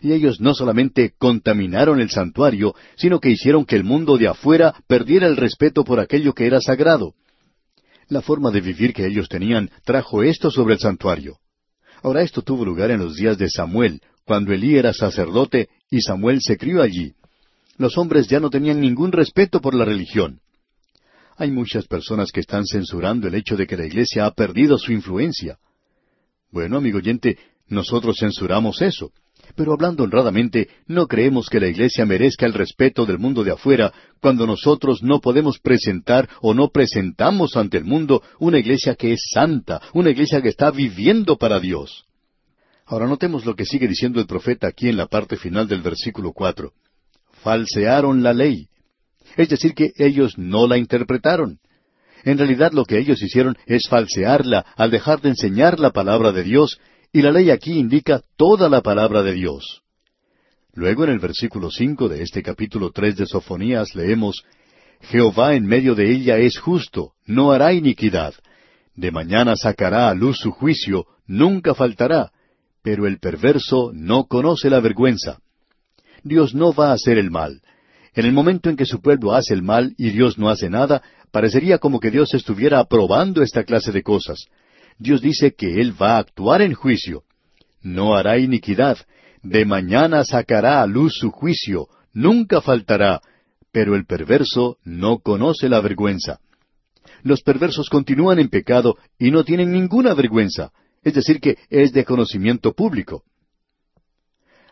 Y 0.00 0.12
ellos 0.12 0.40
no 0.40 0.54
solamente 0.54 1.14
contaminaron 1.18 2.00
el 2.00 2.10
santuario, 2.10 2.74
sino 2.96 3.20
que 3.20 3.30
hicieron 3.30 3.64
que 3.64 3.76
el 3.76 3.84
mundo 3.84 4.18
de 4.18 4.28
afuera 4.28 4.74
perdiera 4.86 5.26
el 5.26 5.36
respeto 5.36 5.84
por 5.84 6.00
aquello 6.00 6.32
que 6.32 6.46
era 6.46 6.60
sagrado. 6.60 7.14
La 8.08 8.22
forma 8.22 8.50
de 8.50 8.60
vivir 8.60 8.92
que 8.92 9.06
ellos 9.06 9.28
tenían 9.28 9.70
trajo 9.84 10.22
esto 10.22 10.50
sobre 10.50 10.74
el 10.74 10.80
santuario. 10.80 11.38
Ahora 12.02 12.22
esto 12.22 12.42
tuvo 12.42 12.64
lugar 12.64 12.90
en 12.90 13.00
los 13.00 13.16
días 13.16 13.36
de 13.38 13.48
Samuel, 13.50 14.00
cuando 14.24 14.52
Elí 14.52 14.76
era 14.76 14.92
sacerdote 14.92 15.68
y 15.90 16.00
Samuel 16.02 16.40
se 16.40 16.56
crió 16.56 16.82
allí. 16.82 17.14
Los 17.78 17.98
hombres 17.98 18.28
ya 18.28 18.40
no 18.40 18.50
tenían 18.50 18.80
ningún 18.80 19.12
respeto 19.12 19.60
por 19.60 19.74
la 19.74 19.84
religión. 19.84 20.40
Hay 21.36 21.50
muchas 21.50 21.86
personas 21.86 22.32
que 22.32 22.40
están 22.40 22.64
censurando 22.64 23.28
el 23.28 23.34
hecho 23.34 23.56
de 23.56 23.66
que 23.66 23.76
la 23.76 23.86
iglesia 23.86 24.24
ha 24.24 24.30
perdido 24.32 24.78
su 24.78 24.92
influencia. 24.92 25.58
Bueno, 26.50 26.78
amigo 26.78 26.98
oyente, 26.98 27.38
nosotros 27.68 28.16
censuramos 28.18 28.80
eso. 28.80 29.12
Pero 29.56 29.72
hablando 29.72 30.04
honradamente, 30.04 30.68
no 30.86 31.06
creemos 31.06 31.48
que 31.48 31.60
la 31.60 31.68
Iglesia 31.68 32.04
merezca 32.04 32.44
el 32.44 32.52
respeto 32.52 33.06
del 33.06 33.18
mundo 33.18 33.42
de 33.42 33.52
afuera 33.52 33.92
cuando 34.20 34.46
nosotros 34.46 35.02
no 35.02 35.20
podemos 35.20 35.58
presentar 35.58 36.28
o 36.42 36.52
no 36.52 36.68
presentamos 36.68 37.56
ante 37.56 37.78
el 37.78 37.84
mundo 37.84 38.22
una 38.38 38.58
Iglesia 38.58 38.94
que 38.94 39.14
es 39.14 39.20
santa, 39.32 39.80
una 39.94 40.10
Iglesia 40.10 40.42
que 40.42 40.50
está 40.50 40.70
viviendo 40.70 41.38
para 41.38 41.58
Dios. 41.58 42.04
Ahora 42.84 43.06
notemos 43.06 43.46
lo 43.46 43.56
que 43.56 43.64
sigue 43.64 43.88
diciendo 43.88 44.20
el 44.20 44.26
profeta 44.26 44.68
aquí 44.68 44.90
en 44.90 44.98
la 44.98 45.06
parte 45.06 45.36
final 45.36 45.66
del 45.66 45.80
versículo 45.80 46.32
cuatro. 46.32 46.72
Falsearon 47.42 48.22
la 48.22 48.34
ley. 48.34 48.68
Es 49.36 49.48
decir, 49.48 49.74
que 49.74 49.92
ellos 49.96 50.36
no 50.36 50.68
la 50.68 50.76
interpretaron. 50.76 51.58
En 52.24 52.36
realidad 52.38 52.72
lo 52.72 52.84
que 52.84 52.98
ellos 52.98 53.22
hicieron 53.22 53.56
es 53.66 53.88
falsearla 53.88 54.66
al 54.76 54.90
dejar 54.90 55.20
de 55.20 55.30
enseñar 55.30 55.80
la 55.80 55.90
palabra 55.90 56.32
de 56.32 56.42
Dios 56.44 56.78
y 57.16 57.22
la 57.22 57.32
ley 57.32 57.48
aquí 57.48 57.78
indica 57.78 58.20
toda 58.36 58.68
la 58.68 58.82
palabra 58.82 59.22
de 59.22 59.32
Dios. 59.32 59.80
Luego 60.74 61.04
en 61.04 61.10
el 61.12 61.18
versículo 61.18 61.70
cinco 61.70 62.10
de 62.10 62.22
este 62.22 62.42
capítulo 62.42 62.90
tres 62.90 63.16
de 63.16 63.24
Sofonías 63.24 63.94
leemos 63.94 64.44
Jehová 65.00 65.54
en 65.54 65.64
medio 65.64 65.94
de 65.94 66.12
ella 66.12 66.36
es 66.36 66.58
justo, 66.58 67.12
no 67.24 67.52
hará 67.52 67.72
iniquidad. 67.72 68.34
De 68.94 69.10
mañana 69.10 69.56
sacará 69.56 70.10
a 70.10 70.14
luz 70.14 70.40
su 70.40 70.50
juicio, 70.50 71.06
nunca 71.26 71.74
faltará, 71.74 72.32
pero 72.82 73.06
el 73.06 73.18
perverso 73.18 73.92
no 73.94 74.26
conoce 74.26 74.68
la 74.68 74.80
vergüenza. 74.80 75.38
Dios 76.22 76.54
no 76.54 76.74
va 76.74 76.90
a 76.90 76.96
hacer 76.96 77.16
el 77.16 77.30
mal. 77.30 77.62
En 78.12 78.26
el 78.26 78.32
momento 78.34 78.68
en 78.68 78.76
que 78.76 78.84
su 78.84 79.00
pueblo 79.00 79.32
hace 79.32 79.54
el 79.54 79.62
mal 79.62 79.94
y 79.96 80.10
Dios 80.10 80.36
no 80.36 80.50
hace 80.50 80.68
nada, 80.68 81.02
parecería 81.30 81.78
como 81.78 81.98
que 81.98 82.10
Dios 82.10 82.34
estuviera 82.34 82.78
aprobando 82.78 83.40
esta 83.40 83.64
clase 83.64 83.90
de 83.90 84.02
cosas. 84.02 84.48
Dios 84.98 85.20
dice 85.20 85.54
que 85.54 85.80
Él 85.80 86.00
va 86.00 86.16
a 86.16 86.18
actuar 86.18 86.62
en 86.62 86.74
juicio. 86.74 87.24
No 87.82 88.16
hará 88.16 88.38
iniquidad. 88.38 88.98
De 89.42 89.64
mañana 89.64 90.24
sacará 90.24 90.82
a 90.82 90.86
luz 90.86 91.14
su 91.18 91.30
juicio. 91.30 91.88
Nunca 92.12 92.60
faltará. 92.60 93.20
Pero 93.72 93.94
el 93.94 94.06
perverso 94.06 94.78
no 94.84 95.18
conoce 95.18 95.68
la 95.68 95.80
vergüenza. 95.80 96.40
Los 97.22 97.42
perversos 97.42 97.90
continúan 97.90 98.38
en 98.38 98.48
pecado 98.48 98.96
y 99.18 99.30
no 99.30 99.44
tienen 99.44 99.72
ninguna 99.72 100.14
vergüenza. 100.14 100.72
Es 101.02 101.14
decir, 101.14 101.40
que 101.40 101.58
es 101.68 101.92
de 101.92 102.04
conocimiento 102.04 102.72
público. 102.72 103.22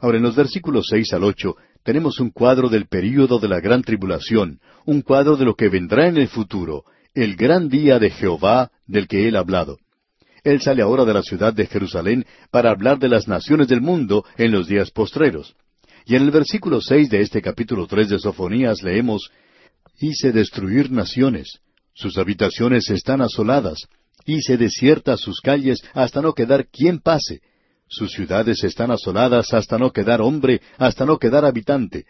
Ahora, 0.00 0.16
en 0.18 0.22
los 0.22 0.36
versículos 0.36 0.86
seis 0.88 1.12
al 1.12 1.24
ocho 1.24 1.56
tenemos 1.82 2.18
un 2.18 2.30
cuadro 2.30 2.68
del 2.68 2.86
período 2.86 3.38
de 3.38 3.48
la 3.48 3.60
gran 3.60 3.82
tribulación, 3.82 4.60
un 4.86 5.02
cuadro 5.02 5.36
de 5.36 5.44
lo 5.44 5.54
que 5.54 5.68
vendrá 5.68 6.08
en 6.08 6.16
el 6.16 6.28
futuro, 6.28 6.84
el 7.14 7.36
gran 7.36 7.68
día 7.68 7.98
de 7.98 8.10
Jehová 8.10 8.70
del 8.86 9.06
que 9.06 9.28
él 9.28 9.36
ha 9.36 9.40
hablado. 9.40 9.78
Él 10.44 10.60
sale 10.60 10.82
ahora 10.82 11.04
de 11.06 11.14
la 11.14 11.22
ciudad 11.22 11.54
de 11.54 11.66
Jerusalén 11.66 12.24
para 12.50 12.70
hablar 12.70 12.98
de 12.98 13.08
las 13.08 13.26
naciones 13.26 13.66
del 13.66 13.80
mundo 13.80 14.24
en 14.36 14.52
los 14.52 14.68
días 14.68 14.90
postreros. 14.90 15.56
Y 16.04 16.16
en 16.16 16.22
el 16.22 16.30
versículo 16.30 16.82
seis 16.82 17.08
de 17.08 17.22
este 17.22 17.40
capítulo 17.40 17.86
tres 17.86 18.10
de 18.10 18.18
Sofonías 18.18 18.82
leemos 18.82 19.30
Hice 19.98 20.32
destruir 20.32 20.90
naciones, 20.90 21.60
sus 21.94 22.18
habitaciones 22.18 22.90
están 22.90 23.22
asoladas, 23.22 23.86
hice 24.26 24.56
desiertas 24.56 25.20
sus 25.20 25.40
calles 25.40 25.82
hasta 25.94 26.20
no 26.20 26.34
quedar 26.34 26.66
quien 26.66 26.98
pase, 26.98 27.40
sus 27.88 28.12
ciudades 28.12 28.64
están 28.64 28.90
asoladas 28.90 29.54
hasta 29.54 29.78
no 29.78 29.92
quedar 29.92 30.20
hombre, 30.20 30.60
hasta 30.78 31.06
no 31.06 31.18
quedar 31.18 31.44
habitante. 31.44 32.06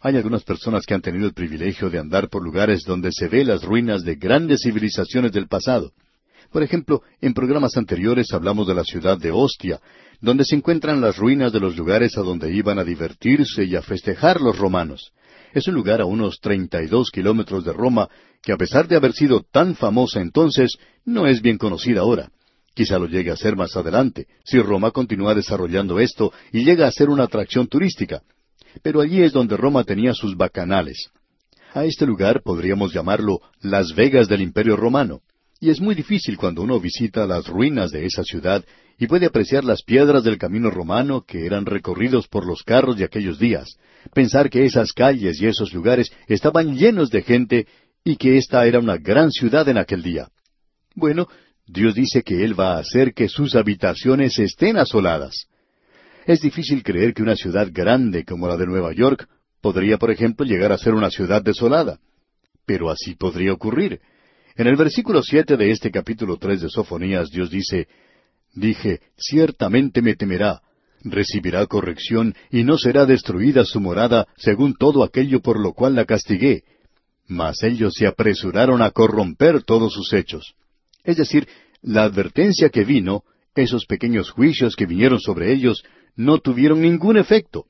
Hay 0.00 0.16
algunas 0.16 0.44
personas 0.44 0.86
que 0.86 0.94
han 0.94 1.02
tenido 1.02 1.26
el 1.26 1.34
privilegio 1.34 1.90
de 1.90 1.98
andar 1.98 2.28
por 2.28 2.42
lugares 2.42 2.84
donde 2.84 3.10
se 3.10 3.26
ve 3.26 3.44
las 3.44 3.64
ruinas 3.64 4.02
de 4.04 4.14
grandes 4.14 4.60
civilizaciones 4.62 5.32
del 5.32 5.48
pasado. 5.48 5.92
Por 6.54 6.62
ejemplo, 6.62 7.02
en 7.20 7.34
programas 7.34 7.76
anteriores 7.76 8.32
hablamos 8.32 8.68
de 8.68 8.74
la 8.74 8.84
ciudad 8.84 9.18
de 9.18 9.32
Ostia, 9.32 9.80
donde 10.20 10.44
se 10.44 10.54
encuentran 10.54 11.00
las 11.00 11.16
ruinas 11.16 11.52
de 11.52 11.58
los 11.58 11.76
lugares 11.76 12.16
a 12.16 12.20
donde 12.20 12.54
iban 12.54 12.78
a 12.78 12.84
divertirse 12.84 13.64
y 13.64 13.74
a 13.74 13.82
festejar 13.82 14.40
los 14.40 14.56
romanos. 14.56 15.10
Es 15.52 15.66
un 15.66 15.74
lugar 15.74 16.00
a 16.00 16.04
unos 16.04 16.38
treinta 16.38 16.80
y 16.80 16.86
dos 16.86 17.10
kilómetros 17.10 17.64
de 17.64 17.72
Roma, 17.72 18.08
que 18.40 18.52
a 18.52 18.56
pesar 18.56 18.86
de 18.86 18.94
haber 18.94 19.14
sido 19.14 19.42
tan 19.50 19.74
famosa 19.74 20.20
entonces, 20.20 20.76
no 21.04 21.26
es 21.26 21.42
bien 21.42 21.58
conocida 21.58 22.02
ahora. 22.02 22.30
Quizá 22.72 23.00
lo 23.00 23.08
llegue 23.08 23.32
a 23.32 23.36
ser 23.36 23.56
más 23.56 23.76
adelante, 23.76 24.28
si 24.44 24.60
Roma 24.60 24.92
continúa 24.92 25.34
desarrollando 25.34 25.98
esto 25.98 26.32
y 26.52 26.62
llega 26.62 26.86
a 26.86 26.92
ser 26.92 27.08
una 27.08 27.24
atracción 27.24 27.66
turística. 27.66 28.22
Pero 28.80 29.00
allí 29.00 29.22
es 29.24 29.32
donde 29.32 29.56
Roma 29.56 29.82
tenía 29.82 30.14
sus 30.14 30.36
bacanales. 30.36 31.10
A 31.72 31.84
este 31.84 32.06
lugar 32.06 32.42
podríamos 32.44 32.94
llamarlo 32.94 33.40
Las 33.60 33.92
Vegas 33.96 34.28
del 34.28 34.42
Imperio 34.42 34.76
Romano. 34.76 35.20
Y 35.60 35.70
es 35.70 35.80
muy 35.80 35.94
difícil 35.94 36.36
cuando 36.36 36.62
uno 36.62 36.80
visita 36.80 37.26
las 37.26 37.46
ruinas 37.46 37.90
de 37.90 38.04
esa 38.06 38.22
ciudad 38.22 38.64
y 38.98 39.06
puede 39.06 39.26
apreciar 39.26 39.64
las 39.64 39.82
piedras 39.82 40.22
del 40.24 40.38
camino 40.38 40.70
romano 40.70 41.24
que 41.26 41.46
eran 41.46 41.66
recorridos 41.66 42.28
por 42.28 42.46
los 42.46 42.62
carros 42.62 42.96
de 42.96 43.04
aquellos 43.04 43.38
días, 43.38 43.76
pensar 44.12 44.50
que 44.50 44.64
esas 44.64 44.92
calles 44.92 45.40
y 45.40 45.46
esos 45.46 45.72
lugares 45.72 46.12
estaban 46.28 46.76
llenos 46.76 47.10
de 47.10 47.22
gente 47.22 47.66
y 48.04 48.16
que 48.16 48.36
esta 48.36 48.66
era 48.66 48.78
una 48.78 48.98
gran 48.98 49.30
ciudad 49.30 49.68
en 49.68 49.78
aquel 49.78 50.02
día. 50.02 50.28
Bueno, 50.94 51.28
Dios 51.66 51.94
dice 51.94 52.22
que 52.22 52.44
Él 52.44 52.58
va 52.58 52.74
a 52.74 52.80
hacer 52.80 53.14
que 53.14 53.28
sus 53.28 53.54
habitaciones 53.54 54.38
estén 54.38 54.76
asoladas. 54.76 55.46
Es 56.26 56.40
difícil 56.40 56.82
creer 56.82 57.14
que 57.14 57.22
una 57.22 57.36
ciudad 57.36 57.68
grande 57.72 58.24
como 58.24 58.48
la 58.48 58.56
de 58.56 58.66
Nueva 58.66 58.92
York 58.92 59.28
podría, 59.60 59.98
por 59.98 60.10
ejemplo, 60.10 60.44
llegar 60.44 60.72
a 60.72 60.78
ser 60.78 60.94
una 60.94 61.10
ciudad 61.10 61.42
desolada. 61.42 61.98
Pero 62.66 62.90
así 62.90 63.14
podría 63.14 63.52
ocurrir. 63.52 64.00
En 64.56 64.68
el 64.68 64.76
versículo 64.76 65.22
siete 65.22 65.56
de 65.56 65.70
este 65.70 65.90
capítulo 65.90 66.36
tres 66.36 66.60
de 66.60 66.68
Sofonías, 66.68 67.30
Dios 67.30 67.50
dice, 67.50 67.88
Dije, 68.54 69.00
ciertamente 69.16 70.00
me 70.00 70.14
temerá, 70.14 70.62
recibirá 71.02 71.66
corrección 71.66 72.34
y 72.50 72.62
no 72.62 72.78
será 72.78 73.04
destruida 73.04 73.64
su 73.64 73.80
morada 73.80 74.28
según 74.36 74.74
todo 74.74 75.02
aquello 75.02 75.40
por 75.40 75.58
lo 75.58 75.72
cual 75.72 75.96
la 75.96 76.04
castigué. 76.04 76.62
Mas 77.26 77.64
ellos 77.64 77.94
se 77.94 78.06
apresuraron 78.06 78.80
a 78.80 78.92
corromper 78.92 79.64
todos 79.64 79.92
sus 79.92 80.12
hechos. 80.12 80.54
Es 81.02 81.16
decir, 81.16 81.48
la 81.82 82.04
advertencia 82.04 82.68
que 82.68 82.84
vino, 82.84 83.24
esos 83.56 83.86
pequeños 83.86 84.30
juicios 84.30 84.76
que 84.76 84.86
vinieron 84.86 85.18
sobre 85.18 85.52
ellos, 85.52 85.82
no 86.14 86.38
tuvieron 86.38 86.80
ningún 86.80 87.16
efecto. 87.16 87.64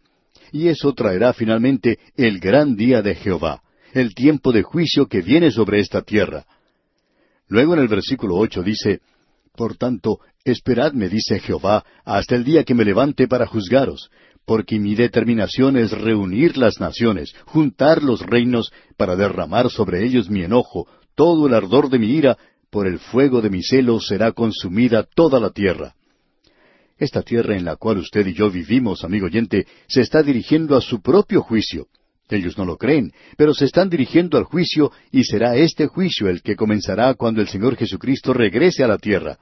Y 0.52 0.68
eso 0.68 0.92
traerá 0.92 1.32
finalmente 1.32 1.98
el 2.16 2.40
gran 2.40 2.76
día 2.76 3.00
de 3.00 3.14
Jehová, 3.14 3.62
el 3.94 4.14
tiempo 4.14 4.52
de 4.52 4.62
juicio 4.62 5.06
que 5.06 5.22
viene 5.22 5.50
sobre 5.50 5.80
esta 5.80 6.02
tierra. 6.02 6.44
Luego 7.48 7.74
en 7.74 7.80
el 7.80 7.88
versículo 7.88 8.36
ocho 8.36 8.62
dice, 8.62 9.00
Por 9.54 9.76
tanto, 9.76 10.20
esperadme, 10.44 11.08
dice 11.08 11.38
Jehová, 11.38 11.84
hasta 12.04 12.34
el 12.34 12.44
día 12.44 12.64
que 12.64 12.74
me 12.74 12.84
levante 12.84 13.28
para 13.28 13.46
juzgaros, 13.46 14.10
porque 14.44 14.78
mi 14.78 14.94
determinación 14.94 15.76
es 15.76 15.90
reunir 15.90 16.56
las 16.56 16.80
naciones, 16.80 17.34
juntar 17.46 18.02
los 18.02 18.20
reinos, 18.20 18.72
para 18.96 19.16
derramar 19.16 19.70
sobre 19.70 20.04
ellos 20.04 20.28
mi 20.28 20.42
enojo, 20.42 20.86
todo 21.14 21.46
el 21.46 21.54
ardor 21.54 21.88
de 21.88 21.98
mi 21.98 22.08
ira, 22.08 22.36
por 22.70 22.86
el 22.86 22.98
fuego 22.98 23.40
de 23.40 23.50
mi 23.50 23.62
celo 23.62 24.00
será 24.00 24.32
consumida 24.32 25.04
toda 25.04 25.38
la 25.38 25.50
tierra. 25.50 25.94
Esta 26.98 27.22
tierra 27.22 27.56
en 27.56 27.64
la 27.64 27.76
cual 27.76 27.98
usted 27.98 28.26
y 28.26 28.34
yo 28.34 28.50
vivimos, 28.50 29.04
amigo 29.04 29.26
oyente, 29.26 29.66
se 29.86 30.00
está 30.00 30.22
dirigiendo 30.22 30.76
a 30.76 30.80
su 30.80 31.00
propio 31.00 31.42
juicio. 31.42 31.86
Ellos 32.28 32.56
no 32.56 32.64
lo 32.64 32.76
creen, 32.76 33.12
pero 33.36 33.52
se 33.52 33.66
están 33.66 33.90
dirigiendo 33.90 34.38
al 34.38 34.44
juicio 34.44 34.90
y 35.12 35.24
será 35.24 35.56
este 35.56 35.86
juicio 35.86 36.28
el 36.28 36.42
que 36.42 36.56
comenzará 36.56 37.14
cuando 37.14 37.40
el 37.40 37.48
Señor 37.48 37.76
Jesucristo 37.76 38.32
regrese 38.32 38.82
a 38.82 38.88
la 38.88 38.98
tierra. 38.98 39.38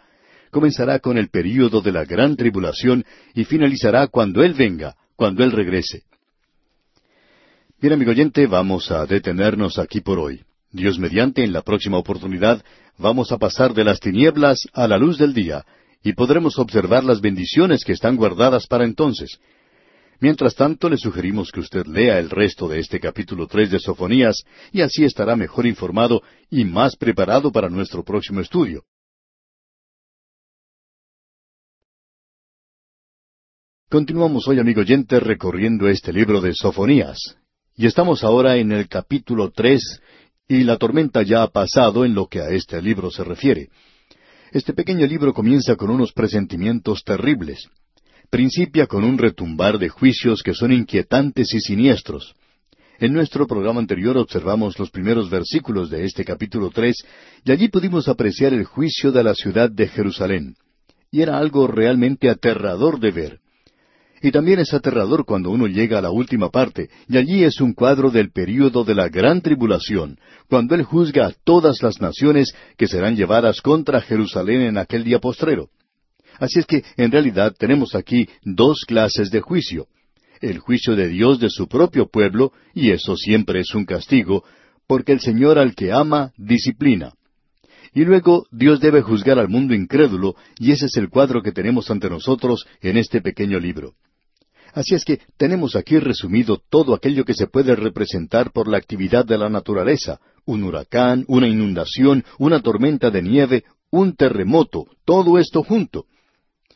Comenzará 0.51 0.99
con 0.99 1.17
el 1.17 1.29
período 1.29 1.81
de 1.81 1.93
la 1.93 2.05
gran 2.05 2.37
tribulación 2.37 3.05
y 3.35 3.45
finalizará 3.45 4.09
cuando 4.09 4.43
Él 4.43 4.55
venga, 4.55 4.97
cuando 5.17 5.45
Él 5.45 5.53
regrese. 5.53 6.03
Bien, 7.81 7.95
amigo 7.95 8.11
oyente, 8.11 8.47
vamos 8.47 8.91
a 8.91 9.07
detenernos 9.07 9.79
aquí 9.79 10.01
por 10.01 10.19
hoy. 10.19 10.43
Dios 10.71 10.99
mediante, 10.99 11.45
en 11.45 11.53
la 11.53 11.63
próxima 11.63 11.99
oportunidad, 11.99 12.63
vamos 12.99 13.33
a 13.33 13.39
pasar 13.39 13.75
de 13.75 13.85
las 13.85 14.01
tinieblas 14.01 14.67
a 14.73 14.89
la 14.89 14.99
luz 14.99 15.19
del 15.19 15.35
día, 15.35 15.65
y 16.03 16.15
podremos 16.15 16.59
observar 16.59 17.05
las 17.05 17.21
bendiciones 17.21 17.85
que 17.85 17.93
están 17.93 18.17
guardadas 18.17 18.67
para 18.67 18.85
entonces. 18.85 19.39
Mientras 20.23 20.55
tanto, 20.55 20.89
le 20.89 20.99
sugerimos 20.99 21.51
que 21.51 21.59
usted 21.59 21.85
lea 21.85 22.21
el 22.21 22.31
resto 22.31 22.69
de 22.69 22.79
este 22.79 23.01
capítulo 23.01 23.49
tres 23.49 23.73
de 23.73 23.81
Sofonías, 23.81 24.45
y 24.71 24.81
así 24.81 25.05
estará 25.05 25.35
mejor 25.35 25.67
informado 25.67 26.23
y 26.49 26.65
más 26.65 26.95
preparado 26.95 27.51
para 27.51 27.69
nuestro 27.69 28.05
próximo 28.05 28.41
estudio. 28.41 28.85
Continuamos 33.91 34.47
hoy, 34.47 34.61
amigo 34.61 34.83
oyente, 34.83 35.19
recorriendo 35.19 35.89
este 35.89 36.13
libro 36.13 36.41
de 36.41 36.55
Sofonías. 36.55 37.19
Y 37.75 37.87
estamos 37.87 38.23
ahora 38.23 38.59
en 38.59 38.71
el 38.71 38.87
capítulo 38.87 39.51
tres 39.51 40.01
y 40.47 40.63
la 40.63 40.77
tormenta 40.77 41.23
ya 41.23 41.43
ha 41.43 41.49
pasado 41.49 42.05
en 42.05 42.15
lo 42.15 42.29
que 42.29 42.41
a 42.41 42.51
este 42.51 42.81
libro 42.81 43.11
se 43.11 43.25
refiere. 43.25 43.71
Este 44.53 44.73
pequeño 44.73 45.05
libro 45.05 45.35
comienza 45.35 45.75
con 45.75 45.91
unos 45.91 46.13
presentimientos 46.13 47.03
terribles. 47.03 47.69
Principia 48.33 48.87
con 48.87 49.05
un 49.05 49.19
retumbar 49.19 49.79
de 49.79 49.91
juicios 49.91 50.43
que 50.43 50.55
son 50.55 50.73
inquietantes 50.73 51.53
y 51.53 51.61
siniestros. 51.61 52.35
En 52.99 53.13
nuestro 53.13 53.47
programa 53.47 53.79
anterior 53.79 54.17
observamos 54.17 54.79
los 54.79 54.91
primeros 54.91 55.29
versículos 55.29 55.91
de 55.91 56.07
este 56.07 56.25
capítulo 56.25 56.71
tres 56.71 56.97
y 57.45 57.53
allí 57.53 57.69
pudimos 57.69 58.09
apreciar 58.09 58.55
el 58.55 58.65
juicio 58.65 59.13
de 59.13 59.23
la 59.23 59.35
ciudad 59.35 59.71
de 59.71 59.87
Jerusalén. 59.87 60.57
Y 61.11 61.21
era 61.21 61.37
algo 61.37 61.67
realmente 61.67 62.31
aterrador 62.31 63.01
de 63.01 63.11
ver. 63.11 63.41
Y 64.23 64.31
también 64.31 64.61
es 64.61 64.73
aterrador 64.73 65.27
cuando 65.27 65.51
uno 65.51 65.67
llega 65.67 65.99
a 65.99 66.03
la 66.03 66.11
última 66.11 66.49
parte, 66.49 66.89
y 67.11 67.19
allí 67.19 67.45
es 67.45 67.61
un 67.61 67.75
cuadro 67.75 68.11
del 68.11 68.33
período 68.33 68.83
de 68.83 68.95
la 68.95 69.11
gran 69.11 69.43
tribulación, 69.43 70.19
cuando 70.49 70.75
Él 70.75 70.85
juzga 70.85 71.27
a 71.27 71.35
todas 71.45 71.83
las 71.83 72.01
naciones 72.01 72.55
que 72.79 72.89
serán 72.89 73.15
llevadas 73.15 73.61
contra 73.61 74.01
Jerusalén 74.01 74.63
en 74.63 74.79
aquel 74.79 75.05
día 75.05 75.19
postrero. 75.19 75.69
Así 76.39 76.59
es 76.59 76.67
que, 76.67 76.85
en 76.97 77.11
realidad, 77.11 77.55
tenemos 77.59 77.95
aquí 77.95 78.29
dos 78.43 78.85
clases 78.87 79.31
de 79.31 79.41
juicio. 79.41 79.87
El 80.41 80.59
juicio 80.59 80.97
de 80.97 81.09
Dios 81.09 81.39
de 81.39 81.51
su 81.51 81.69
propio 81.69 82.09
pueblo, 82.09 82.53
y 82.75 82.91
eso 82.91 83.17
siempre 83.17 83.61
es 83.61 83.75
un 83.75 83.85
castigo, 83.85 84.45
porque 84.87 85.13
el 85.13 85.21
Señor 85.21 85.59
al 85.59 85.75
que 85.75 85.93
ama, 85.93 86.33
disciplina. 86.37 87.13
Y 87.95 88.05
luego 88.05 88.47
Dios 88.51 88.81
debe 88.81 89.03
juzgar 89.03 89.39
al 89.39 89.49
mundo 89.49 89.75
incrédulo, 89.75 90.35
y 90.59 90.73
ese 90.73 90.87
es 90.87 90.97
el 90.97 91.11
cuadro 91.11 91.43
que 91.43 91.53
tenemos 91.53 91.91
ante 91.91 92.09
nosotros 92.09 92.67
en 92.81 92.97
este 92.97 93.21
pequeño 93.21 93.61
libro. 93.61 93.95
Así 94.73 94.95
es 94.95 95.05
que 95.05 95.21
tenemos 95.37 95.77
aquí 95.77 95.99
resumido 95.99 96.59
todo 96.71 96.95
aquello 96.95 97.25
que 97.25 97.35
se 97.35 97.47
puede 97.47 97.77
representar 97.77 98.53
por 98.53 98.69
la 98.69 98.79
actividad 98.79 99.27
de 99.27 99.37
la 99.37 99.51
naturaleza, 99.51 100.19
un 100.47 100.65
huracán, 100.65 101.25
una 101.29 101.47
inundación, 101.47 102.25
una 102.39 102.61
tormenta 102.61 103.11
de 103.11 103.23
nieve, 103.23 103.65
un 103.91 104.17
terremoto, 104.17 104.87
todo 105.05 105.39
esto 105.39 105.63
junto. 105.63 106.07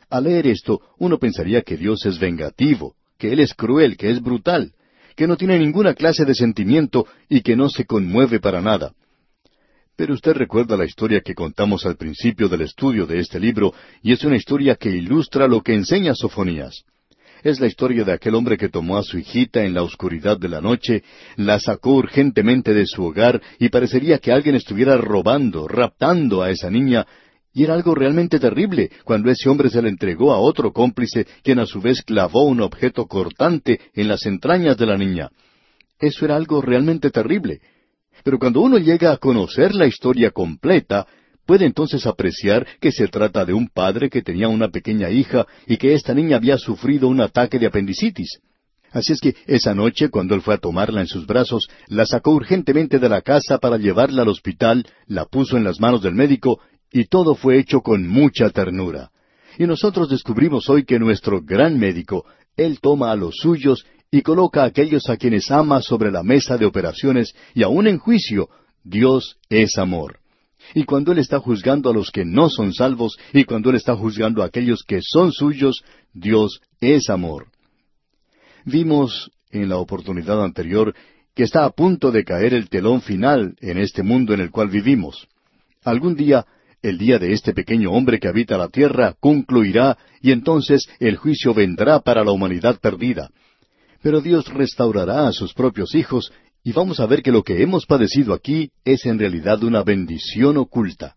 Al 0.08 0.24
leer 0.24 0.46
esto, 0.46 0.80
uno 0.98 1.18
pensaría 1.18 1.62
que 1.62 1.76
Dios 1.76 2.06
es 2.06 2.18
vengativo, 2.18 2.94
que 3.18 3.32
Él 3.32 3.40
es 3.40 3.54
cruel, 3.54 3.96
que 3.96 4.10
es 4.10 4.22
brutal, 4.22 4.72
que 5.16 5.26
no 5.26 5.36
tiene 5.36 5.58
ninguna 5.58 5.94
clase 5.94 6.24
de 6.24 6.34
sentimiento 6.34 7.06
y 7.28 7.40
que 7.40 7.56
no 7.56 7.68
se 7.68 7.86
conmueve 7.86 8.38
para 8.38 8.60
nada. 8.60 8.92
Pero 9.96 10.12
usted 10.12 10.34
recuerda 10.34 10.76
la 10.76 10.84
historia 10.84 11.22
que 11.22 11.34
contamos 11.34 11.86
al 11.86 11.96
principio 11.96 12.48
del 12.48 12.60
estudio 12.60 13.06
de 13.06 13.18
este 13.18 13.40
libro, 13.40 13.72
y 14.02 14.12
es 14.12 14.22
una 14.24 14.36
historia 14.36 14.76
que 14.76 14.90
ilustra 14.90 15.48
lo 15.48 15.62
que 15.62 15.74
enseña 15.74 16.14
Sofonías. 16.14 16.84
Es 17.42 17.60
la 17.60 17.66
historia 17.66 18.04
de 18.04 18.12
aquel 18.12 18.34
hombre 18.34 18.58
que 18.58 18.68
tomó 18.68 18.98
a 18.98 19.02
su 19.02 19.18
hijita 19.18 19.64
en 19.64 19.72
la 19.72 19.82
oscuridad 19.82 20.38
de 20.38 20.48
la 20.48 20.60
noche, 20.60 21.02
la 21.36 21.58
sacó 21.58 21.94
urgentemente 21.94 22.74
de 22.74 22.86
su 22.86 23.04
hogar 23.04 23.40
y 23.58 23.68
parecería 23.70 24.18
que 24.18 24.32
alguien 24.32 24.54
estuviera 24.54 24.96
robando, 24.96 25.66
raptando 25.66 26.42
a 26.42 26.50
esa 26.50 26.70
niña, 26.70 27.06
y 27.56 27.64
era 27.64 27.72
algo 27.72 27.94
realmente 27.94 28.38
terrible 28.38 28.90
cuando 29.02 29.30
ese 29.30 29.48
hombre 29.48 29.70
se 29.70 29.80
la 29.80 29.88
entregó 29.88 30.30
a 30.34 30.38
otro 30.38 30.74
cómplice, 30.74 31.26
quien 31.42 31.58
a 31.58 31.64
su 31.64 31.80
vez 31.80 32.02
clavó 32.02 32.44
un 32.44 32.60
objeto 32.60 33.06
cortante 33.06 33.80
en 33.94 34.08
las 34.08 34.26
entrañas 34.26 34.76
de 34.76 34.84
la 34.84 34.98
niña. 34.98 35.30
Eso 35.98 36.26
era 36.26 36.36
algo 36.36 36.60
realmente 36.60 37.08
terrible. 37.08 37.62
Pero 38.22 38.38
cuando 38.38 38.60
uno 38.60 38.76
llega 38.76 39.10
a 39.10 39.16
conocer 39.16 39.74
la 39.74 39.86
historia 39.86 40.32
completa, 40.32 41.06
puede 41.46 41.64
entonces 41.64 42.04
apreciar 42.04 42.66
que 42.78 42.92
se 42.92 43.08
trata 43.08 43.46
de 43.46 43.54
un 43.54 43.68
padre 43.68 44.10
que 44.10 44.20
tenía 44.20 44.48
una 44.48 44.68
pequeña 44.68 45.08
hija 45.08 45.46
y 45.66 45.78
que 45.78 45.94
esta 45.94 46.12
niña 46.12 46.36
había 46.36 46.58
sufrido 46.58 47.08
un 47.08 47.22
ataque 47.22 47.58
de 47.58 47.68
apendicitis. 47.68 48.38
Así 48.92 49.14
es 49.14 49.20
que 49.20 49.34
esa 49.46 49.74
noche, 49.74 50.10
cuando 50.10 50.34
él 50.34 50.42
fue 50.42 50.54
a 50.54 50.58
tomarla 50.58 51.00
en 51.00 51.06
sus 51.06 51.26
brazos, 51.26 51.68
la 51.88 52.04
sacó 52.04 52.32
urgentemente 52.32 52.98
de 52.98 53.08
la 53.08 53.22
casa 53.22 53.58
para 53.58 53.78
llevarla 53.78 54.22
al 54.22 54.28
hospital, 54.28 54.86
la 55.06 55.24
puso 55.24 55.56
en 55.56 55.64
las 55.64 55.80
manos 55.80 56.02
del 56.02 56.14
médico, 56.14 56.60
y 56.98 57.04
todo 57.04 57.34
fue 57.34 57.58
hecho 57.58 57.82
con 57.82 58.08
mucha 58.08 58.48
ternura. 58.48 59.10
Y 59.58 59.66
nosotros 59.66 60.08
descubrimos 60.08 60.70
hoy 60.70 60.86
que 60.86 60.98
nuestro 60.98 61.42
gran 61.42 61.78
médico, 61.78 62.24
él 62.56 62.80
toma 62.80 63.12
a 63.12 63.16
los 63.16 63.34
suyos 63.36 63.84
y 64.10 64.22
coloca 64.22 64.62
a 64.62 64.68
aquellos 64.68 65.10
a 65.10 65.18
quienes 65.18 65.50
ama 65.50 65.82
sobre 65.82 66.10
la 66.10 66.22
mesa 66.22 66.56
de 66.56 66.64
operaciones, 66.64 67.34
y 67.54 67.64
aun 67.64 67.86
en 67.86 67.98
juicio, 67.98 68.48
Dios 68.82 69.36
es 69.50 69.76
amor. 69.76 70.20
Y 70.74 70.84
cuando 70.84 71.12
Él 71.12 71.18
está 71.18 71.38
juzgando 71.38 71.90
a 71.90 71.92
los 71.92 72.10
que 72.10 72.24
no 72.24 72.48
son 72.48 72.72
salvos, 72.72 73.18
y 73.34 73.44
cuando 73.44 73.68
Él 73.68 73.76
está 73.76 73.94
juzgando 73.94 74.42
a 74.42 74.46
aquellos 74.46 74.82
que 74.82 75.00
son 75.02 75.32
suyos, 75.32 75.82
Dios 76.14 76.62
es 76.80 77.10
amor. 77.10 77.48
Vimos 78.64 79.30
en 79.50 79.68
la 79.68 79.76
oportunidad 79.76 80.42
anterior 80.42 80.94
que 81.34 81.42
está 81.42 81.66
a 81.66 81.70
punto 81.70 82.10
de 82.10 82.24
caer 82.24 82.54
el 82.54 82.70
telón 82.70 83.02
final 83.02 83.54
en 83.60 83.76
este 83.76 84.02
mundo 84.02 84.32
en 84.32 84.40
el 84.40 84.50
cual 84.50 84.68
vivimos. 84.70 85.28
Algún 85.84 86.16
día, 86.16 86.46
el 86.82 86.98
día 86.98 87.18
de 87.18 87.32
este 87.32 87.52
pequeño 87.52 87.90
hombre 87.90 88.18
que 88.18 88.28
habita 88.28 88.56
la 88.58 88.68
tierra 88.68 89.14
concluirá 89.18 89.98
y 90.20 90.32
entonces 90.32 90.88
el 91.00 91.16
juicio 91.16 91.54
vendrá 91.54 92.00
para 92.00 92.24
la 92.24 92.32
humanidad 92.32 92.78
perdida. 92.80 93.30
Pero 94.02 94.20
Dios 94.20 94.46
restaurará 94.52 95.26
a 95.26 95.32
sus 95.32 95.52
propios 95.54 95.94
hijos 95.94 96.32
Y 96.62 96.72
vamos 96.72 96.98
a 96.98 97.06
ver 97.06 97.22
que 97.22 97.30
lo 97.30 97.44
que 97.44 97.62
hemos 97.62 97.86
padecido 97.86 98.34
aquí 98.34 98.72
es 98.84 99.06
en 99.06 99.20
realidad 99.20 99.62
una 99.62 99.84
bendición 99.84 100.56
oculta. 100.56 101.14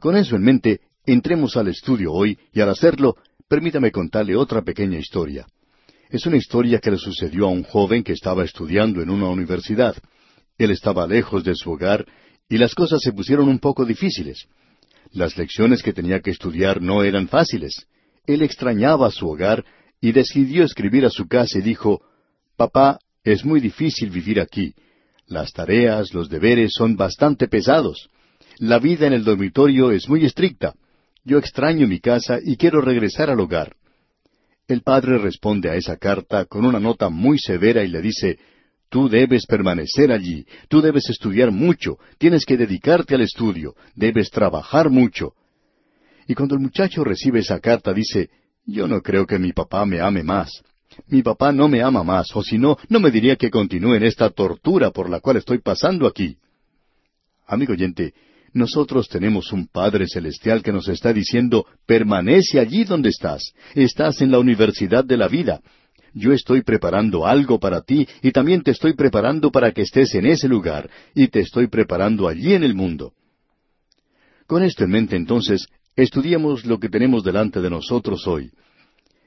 Con 0.00 0.16
eso 0.16 0.36
en 0.36 0.42
mente, 0.42 0.80
entremos 1.04 1.58
al 1.58 1.68
estudio 1.68 2.14
hoy 2.14 2.38
y 2.54 2.62
al 2.62 2.70
hacerlo, 2.70 3.16
permítame 3.46 3.92
contarle 3.92 4.36
otra 4.36 4.62
pequeña 4.62 4.98
historia. 4.98 5.46
Es 6.08 6.24
una 6.24 6.38
historia 6.38 6.78
que 6.78 6.90
le 6.90 6.96
sucedió 6.96 7.44
a 7.44 7.50
un 7.50 7.62
joven 7.62 8.02
que 8.02 8.12
estaba 8.12 8.42
estudiando 8.42 9.02
en 9.02 9.10
una 9.10 9.28
universidad. 9.28 9.94
Él 10.56 10.70
estaba 10.70 11.06
lejos 11.06 11.44
de 11.44 11.54
su 11.54 11.70
hogar 11.70 12.06
y 12.48 12.58
las 12.58 12.74
cosas 12.74 13.00
se 13.02 13.12
pusieron 13.12 13.48
un 13.48 13.58
poco 13.58 13.84
difíciles. 13.84 14.46
Las 15.12 15.36
lecciones 15.36 15.82
que 15.82 15.92
tenía 15.92 16.20
que 16.20 16.30
estudiar 16.30 16.80
no 16.80 17.02
eran 17.02 17.28
fáciles. 17.28 17.86
Él 18.26 18.42
extrañaba 18.42 19.10
su 19.10 19.28
hogar 19.28 19.64
y 20.00 20.12
decidió 20.12 20.64
escribir 20.64 21.04
a 21.04 21.10
su 21.10 21.26
casa 21.26 21.58
y 21.58 21.62
dijo, 21.62 22.02
Papá, 22.56 22.98
es 23.24 23.44
muy 23.44 23.60
difícil 23.60 24.10
vivir 24.10 24.40
aquí. 24.40 24.74
Las 25.26 25.52
tareas, 25.52 26.14
los 26.14 26.28
deberes 26.28 26.72
son 26.74 26.96
bastante 26.96 27.48
pesados. 27.48 28.08
La 28.58 28.78
vida 28.78 29.06
en 29.06 29.12
el 29.12 29.24
dormitorio 29.24 29.90
es 29.92 30.08
muy 30.08 30.24
estricta. 30.24 30.74
Yo 31.24 31.38
extraño 31.38 31.86
mi 31.86 32.00
casa 32.00 32.38
y 32.42 32.56
quiero 32.56 32.80
regresar 32.80 33.30
al 33.30 33.40
hogar. 33.40 33.76
El 34.66 34.82
padre 34.82 35.18
responde 35.18 35.70
a 35.70 35.76
esa 35.76 35.96
carta 35.96 36.44
con 36.46 36.64
una 36.64 36.80
nota 36.80 37.08
muy 37.08 37.38
severa 37.38 37.84
y 37.84 37.88
le 37.88 38.02
dice, 38.02 38.38
Tú 38.88 39.08
debes 39.08 39.44
permanecer 39.46 40.10
allí, 40.10 40.46
tú 40.68 40.80
debes 40.80 41.10
estudiar 41.10 41.50
mucho, 41.50 41.98
tienes 42.16 42.46
que 42.46 42.56
dedicarte 42.56 43.14
al 43.14 43.20
estudio, 43.20 43.74
debes 43.94 44.30
trabajar 44.30 44.88
mucho. 44.88 45.34
Y 46.26 46.34
cuando 46.34 46.54
el 46.54 46.60
muchacho 46.60 47.04
recibe 47.04 47.40
esa 47.40 47.60
carta 47.60 47.92
dice, 47.92 48.30
Yo 48.64 48.86
no 48.86 49.00
creo 49.00 49.26
que 49.26 49.38
mi 49.38 49.52
papá 49.52 49.84
me 49.84 50.00
ame 50.00 50.22
más. 50.22 50.62
Mi 51.06 51.22
papá 51.22 51.52
no 51.52 51.68
me 51.68 51.82
ama 51.82 52.02
más, 52.02 52.34
o 52.34 52.42
si 52.42 52.58
no, 52.58 52.76
no 52.88 52.98
me 52.98 53.10
diría 53.10 53.36
que 53.36 53.50
continúe 53.50 53.94
en 53.94 54.02
esta 54.02 54.30
tortura 54.30 54.90
por 54.90 55.08
la 55.08 55.20
cual 55.20 55.36
estoy 55.36 55.58
pasando 55.58 56.06
aquí. 56.06 56.36
Amigo 57.46 57.72
oyente, 57.72 58.14
nosotros 58.52 59.08
tenemos 59.08 59.52
un 59.52 59.68
Padre 59.68 60.06
Celestial 60.06 60.62
que 60.62 60.72
nos 60.72 60.88
está 60.88 61.12
diciendo, 61.12 61.66
permanece 61.86 62.58
allí 62.58 62.84
donde 62.84 63.10
estás, 63.10 63.52
estás 63.74 64.20
en 64.22 64.30
la 64.30 64.38
universidad 64.38 65.04
de 65.04 65.16
la 65.16 65.28
vida. 65.28 65.60
Yo 66.14 66.32
estoy 66.32 66.62
preparando 66.62 67.26
algo 67.26 67.58
para 67.58 67.82
ti 67.82 68.06
y 68.22 68.32
también 68.32 68.62
te 68.62 68.70
estoy 68.70 68.94
preparando 68.94 69.50
para 69.50 69.72
que 69.72 69.82
estés 69.82 70.14
en 70.14 70.26
ese 70.26 70.48
lugar 70.48 70.88
y 71.14 71.28
te 71.28 71.40
estoy 71.40 71.68
preparando 71.68 72.28
allí 72.28 72.54
en 72.54 72.64
el 72.64 72.74
mundo. 72.74 73.12
Con 74.46 74.62
esto 74.62 74.84
en 74.84 74.90
mente 74.90 75.16
entonces, 75.16 75.66
estudiemos 75.94 76.64
lo 76.64 76.78
que 76.78 76.88
tenemos 76.88 77.22
delante 77.22 77.60
de 77.60 77.70
nosotros 77.70 78.26
hoy. 78.26 78.50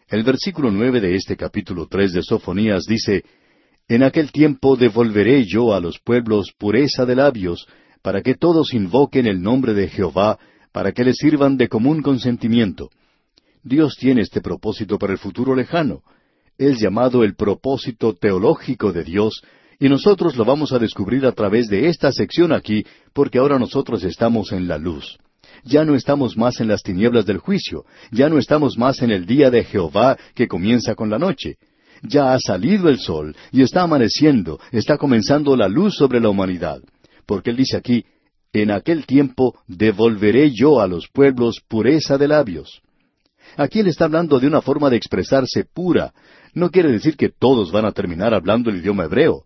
El 0.10 0.24
versículo 0.24 0.72
nueve 0.72 1.00
de 1.00 1.16
este 1.16 1.38
capítulo 1.38 1.88
tres 1.88 2.12
de 2.14 2.24
Sofonías 2.24 2.84
dice, 2.86 3.24
En 3.88 4.04
aquel 4.04 4.32
tiempo 4.32 4.76
devolveré 4.76 5.46
yo 5.46 5.74
a 5.74 5.80
los 5.80 6.00
pueblos 6.00 6.52
pureza 6.58 7.06
de 7.06 7.16
labios, 7.16 7.68
para 8.02 8.22
que 8.22 8.36
todos 8.36 8.74
invoquen 8.74 9.28
el 9.28 9.42
nombre 9.42 9.74
de 9.74 9.88
Jehová, 9.88 10.40
para 10.72 10.92
que 10.92 11.04
le 11.04 11.14
sirvan 11.14 11.56
de 11.56 11.68
común 11.68 12.02
consentimiento. 12.02 12.90
Dios 13.64 13.96
tiene 14.00 14.22
este 14.22 14.42
propósito 14.42 14.98
para 14.98 15.14
el 15.14 15.20
futuro 15.20 15.56
lejano. 15.56 16.02
Es 16.58 16.80
llamado 16.80 17.24
el 17.24 17.36
propósito 17.36 18.14
teológico 18.14 18.92
de 18.92 19.04
Dios, 19.04 19.42
y 19.80 19.90
nosotros 19.90 20.36
lo 20.36 20.46
vamos 20.46 20.74
a 20.74 20.80
descubrir 20.80 21.26
a 21.26 21.32
través 21.32 21.68
de 21.68 21.88
esta 21.88 22.12
sección 22.12 22.54
aquí, 22.54 22.86
porque 23.14 23.40
ahora 23.40 23.58
nosotros 23.58 24.04
estamos 24.04 24.52
en 24.52 24.68
la 24.68 24.78
luz 24.78 25.18
ya 25.64 25.86
no 25.86 25.96
estamos 25.96 26.38
más 26.38 26.60
en 26.60 26.68
las 26.68 26.84
tinieblas 26.84 27.26
del 27.26 27.38
juicio, 27.38 27.86
ya 28.12 28.30
no 28.30 28.38
estamos 28.38 28.78
más 28.78 29.02
en 29.02 29.12
el 29.12 29.26
día 29.26 29.50
de 29.50 29.64
Jehová 29.64 30.18
que 30.34 30.48
comienza 30.48 30.96
con 30.96 31.10
la 31.10 31.20
noche. 31.20 31.58
Ya 32.04 32.34
ha 32.34 32.40
salido 32.40 32.90
el 32.90 33.00
sol 33.00 33.36
y 33.52 33.62
está 33.62 33.84
amaneciendo, 33.84 34.60
está 34.72 34.98
comenzando 34.98 35.56
la 35.56 35.68
luz 35.68 35.96
sobre 35.96 36.20
la 36.20 36.30
humanidad. 36.30 36.82
Porque 37.28 37.52
él 37.52 37.58
dice 37.58 37.78
aquí, 37.78 38.06
en 38.54 38.72
aquel 38.72 39.06
tiempo 39.06 39.60
devolveré 39.68 40.52
yo 40.52 40.82
a 40.82 40.88
los 40.88 41.08
pueblos 41.08 41.62
pureza 41.68 42.18
de 42.18 42.28
labios. 42.28 42.82
Aquí 43.56 43.80
él 43.80 43.88
está 43.88 44.06
hablando 44.06 44.40
de 44.40 44.48
una 44.48 44.62
forma 44.62 44.90
de 44.90 44.98
expresarse 44.98 45.66
pura. 45.66 46.12
No 46.54 46.70
quiere 46.70 46.92
decir 46.92 47.16
que 47.16 47.30
todos 47.30 47.72
van 47.72 47.86
a 47.86 47.92
terminar 47.92 48.34
hablando 48.34 48.70
el 48.70 48.78
idioma 48.78 49.06
hebreo. 49.06 49.46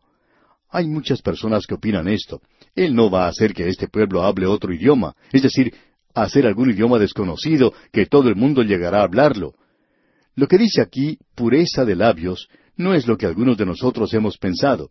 Hay 0.69 0.87
muchas 0.87 1.21
personas 1.21 1.67
que 1.67 1.75
opinan 1.75 2.07
esto. 2.07 2.41
Él 2.75 2.95
no 2.95 3.09
va 3.09 3.25
a 3.25 3.29
hacer 3.29 3.53
que 3.53 3.67
este 3.69 3.87
pueblo 3.87 4.23
hable 4.23 4.45
otro 4.45 4.73
idioma, 4.73 5.15
es 5.31 5.43
decir, 5.43 5.73
hacer 6.13 6.47
algún 6.47 6.71
idioma 6.71 6.97
desconocido 6.97 7.73
que 7.91 8.05
todo 8.05 8.29
el 8.29 8.35
mundo 8.35 8.63
llegará 8.63 9.01
a 9.01 9.03
hablarlo. 9.03 9.53
Lo 10.35 10.47
que 10.47 10.57
dice 10.57 10.81
aquí, 10.81 11.17
pureza 11.35 11.85
de 11.85 11.95
labios, 11.95 12.49
no 12.75 12.93
es 12.93 13.07
lo 13.07 13.17
que 13.17 13.25
algunos 13.25 13.57
de 13.57 13.65
nosotros 13.65 14.13
hemos 14.13 14.37
pensado. 14.37 14.89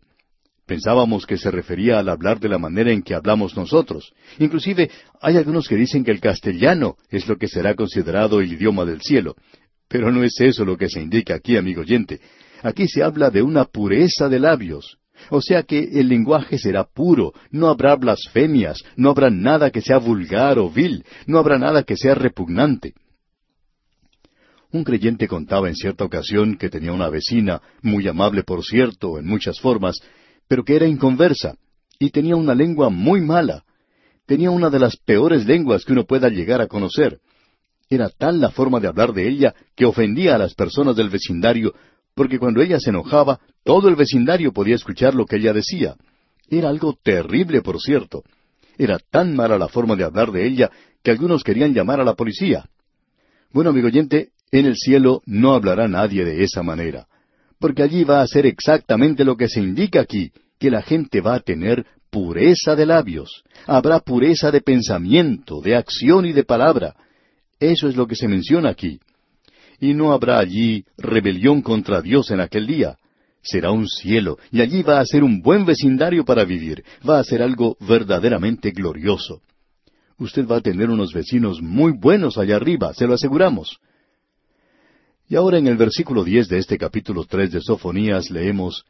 Pensábamos 0.65 1.27
que 1.27 1.37
se 1.37 1.51
refería 1.51 1.99
al 1.99 2.09
hablar 2.09 2.39
de 2.39 2.49
la 2.49 2.57
manera 2.57 2.91
en 2.91 3.03
que 3.03 3.13
hablamos 3.13 3.55
nosotros. 3.55 4.13
Inclusive 4.39 4.89
hay 5.21 5.37
algunos 5.37 5.67
que 5.67 5.75
dicen 5.75 6.03
que 6.03 6.09
el 6.09 6.19
castellano 6.19 6.95
es 7.11 7.27
lo 7.27 7.37
que 7.37 7.47
será 7.47 7.75
considerado 7.75 8.39
el 8.39 8.51
idioma 8.51 8.85
del 8.85 9.01
cielo. 9.01 9.35
Pero 9.87 10.11
no 10.11 10.23
es 10.23 10.39
eso 10.39 10.65
lo 10.65 10.77
que 10.77 10.89
se 10.89 11.01
indica 11.01 11.35
aquí, 11.35 11.57
amigo 11.57 11.81
oyente. 11.81 12.19
Aquí 12.63 12.87
se 12.87 13.03
habla 13.03 13.29
de 13.29 13.41
una 13.41 13.65
pureza 13.65 14.29
de 14.29 14.39
labios. 14.39 14.97
O 15.29 15.41
sea 15.41 15.63
que 15.63 15.79
el 15.79 16.07
lenguaje 16.09 16.57
será 16.57 16.83
puro, 16.83 17.33
no 17.51 17.69
habrá 17.69 17.95
blasfemias, 17.95 18.83
no 18.97 19.09
habrá 19.09 19.29
nada 19.29 19.71
que 19.71 19.81
sea 19.81 19.97
vulgar 19.97 20.59
o 20.59 20.69
vil, 20.69 21.05
no 21.25 21.39
habrá 21.39 21.57
nada 21.57 21.83
que 21.83 21.95
sea 21.95 22.15
repugnante. 22.15 22.93
Un 24.71 24.83
creyente 24.83 25.27
contaba 25.27 25.69
en 25.69 25.75
cierta 25.75 26.03
ocasión 26.03 26.57
que 26.57 26.69
tenía 26.69 26.91
una 26.91 27.09
vecina, 27.09 27.61
muy 27.81 28.07
amable 28.07 28.43
por 28.43 28.63
cierto, 28.63 29.17
en 29.17 29.25
muchas 29.25 29.59
formas, 29.59 29.95
pero 30.47 30.65
que 30.65 30.75
era 30.75 30.85
inconversa, 30.85 31.55
y 31.97 32.09
tenía 32.09 32.35
una 32.35 32.53
lengua 32.53 32.89
muy 32.89 33.21
mala. 33.21 33.63
Tenía 34.25 34.51
una 34.51 34.69
de 34.69 34.79
las 34.79 34.97
peores 34.97 35.45
lenguas 35.45 35.85
que 35.85 35.93
uno 35.93 36.05
pueda 36.05 36.29
llegar 36.29 36.59
a 36.59 36.67
conocer. 36.67 37.19
Era 37.89 38.09
tal 38.09 38.39
la 38.39 38.49
forma 38.49 38.79
de 38.79 38.87
hablar 38.87 39.13
de 39.13 39.27
ella 39.27 39.53
que 39.75 39.85
ofendía 39.85 40.35
a 40.35 40.37
las 40.37 40.53
personas 40.55 40.95
del 40.95 41.09
vecindario, 41.09 41.73
porque 42.15 42.39
cuando 42.39 42.61
ella 42.61 42.79
se 42.79 42.89
enojaba, 42.89 43.39
todo 43.63 43.89
el 43.89 43.95
vecindario 43.95 44.53
podía 44.53 44.75
escuchar 44.75 45.13
lo 45.13 45.25
que 45.25 45.35
ella 45.35 45.53
decía. 45.53 45.95
Era 46.49 46.69
algo 46.69 46.97
terrible, 47.01 47.61
por 47.61 47.79
cierto. 47.79 48.23
Era 48.77 48.99
tan 48.99 49.35
mala 49.35 49.57
la 49.57 49.67
forma 49.67 49.95
de 49.95 50.03
hablar 50.03 50.31
de 50.31 50.45
ella 50.45 50.71
que 51.03 51.11
algunos 51.11 51.43
querían 51.43 51.73
llamar 51.73 51.99
a 51.99 52.03
la 52.03 52.15
policía. 52.15 52.65
Bueno, 53.51 53.69
amigo 53.69 53.87
oyente, 53.87 54.29
en 54.51 54.65
el 54.65 54.75
cielo 54.75 55.21
no 55.25 55.53
hablará 55.53 55.87
nadie 55.87 56.25
de 56.25 56.43
esa 56.43 56.63
manera, 56.63 57.07
porque 57.59 57.83
allí 57.83 58.03
va 58.03 58.21
a 58.21 58.27
ser 58.27 58.45
exactamente 58.45 59.23
lo 59.23 59.37
que 59.37 59.47
se 59.47 59.59
indica 59.59 60.01
aquí, 60.01 60.31
que 60.59 60.71
la 60.71 60.81
gente 60.81 61.21
va 61.21 61.35
a 61.35 61.39
tener 61.39 61.85
pureza 62.09 62.75
de 62.75 62.85
labios, 62.85 63.43
habrá 63.67 63.99
pureza 63.99 64.51
de 64.51 64.61
pensamiento, 64.61 65.61
de 65.61 65.75
acción 65.75 66.25
y 66.25 66.33
de 66.33 66.43
palabra. 66.43 66.95
Eso 67.59 67.87
es 67.87 67.95
lo 67.95 68.07
que 68.07 68.15
se 68.15 68.27
menciona 68.27 68.69
aquí 68.69 68.99
y 69.79 69.93
no 69.93 70.13
habrá 70.13 70.39
allí 70.39 70.85
rebelión 70.97 71.61
contra 71.61 72.01
Dios 72.01 72.31
en 72.31 72.39
aquel 72.39 72.67
día. 72.67 72.97
Será 73.41 73.71
un 73.71 73.87
cielo, 73.87 74.39
y 74.51 74.61
allí 74.61 74.81
va 74.81 74.99
a 74.99 75.05
ser 75.05 75.23
un 75.23 75.41
buen 75.41 75.65
vecindario 75.65 76.25
para 76.25 76.45
vivir, 76.45 76.83
va 77.07 77.19
a 77.19 77.23
ser 77.23 77.43
algo 77.43 77.77
verdaderamente 77.79 78.71
glorioso. 78.71 79.41
Usted 80.17 80.47
va 80.47 80.57
a 80.57 80.61
tener 80.61 80.89
unos 80.89 81.13
vecinos 81.13 81.61
muy 81.61 81.91
buenos 81.91 82.37
allá 82.37 82.55
arriba, 82.55 82.93
se 82.93 83.05
lo 83.05 83.13
aseguramos. 83.13 83.77
Y 85.27 85.35
ahora 85.35 85.57
en 85.57 85.67
el 85.67 85.77
versículo 85.77 86.23
diez 86.23 86.47
de 86.47 86.57
este 86.57 86.77
capítulo 86.77 87.25
tres 87.25 87.51
de 87.51 87.61
Sofonías 87.61 88.29
leemos 88.29 88.85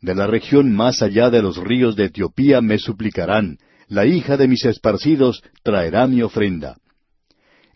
De 0.00 0.14
la 0.14 0.26
región 0.26 0.72
más 0.72 1.00
allá 1.00 1.30
de 1.30 1.42
los 1.42 1.56
ríos 1.56 1.96
de 1.96 2.06
Etiopía 2.06 2.60
me 2.60 2.78
suplicarán, 2.78 3.58
la 3.88 4.04
hija 4.04 4.36
de 4.36 4.46
mis 4.46 4.64
esparcidos 4.64 5.42
traerá 5.62 6.06
mi 6.06 6.22
ofrenda. 6.22 6.76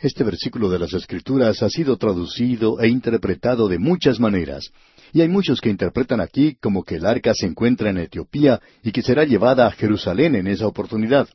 Este 0.01 0.25
versículo 0.25 0.71
de 0.71 0.79
las 0.79 0.95
Escrituras 0.95 1.63
ha 1.63 1.69
sido 1.69 1.99
traducido 1.99 2.81
e 2.81 2.89
interpretado 2.89 3.69
de 3.69 3.79
muchas 3.79 4.19
maneras, 4.19 4.71
y 5.13 5.21
hay 5.21 5.29
muchos 5.29 5.61
que 5.61 5.69
interpretan 5.69 6.23
aquí 6.23 6.57
como 6.59 6.85
que 6.85 6.95
el 6.95 7.05
arca 7.05 7.35
se 7.35 7.45
encuentra 7.45 7.91
en 7.91 7.99
Etiopía 7.99 8.63
y 8.83 8.93
que 8.93 9.03
será 9.03 9.25
llevada 9.25 9.67
a 9.67 9.73
Jerusalén 9.73 10.37
en 10.37 10.47
esa 10.47 10.67
oportunidad. 10.67 11.29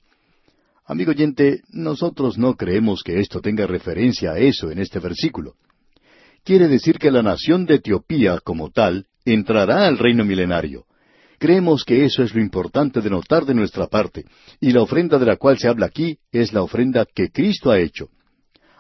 Amigo 0.84 1.12
oyente, 1.12 1.62
nosotros 1.70 2.40
no 2.40 2.56
creemos 2.56 3.04
que 3.04 3.20
esto 3.20 3.40
tenga 3.40 3.68
referencia 3.68 4.32
a 4.32 4.40
eso 4.40 4.72
en 4.72 4.80
este 4.80 4.98
versículo. 4.98 5.54
Quiere 6.44 6.68
decir 6.68 6.98
que 6.98 7.12
la 7.12 7.22
nación 7.22 7.68
de 7.68 7.76
Etiopía 7.76 8.40
como 8.44 8.72
tal 8.72 9.06
entrará 9.26 9.86
al 9.86 10.00
reino 10.00 10.26
milenario. 10.26 10.86
Creemos 11.38 11.84
que 11.84 12.04
eso 12.04 12.24
es 12.24 12.34
lo 12.34 12.42
importante 12.42 13.02
de 13.02 13.12
notar 13.12 13.46
de 13.46 13.54
nuestra 13.54 13.86
parte, 13.86 14.26
y 14.60 14.72
la 14.72 14.82
ofrenda 14.82 15.20
de 15.20 15.28
la 15.28 15.36
cual 15.36 15.60
se 15.60 15.68
habla 15.68 15.86
aquí 15.86 16.18
es 16.32 16.52
la 16.52 16.64
ofrenda 16.64 17.06
que 17.06 17.30
Cristo 17.30 17.70
ha 17.70 17.78
hecho. 17.78 18.10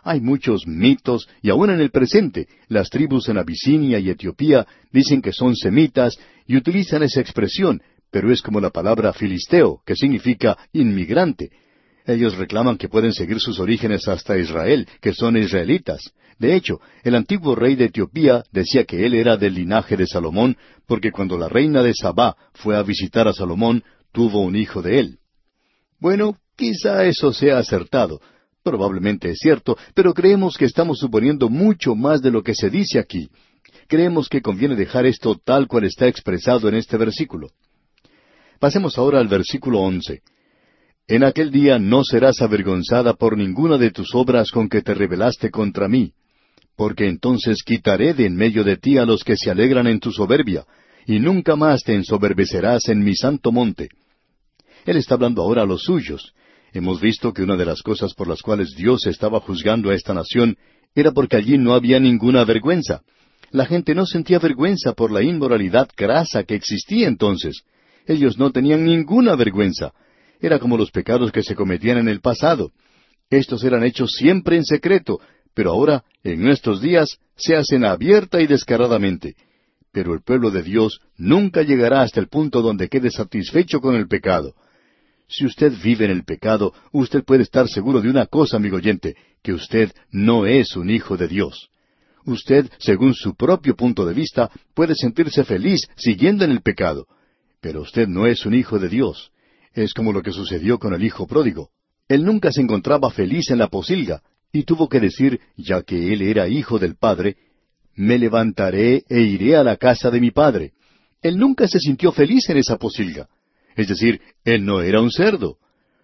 Hay 0.07 0.21
muchos 0.21 0.67
mitos 0.67 1.27
y 1.41 1.49
aún 1.49 1.71
en 1.71 1.81
el 1.81 1.89
presente 1.89 2.47
las 2.67 2.91
tribus 2.91 3.27
en 3.27 3.39
Abisinia 3.39 3.97
y 3.97 4.11
Etiopía 4.11 4.67
dicen 4.91 5.19
que 5.19 5.33
son 5.33 5.55
semitas 5.55 6.15
y 6.45 6.55
utilizan 6.55 7.01
esa 7.01 7.21
expresión, 7.21 7.81
pero 8.11 8.31
es 8.31 8.43
como 8.43 8.61
la 8.61 8.69
palabra 8.69 9.13
filisteo, 9.13 9.81
que 9.83 9.95
significa 9.95 10.59
inmigrante. 10.73 11.49
Ellos 12.05 12.37
reclaman 12.37 12.77
que 12.77 12.87
pueden 12.87 13.13
seguir 13.13 13.39
sus 13.39 13.59
orígenes 13.59 14.07
hasta 14.07 14.37
Israel, 14.37 14.87
que 15.01 15.11
son 15.11 15.37
israelitas. 15.37 16.13
De 16.37 16.55
hecho, 16.55 16.79
el 17.03 17.15
antiguo 17.15 17.55
rey 17.55 17.73
de 17.73 17.85
Etiopía 17.85 18.43
decía 18.51 18.83
que 18.83 19.07
él 19.07 19.15
era 19.15 19.37
del 19.37 19.55
linaje 19.55 19.97
de 19.97 20.05
Salomón, 20.05 20.55
porque 20.85 21.11
cuando 21.11 21.35
la 21.35 21.49
reina 21.49 21.81
de 21.81 21.95
Sabá 21.95 22.37
fue 22.53 22.75
a 22.77 22.83
visitar 22.83 23.27
a 23.27 23.33
Salomón, 23.33 23.83
tuvo 24.11 24.41
un 24.41 24.55
hijo 24.55 24.83
de 24.83 24.99
él. 24.99 25.17
Bueno, 25.99 26.37
quizá 26.55 27.05
eso 27.05 27.33
sea 27.33 27.57
acertado. 27.57 28.21
Probablemente 28.65 29.29
es 29.29 29.37
cierto, 29.37 29.77
pero 29.93 30.11
creemos 30.15 30.57
que 30.57 30.65
estamos 30.65 30.97
suponiendo 30.97 31.49
mucho 31.49 31.93
más 31.93 32.23
de 32.23 32.31
lo 32.31 32.41
que 32.41 32.55
se 32.55 32.71
dice 32.71 32.97
aquí. 32.97 33.29
Creemos 33.87 34.27
que 34.27 34.41
conviene 34.41 34.75
dejar 34.75 35.05
esto 35.05 35.35
tal 35.35 35.67
cual 35.67 35.83
está 35.83 36.07
expresado 36.07 36.67
en 36.67 36.73
este 36.73 36.97
versículo. 36.97 37.49
Pasemos 38.59 38.97
ahora 38.97 39.19
al 39.19 39.27
versículo 39.27 39.81
once. 39.81 40.23
En 41.07 41.23
aquel 41.23 41.51
día 41.51 41.77
no 41.77 42.03
serás 42.03 42.41
avergonzada 42.41 43.13
por 43.13 43.37
ninguna 43.37 43.77
de 43.77 43.91
tus 43.91 44.15
obras 44.15 44.49
con 44.49 44.67
que 44.67 44.81
te 44.81 44.95
rebelaste 44.95 45.51
contra 45.51 45.87
mí, 45.87 46.13
porque 46.75 47.07
entonces 47.07 47.61
quitaré 47.63 48.15
de 48.15 48.25
en 48.25 48.35
medio 48.35 48.63
de 48.63 48.77
ti 48.77 48.97
a 48.97 49.05
los 49.05 49.23
que 49.23 49.37
se 49.37 49.51
alegran 49.51 49.85
en 49.85 49.99
tu 49.99 50.11
soberbia, 50.11 50.65
y 51.05 51.19
nunca 51.19 51.55
más 51.55 51.83
te 51.83 51.93
ensoberbecerás 51.93 52.89
en 52.89 53.03
mi 53.03 53.15
santo 53.15 53.51
monte. 53.51 53.89
Él 54.87 54.97
está 54.97 55.13
hablando 55.13 55.43
ahora 55.43 55.61
a 55.61 55.67
los 55.67 55.83
suyos. 55.83 56.33
Hemos 56.75 56.99
visto 56.99 57.31
que 57.31 57.41
una 57.41 57.55
de 57.55 57.63
las 57.63 57.81
cosas 57.81 58.13
por 58.13 58.27
las 58.27 58.41
cuales 58.41 58.75
Dios 58.75 59.07
estaba 59.07 59.39
juzgando 59.39 59.91
a 59.91 59.95
esta 59.95 60.13
nación 60.13 60.57
era 60.93 61.13
porque 61.13 61.37
allí 61.37 61.57
no 61.57 61.73
había 61.73 62.01
ninguna 62.01 62.43
vergüenza. 62.43 63.01
La 63.51 63.65
gente 63.65 63.95
no 63.95 64.05
sentía 64.05 64.39
vergüenza 64.39 64.91
por 64.91 65.09
la 65.09 65.23
inmoralidad 65.23 65.87
grasa 65.95 66.43
que 66.43 66.55
existía 66.55 67.07
entonces. 67.07 67.61
Ellos 68.05 68.37
no 68.37 68.51
tenían 68.51 68.83
ninguna 68.83 69.37
vergüenza. 69.37 69.93
Era 70.41 70.59
como 70.59 70.77
los 70.77 70.91
pecados 70.91 71.31
que 71.31 71.43
se 71.43 71.55
cometían 71.55 71.97
en 71.97 72.09
el 72.09 72.19
pasado. 72.19 72.73
Estos 73.29 73.63
eran 73.63 73.85
hechos 73.85 74.11
siempre 74.11 74.57
en 74.57 74.65
secreto, 74.65 75.21
pero 75.53 75.71
ahora, 75.71 76.03
en 76.25 76.41
nuestros 76.41 76.81
días, 76.81 77.19
se 77.37 77.55
hacen 77.55 77.85
abierta 77.85 78.41
y 78.41 78.47
descaradamente. 78.47 79.37
Pero 79.93 80.13
el 80.13 80.23
pueblo 80.23 80.51
de 80.51 80.61
Dios 80.61 80.99
nunca 81.15 81.61
llegará 81.61 82.01
hasta 82.01 82.19
el 82.19 82.27
punto 82.27 82.61
donde 82.61 82.89
quede 82.89 83.11
satisfecho 83.11 83.79
con 83.79 83.95
el 83.95 84.09
pecado. 84.09 84.55
Si 85.27 85.45
usted 85.45 85.73
vive 85.83 86.05
en 86.05 86.11
el 86.11 86.23
pecado, 86.23 86.73
usted 86.91 87.23
puede 87.23 87.43
estar 87.43 87.67
seguro 87.67 88.01
de 88.01 88.09
una 88.09 88.27
cosa, 88.27 88.57
amigo 88.57 88.77
oyente, 88.77 89.15
que 89.41 89.53
usted 89.53 89.91
no 90.11 90.45
es 90.45 90.75
un 90.75 90.89
hijo 90.89 91.17
de 91.17 91.27
Dios. 91.27 91.69
Usted, 92.25 92.69
según 92.79 93.13
su 93.13 93.35
propio 93.35 93.75
punto 93.75 94.05
de 94.05 94.13
vista, 94.13 94.49
puede 94.73 94.95
sentirse 94.95 95.43
feliz 95.43 95.87
siguiendo 95.95 96.43
en 96.43 96.51
el 96.51 96.61
pecado, 96.61 97.07
pero 97.61 97.81
usted 97.81 98.07
no 98.07 98.27
es 98.27 98.45
un 98.45 98.53
hijo 98.55 98.79
de 98.79 98.89
Dios. 98.89 99.31
Es 99.73 99.93
como 99.93 100.13
lo 100.13 100.21
que 100.21 100.31
sucedió 100.31 100.79
con 100.79 100.93
el 100.93 101.03
hijo 101.03 101.27
pródigo. 101.27 101.69
Él 102.07 102.23
nunca 102.23 102.51
se 102.51 102.61
encontraba 102.61 103.09
feliz 103.09 103.49
en 103.49 103.57
la 103.57 103.67
posilga, 103.67 104.21
y 104.51 104.63
tuvo 104.63 104.87
que 104.87 104.99
decir, 104.99 105.39
ya 105.57 105.81
que 105.81 106.13
él 106.13 106.21
era 106.21 106.47
hijo 106.47 106.79
del 106.79 106.95
Padre, 106.95 107.35
me 107.95 108.17
levantaré 108.17 109.03
e 109.09 109.21
iré 109.21 109.55
a 109.55 109.63
la 109.63 109.77
casa 109.77 110.09
de 110.11 110.21
mi 110.21 110.31
Padre. 110.31 110.73
Él 111.21 111.37
nunca 111.37 111.67
se 111.67 111.79
sintió 111.79 112.11
feliz 112.11 112.49
en 112.49 112.57
esa 112.57 112.77
posilga. 112.77 113.27
Es 113.75 113.87
decir, 113.87 114.21
él 114.43 114.65
no 114.65 114.81
era 114.81 115.01
un 115.01 115.11
cerdo. 115.11 115.57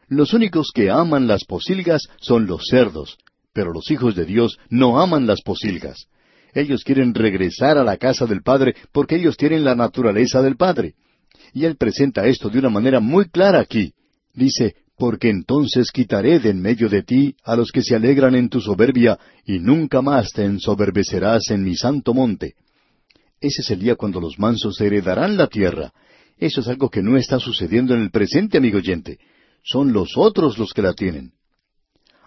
Los 0.07 0.33
únicos 0.33 0.71
que 0.73 0.89
aman 0.89 1.27
las 1.27 1.45
posilgas 1.45 2.03
son 2.19 2.45
los 2.45 2.65
cerdos, 2.69 3.17
pero 3.53 3.71
los 3.71 3.89
hijos 3.91 4.15
de 4.15 4.25
Dios 4.25 4.57
no 4.69 4.99
aman 4.99 5.25
las 5.25 5.41
posilgas. 5.41 6.07
Ellos 6.53 6.83
quieren 6.83 7.13
regresar 7.13 7.77
a 7.77 7.83
la 7.83 7.97
casa 7.97 8.25
del 8.25 8.41
Padre 8.41 8.75
porque 8.91 9.15
ellos 9.15 9.37
tienen 9.37 9.63
la 9.63 9.75
naturaleza 9.75 10.41
del 10.41 10.57
Padre. 10.57 10.95
Y 11.53 11.65
él 11.65 11.77
presenta 11.77 12.27
esto 12.27 12.49
de 12.49 12.59
una 12.59 12.69
manera 12.69 12.99
muy 12.99 13.29
clara 13.29 13.59
aquí. 13.59 13.93
Dice, 14.33 14.75
porque 14.97 15.29
entonces 15.29 15.91
quitaré 15.91 16.39
de 16.39 16.49
en 16.49 16.61
medio 16.61 16.87
de 16.87 17.03
ti 17.03 17.35
a 17.43 17.55
los 17.55 17.71
que 17.71 17.81
se 17.81 17.95
alegran 17.95 18.35
en 18.35 18.49
tu 18.49 18.61
soberbia, 18.61 19.17
y 19.45 19.59
nunca 19.59 20.01
más 20.01 20.31
te 20.31 20.43
ensoberbecerás 20.43 21.49
en 21.49 21.63
mi 21.63 21.75
santo 21.75 22.13
monte. 22.13 22.53
Ese 23.39 23.61
es 23.61 23.71
el 23.71 23.79
día 23.79 23.95
cuando 23.95 24.21
los 24.21 24.37
mansos 24.37 24.79
heredarán 24.79 25.37
la 25.37 25.47
tierra. 25.47 25.91
Eso 26.37 26.61
es 26.61 26.67
algo 26.67 26.89
que 26.89 27.03
no 27.03 27.17
está 27.17 27.39
sucediendo 27.39 27.93
en 27.93 28.01
el 28.01 28.11
presente, 28.11 28.57
amigo 28.57 28.77
oyente. 28.77 29.19
Son 29.63 29.93
los 29.93 30.17
otros 30.17 30.57
los 30.57 30.73
que 30.73 30.81
la 30.81 30.93
tienen. 30.93 31.33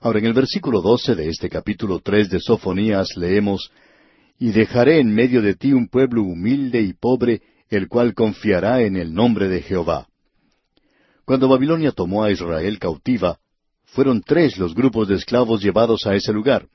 Ahora, 0.01 0.19
en 0.19 0.27
el 0.27 0.35
versículo 0.35 0.83
doce 0.83 1.15
de 1.15 1.29
este 1.29 1.49
capítulo 1.49 2.01
tres 2.01 2.29
de 2.31 2.39
Sofonías 2.39 3.17
leemos, 3.17 3.71
Y 4.39 4.51
dejaré 4.51 5.01
en 5.01 5.15
medio 5.15 5.41
de 5.43 5.55
ti 5.55 5.73
un 5.73 5.89
pueblo 5.89 6.23
humilde 6.23 6.81
y 6.83 6.93
pobre, 6.93 7.41
el 7.71 7.89
cual 7.89 8.15
confiará 8.15 8.83
en 8.83 8.97
el 8.97 9.15
nombre 9.15 9.49
de 9.49 9.63
Jehová. 9.63 10.09
Cuando 11.25 11.49
Babilonia 11.49 11.93
tomó 11.93 12.23
a 12.23 12.31
Israel 12.31 12.79
cautiva, 12.79 13.39
fueron 13.87 14.21
tres 14.21 14.59
los 14.59 14.75
grupos 14.75 15.09
de 15.09 15.15
esclavos 15.15 15.63
llevados 15.63 16.07
a 16.07 16.15
ese 16.15 16.33
lugar, 16.33 16.67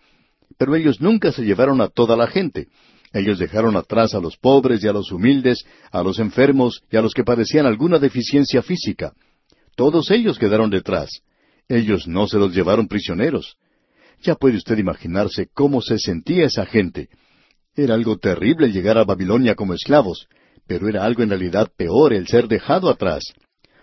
pero 0.57 0.75
ellos 0.75 0.99
nunca 1.01 1.31
se 1.31 1.43
llevaron 1.43 1.81
a 1.81 1.89
toda 1.89 2.15
la 2.15 2.27
gente. 2.27 2.67
Ellos 3.11 3.39
dejaron 3.39 3.75
atrás 3.75 4.13
a 4.13 4.19
los 4.19 4.37
pobres 4.37 4.83
y 4.83 4.87
a 4.87 4.93
los 4.93 5.11
humildes, 5.11 5.63
a 5.91 6.03
los 6.03 6.19
enfermos 6.19 6.83
y 6.91 6.97
a 6.97 7.01
los 7.01 7.13
que 7.13 7.23
padecían 7.23 7.65
alguna 7.65 7.97
deficiencia 7.97 8.61
física. 8.61 9.13
Todos 9.75 10.11
ellos 10.11 10.37
quedaron 10.37 10.69
detrás. 10.69 11.09
Ellos 11.67 12.07
no 12.07 12.27
se 12.27 12.37
los 12.37 12.53
llevaron 12.53 12.87
prisioneros. 12.87 13.57
Ya 14.21 14.35
puede 14.35 14.57
usted 14.57 14.77
imaginarse 14.77 15.47
cómo 15.53 15.81
se 15.81 15.97
sentía 15.97 16.45
esa 16.45 16.65
gente. 16.65 17.09
Era 17.75 17.95
algo 17.95 18.17
terrible 18.17 18.71
llegar 18.71 18.97
a 18.97 19.05
Babilonia 19.05 19.55
como 19.55 19.73
esclavos, 19.73 20.27
pero 20.67 20.87
era 20.87 21.03
algo 21.03 21.23
en 21.23 21.29
realidad 21.29 21.71
peor 21.75 22.13
el 22.13 22.27
ser 22.27 22.47
dejado 22.47 22.89
atrás. 22.89 23.23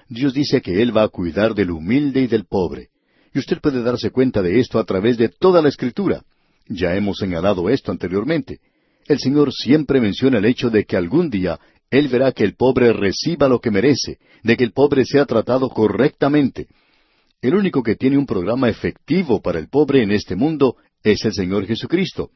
Dios 0.09 0.35
dice 0.35 0.61
que 0.61 0.83
Él 0.83 0.97
va 0.97 1.05
a 1.05 1.09
cuidar 1.09 1.55
del 1.55 1.71
humilde 1.71 2.23
y 2.23 2.27
del 2.27 2.45
pobre. 2.45 2.91
Y 3.35 3.39
usted 3.39 3.61
puede 3.61 3.83
darse 3.83 4.11
cuenta 4.11 4.43
de 4.43 4.61
esto 4.61 4.79
a 4.79 4.85
través 4.85 5.17
de 5.17 5.29
toda 5.29 5.63
la 5.63 5.69
Escritura. 5.69 6.23
Ya 6.69 6.95
hemos 6.95 7.19
señalado 7.19 7.69
esto 7.71 7.91
anteriormente. 7.91 8.61
El 9.07 9.19
Señor 9.19 9.53
siempre 9.53 10.01
menciona 10.01 10.39
el 10.39 10.45
hecho 10.45 10.71
de 10.71 10.85
que 10.85 10.97
algún 10.97 11.31
día 11.31 11.59
Él 11.91 12.09
verá 12.09 12.33
que 12.33 12.45
el 12.45 12.57
pobre 12.57 12.93
reciba 12.93 13.49
lo 13.49 13.61
que 13.61 13.71
merece, 13.71 14.19
de 14.43 14.57
que 14.57 14.65
el 14.65 14.73
pobre 14.73 15.05
sea 15.05 15.25
tratado 15.25 15.69
correctamente. 15.69 16.67
El 17.41 17.55
único 17.55 17.83
que 17.83 17.95
tiene 17.95 18.19
un 18.19 18.27
programa 18.27 18.69
efectivo 18.69 19.41
para 19.41 19.61
el 19.61 19.69
pobre 19.69 20.03
en 20.03 20.11
este 20.11 20.35
mundo 20.35 20.77
es 21.03 21.25
el 21.25 21.33
Señor 21.33 21.67
Jesucristo. 21.67 22.31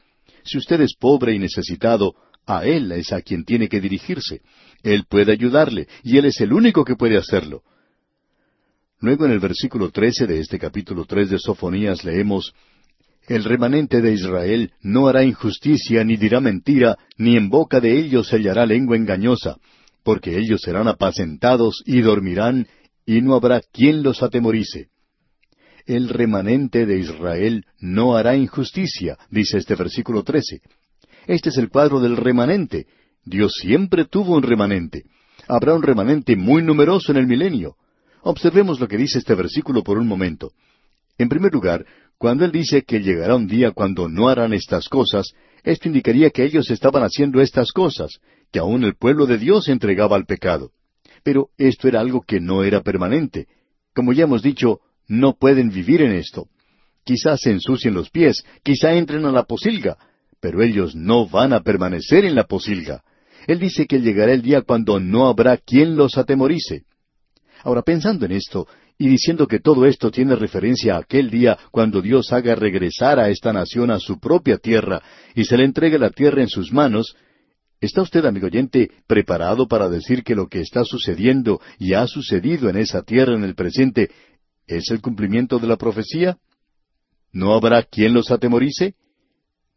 Si 0.44 0.58
usted 0.58 0.80
es 0.82 0.94
pobre 0.94 1.34
y 1.34 1.38
necesitado, 1.38 2.14
a 2.46 2.64
Él 2.64 2.92
es 2.92 3.12
a 3.12 3.20
quien 3.20 3.44
tiene 3.44 3.68
que 3.68 3.80
dirigirse. 3.80 4.42
Él 4.82 5.04
puede 5.08 5.32
ayudarle, 5.32 5.88
y 6.04 6.18
Él 6.18 6.26
es 6.26 6.40
el 6.40 6.52
único 6.52 6.84
que 6.84 6.96
puede 6.96 7.16
hacerlo. 7.16 7.62
Luego 9.00 9.24
en 9.24 9.32
el 9.32 9.40
versículo 9.40 9.90
trece 9.90 10.26
de 10.26 10.38
este 10.38 10.58
capítulo 10.58 11.04
tres 11.06 11.30
de 11.30 11.38
Sofonías 11.38 12.04
leemos 12.04 12.52
El 13.30 13.44
remanente 13.44 14.02
de 14.02 14.12
Israel 14.12 14.72
no 14.82 15.06
hará 15.06 15.22
injusticia 15.22 16.02
ni 16.02 16.16
dirá 16.16 16.40
mentira, 16.40 16.98
ni 17.16 17.36
en 17.36 17.48
boca 17.48 17.78
de 17.78 17.96
ellos 17.96 18.26
se 18.26 18.34
hallará 18.34 18.66
lengua 18.66 18.96
engañosa, 18.96 19.58
porque 20.02 20.36
ellos 20.36 20.62
serán 20.62 20.88
apacentados 20.88 21.80
y 21.86 22.00
dormirán, 22.00 22.66
y 23.06 23.20
no 23.20 23.36
habrá 23.36 23.60
quien 23.60 24.02
los 24.02 24.24
atemorice. 24.24 24.88
El 25.86 26.08
remanente 26.08 26.86
de 26.86 26.98
Israel 26.98 27.66
no 27.78 28.16
hará 28.16 28.34
injusticia, 28.34 29.16
dice 29.30 29.58
este 29.58 29.76
versículo 29.76 30.24
trece. 30.24 30.62
Este 31.28 31.50
es 31.50 31.58
el 31.58 31.68
cuadro 31.68 32.00
del 32.00 32.16
remanente. 32.16 32.88
Dios 33.24 33.52
siempre 33.62 34.06
tuvo 34.06 34.34
un 34.34 34.42
remanente. 34.42 35.04
Habrá 35.46 35.74
un 35.74 35.84
remanente 35.84 36.34
muy 36.34 36.64
numeroso 36.64 37.12
en 37.12 37.18
el 37.18 37.28
milenio. 37.28 37.76
Observemos 38.22 38.80
lo 38.80 38.88
que 38.88 38.96
dice 38.96 39.20
este 39.20 39.36
versículo 39.36 39.84
por 39.84 39.98
un 39.98 40.08
momento. 40.08 40.50
En 41.16 41.28
primer 41.28 41.52
lugar, 41.52 41.84
cuando 42.20 42.44
Él 42.44 42.52
dice 42.52 42.82
que 42.82 43.00
llegará 43.00 43.34
un 43.34 43.46
día 43.46 43.70
cuando 43.70 44.06
no 44.06 44.28
harán 44.28 44.52
estas 44.52 44.90
cosas, 44.90 45.32
esto 45.62 45.88
indicaría 45.88 46.28
que 46.28 46.44
ellos 46.44 46.70
estaban 46.70 47.02
haciendo 47.02 47.40
estas 47.40 47.72
cosas, 47.72 48.18
que 48.52 48.58
aún 48.58 48.84
el 48.84 48.94
pueblo 48.94 49.24
de 49.24 49.38
Dios 49.38 49.68
entregaba 49.68 50.16
al 50.16 50.26
pecado. 50.26 50.70
Pero 51.22 51.48
esto 51.56 51.88
era 51.88 51.98
algo 52.00 52.20
que 52.20 52.38
no 52.38 52.62
era 52.62 52.82
permanente. 52.82 53.46
Como 53.94 54.12
ya 54.12 54.24
hemos 54.24 54.42
dicho, 54.42 54.80
no 55.08 55.32
pueden 55.32 55.70
vivir 55.70 56.02
en 56.02 56.12
esto. 56.12 56.48
Quizás 57.04 57.40
se 57.40 57.52
ensucien 57.52 57.94
los 57.94 58.10
pies, 58.10 58.44
quizá 58.62 58.92
entren 58.92 59.24
a 59.24 59.32
la 59.32 59.44
posilga, 59.44 59.96
pero 60.40 60.62
ellos 60.62 60.94
no 60.94 61.26
van 61.26 61.54
a 61.54 61.62
permanecer 61.62 62.26
en 62.26 62.34
la 62.34 62.44
posilga. 62.44 63.02
Él 63.46 63.58
dice 63.58 63.86
que 63.86 63.98
llegará 63.98 64.34
el 64.34 64.42
día 64.42 64.60
cuando 64.60 65.00
no 65.00 65.26
habrá 65.26 65.56
quien 65.56 65.96
los 65.96 66.18
atemorice. 66.18 66.84
Ahora, 67.62 67.80
pensando 67.80 68.26
en 68.26 68.32
esto, 68.32 68.66
y 69.00 69.08
diciendo 69.08 69.48
que 69.48 69.60
todo 69.60 69.86
esto 69.86 70.10
tiene 70.10 70.36
referencia 70.36 70.94
a 70.94 70.98
aquel 70.98 71.30
día 71.30 71.56
cuando 71.70 72.02
Dios 72.02 72.34
haga 72.34 72.54
regresar 72.54 73.18
a 73.18 73.30
esta 73.30 73.50
nación 73.50 73.90
a 73.90 73.98
su 73.98 74.20
propia 74.20 74.58
tierra 74.58 75.00
y 75.34 75.46
se 75.46 75.56
le 75.56 75.64
entregue 75.64 75.98
la 75.98 76.10
tierra 76.10 76.42
en 76.42 76.50
sus 76.50 76.70
manos, 76.70 77.16
¿está 77.80 78.02
usted, 78.02 78.26
amigo 78.26 78.48
oyente, 78.48 78.90
preparado 79.06 79.66
para 79.66 79.88
decir 79.88 80.22
que 80.22 80.34
lo 80.34 80.48
que 80.48 80.60
está 80.60 80.84
sucediendo 80.84 81.62
y 81.78 81.94
ha 81.94 82.06
sucedido 82.06 82.68
en 82.68 82.76
esa 82.76 83.00
tierra 83.00 83.34
en 83.34 83.44
el 83.44 83.54
presente 83.54 84.10
es 84.66 84.90
el 84.90 85.00
cumplimiento 85.00 85.58
de 85.58 85.68
la 85.68 85.78
profecía? 85.78 86.36
¿No 87.32 87.54
habrá 87.54 87.82
quien 87.84 88.12
los 88.12 88.30
atemorice? 88.30 88.96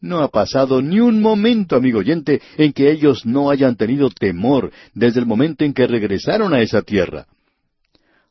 No 0.02 0.20
ha 0.20 0.28
pasado 0.28 0.82
ni 0.82 1.00
un 1.00 1.22
momento, 1.22 1.78
amigo 1.78 2.00
oyente, 2.00 2.42
en 2.58 2.74
que 2.74 2.92
ellos 2.92 3.26
no 3.26 3.50
hayan 3.50 3.78
tenido 3.78 4.10
temor 4.10 4.74
desde 4.94 5.22
el 5.22 5.26
momento 5.26 5.64
en 5.64 5.74
que 5.74 5.88
regresaron 5.88 6.54
a 6.54 6.60
esa 6.60 6.82
tierra. 6.82 7.26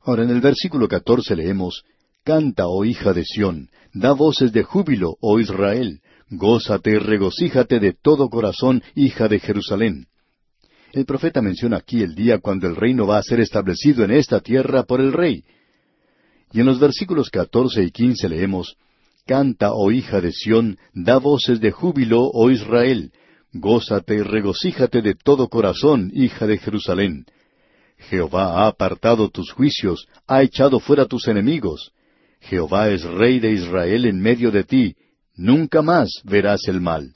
Ahora, 0.04 0.24
en 0.24 0.30
el 0.30 0.40
versículo 0.40 0.88
catorce 0.88 1.36
leemos, 1.36 1.84
Canta, 2.24 2.66
oh 2.66 2.84
hija 2.84 3.12
de 3.12 3.24
Sión, 3.24 3.68
da 3.92 4.12
voces 4.12 4.52
de 4.52 4.62
júbilo, 4.62 5.16
oh 5.20 5.38
Israel, 5.38 6.00
gózate 6.30 6.90
y 6.90 6.98
regocíjate 6.98 7.78
de 7.78 7.94
todo 8.00 8.28
corazón, 8.28 8.82
hija 8.94 9.28
de 9.28 9.38
Jerusalén. 9.38 10.06
El 10.92 11.04
profeta 11.04 11.40
menciona 11.40 11.78
aquí 11.78 12.02
el 12.02 12.14
día 12.14 12.38
cuando 12.38 12.66
el 12.68 12.76
reino 12.76 13.06
va 13.06 13.18
a 13.18 13.22
ser 13.22 13.40
establecido 13.40 14.04
en 14.04 14.10
esta 14.10 14.40
tierra 14.40 14.82
por 14.84 15.00
el 15.00 15.12
rey. 15.12 15.44
Y 16.52 16.60
en 16.60 16.66
los 16.66 16.78
versículos 16.78 17.30
catorce 17.30 17.82
y 17.82 17.90
quince 17.90 18.28
leemos, 18.28 18.76
Canta, 19.24 19.72
oh 19.72 19.90
hija 19.92 20.20
de 20.20 20.32
Sión, 20.32 20.78
da 20.92 21.18
voces 21.18 21.60
de 21.60 21.70
júbilo, 21.70 22.22
oh 22.32 22.50
Israel, 22.50 23.12
gózate 23.52 24.16
y 24.16 24.22
regocíjate 24.22 25.00
de 25.00 25.14
todo 25.14 25.48
corazón, 25.48 26.10
hija 26.12 26.46
de 26.46 26.58
Jerusalén. 26.58 27.24
Jehová 28.08 28.62
ha 28.62 28.66
apartado 28.68 29.28
tus 29.30 29.52
juicios, 29.52 30.06
ha 30.26 30.42
echado 30.42 30.80
fuera 30.80 31.06
tus 31.06 31.28
enemigos. 31.28 31.92
Jehová 32.40 32.90
es 32.90 33.04
Rey 33.04 33.40
de 33.40 33.52
Israel 33.52 34.06
en 34.06 34.20
medio 34.20 34.50
de 34.50 34.64
ti, 34.64 34.96
nunca 35.36 35.82
más 35.82 36.08
verás 36.24 36.66
el 36.66 36.80
mal. 36.80 37.14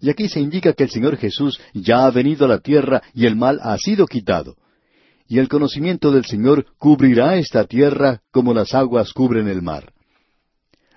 Y 0.00 0.10
aquí 0.10 0.28
se 0.28 0.40
indica 0.40 0.72
que 0.72 0.84
el 0.84 0.90
Señor 0.90 1.16
Jesús 1.16 1.58
ya 1.74 2.06
ha 2.06 2.10
venido 2.10 2.44
a 2.44 2.48
la 2.48 2.60
tierra 2.60 3.02
y 3.14 3.26
el 3.26 3.36
mal 3.36 3.58
ha 3.62 3.76
sido 3.78 4.06
quitado. 4.06 4.56
Y 5.28 5.38
el 5.38 5.48
conocimiento 5.48 6.12
del 6.12 6.24
Señor 6.24 6.66
cubrirá 6.78 7.36
esta 7.36 7.64
tierra 7.64 8.20
como 8.30 8.54
las 8.54 8.74
aguas 8.74 9.12
cubren 9.12 9.48
el 9.48 9.62
mar. 9.62 9.92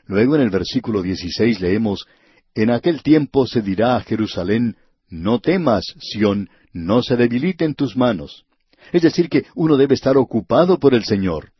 Luego 0.05 0.35
en 0.35 0.41
el 0.41 0.49
versículo 0.49 1.01
16 1.01 1.59
leemos, 1.61 2.05
En 2.53 2.69
aquel 2.69 3.01
tiempo 3.01 3.47
se 3.47 3.61
dirá 3.61 3.95
a 3.95 4.01
Jerusalén, 4.01 4.75
No 5.09 5.39
temas, 5.39 5.85
Sión, 5.99 6.49
no 6.73 7.01
se 7.01 7.15
debiliten 7.15 7.73
tus 7.73 7.95
manos. 7.95 8.45
Es 8.91 9.01
decir, 9.01 9.29
que 9.29 9.45
uno 9.55 9.77
debe 9.77 9.95
estar 9.95 10.17
ocupado 10.17 10.79
por 10.79 10.93
el 10.93 11.03
Señor. 11.05 11.51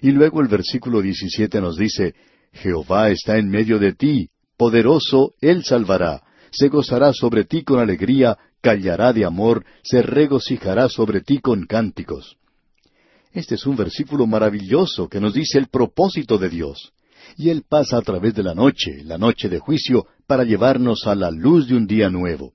Y 0.00 0.12
luego 0.12 0.40
el 0.40 0.48
versículo 0.48 1.02
17 1.02 1.60
nos 1.60 1.76
dice, 1.76 2.14
Jehová 2.52 3.10
está 3.10 3.38
en 3.38 3.48
medio 3.48 3.78
de 3.78 3.92
ti, 3.92 4.30
poderoso, 4.56 5.34
Él 5.40 5.64
salvará, 5.64 6.22
se 6.50 6.68
gozará 6.68 7.12
sobre 7.12 7.44
ti 7.44 7.62
con 7.62 7.80
alegría, 7.80 8.38
callará 8.60 9.12
de 9.12 9.24
amor, 9.24 9.64
se 9.82 10.02
regocijará 10.02 10.88
sobre 10.88 11.20
ti 11.20 11.38
con 11.38 11.66
cánticos. 11.66 12.36
Este 13.32 13.54
es 13.54 13.66
un 13.66 13.76
versículo 13.76 14.26
maravilloso 14.26 15.08
que 15.08 15.20
nos 15.20 15.34
dice 15.34 15.58
el 15.58 15.68
propósito 15.68 16.38
de 16.38 16.48
Dios. 16.48 16.92
Y 17.36 17.50
Él 17.50 17.64
pasa 17.68 17.98
a 17.98 18.02
través 18.02 18.34
de 18.34 18.42
la 18.42 18.54
noche, 18.54 19.04
la 19.04 19.18
noche 19.18 19.48
de 19.48 19.60
juicio, 19.60 20.06
para 20.26 20.44
llevarnos 20.44 21.06
a 21.06 21.14
la 21.14 21.30
luz 21.30 21.68
de 21.68 21.76
un 21.76 21.86
día 21.86 22.10
nuevo. 22.10 22.54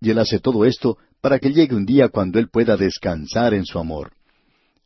Y 0.00 0.10
Él 0.10 0.18
hace 0.18 0.38
todo 0.38 0.64
esto 0.64 0.98
para 1.22 1.38
que 1.38 1.52
llegue 1.52 1.74
un 1.74 1.86
día 1.86 2.08
cuando 2.08 2.38
Él 2.38 2.50
pueda 2.50 2.76
descansar 2.76 3.54
en 3.54 3.64
su 3.64 3.78
amor. 3.78 4.12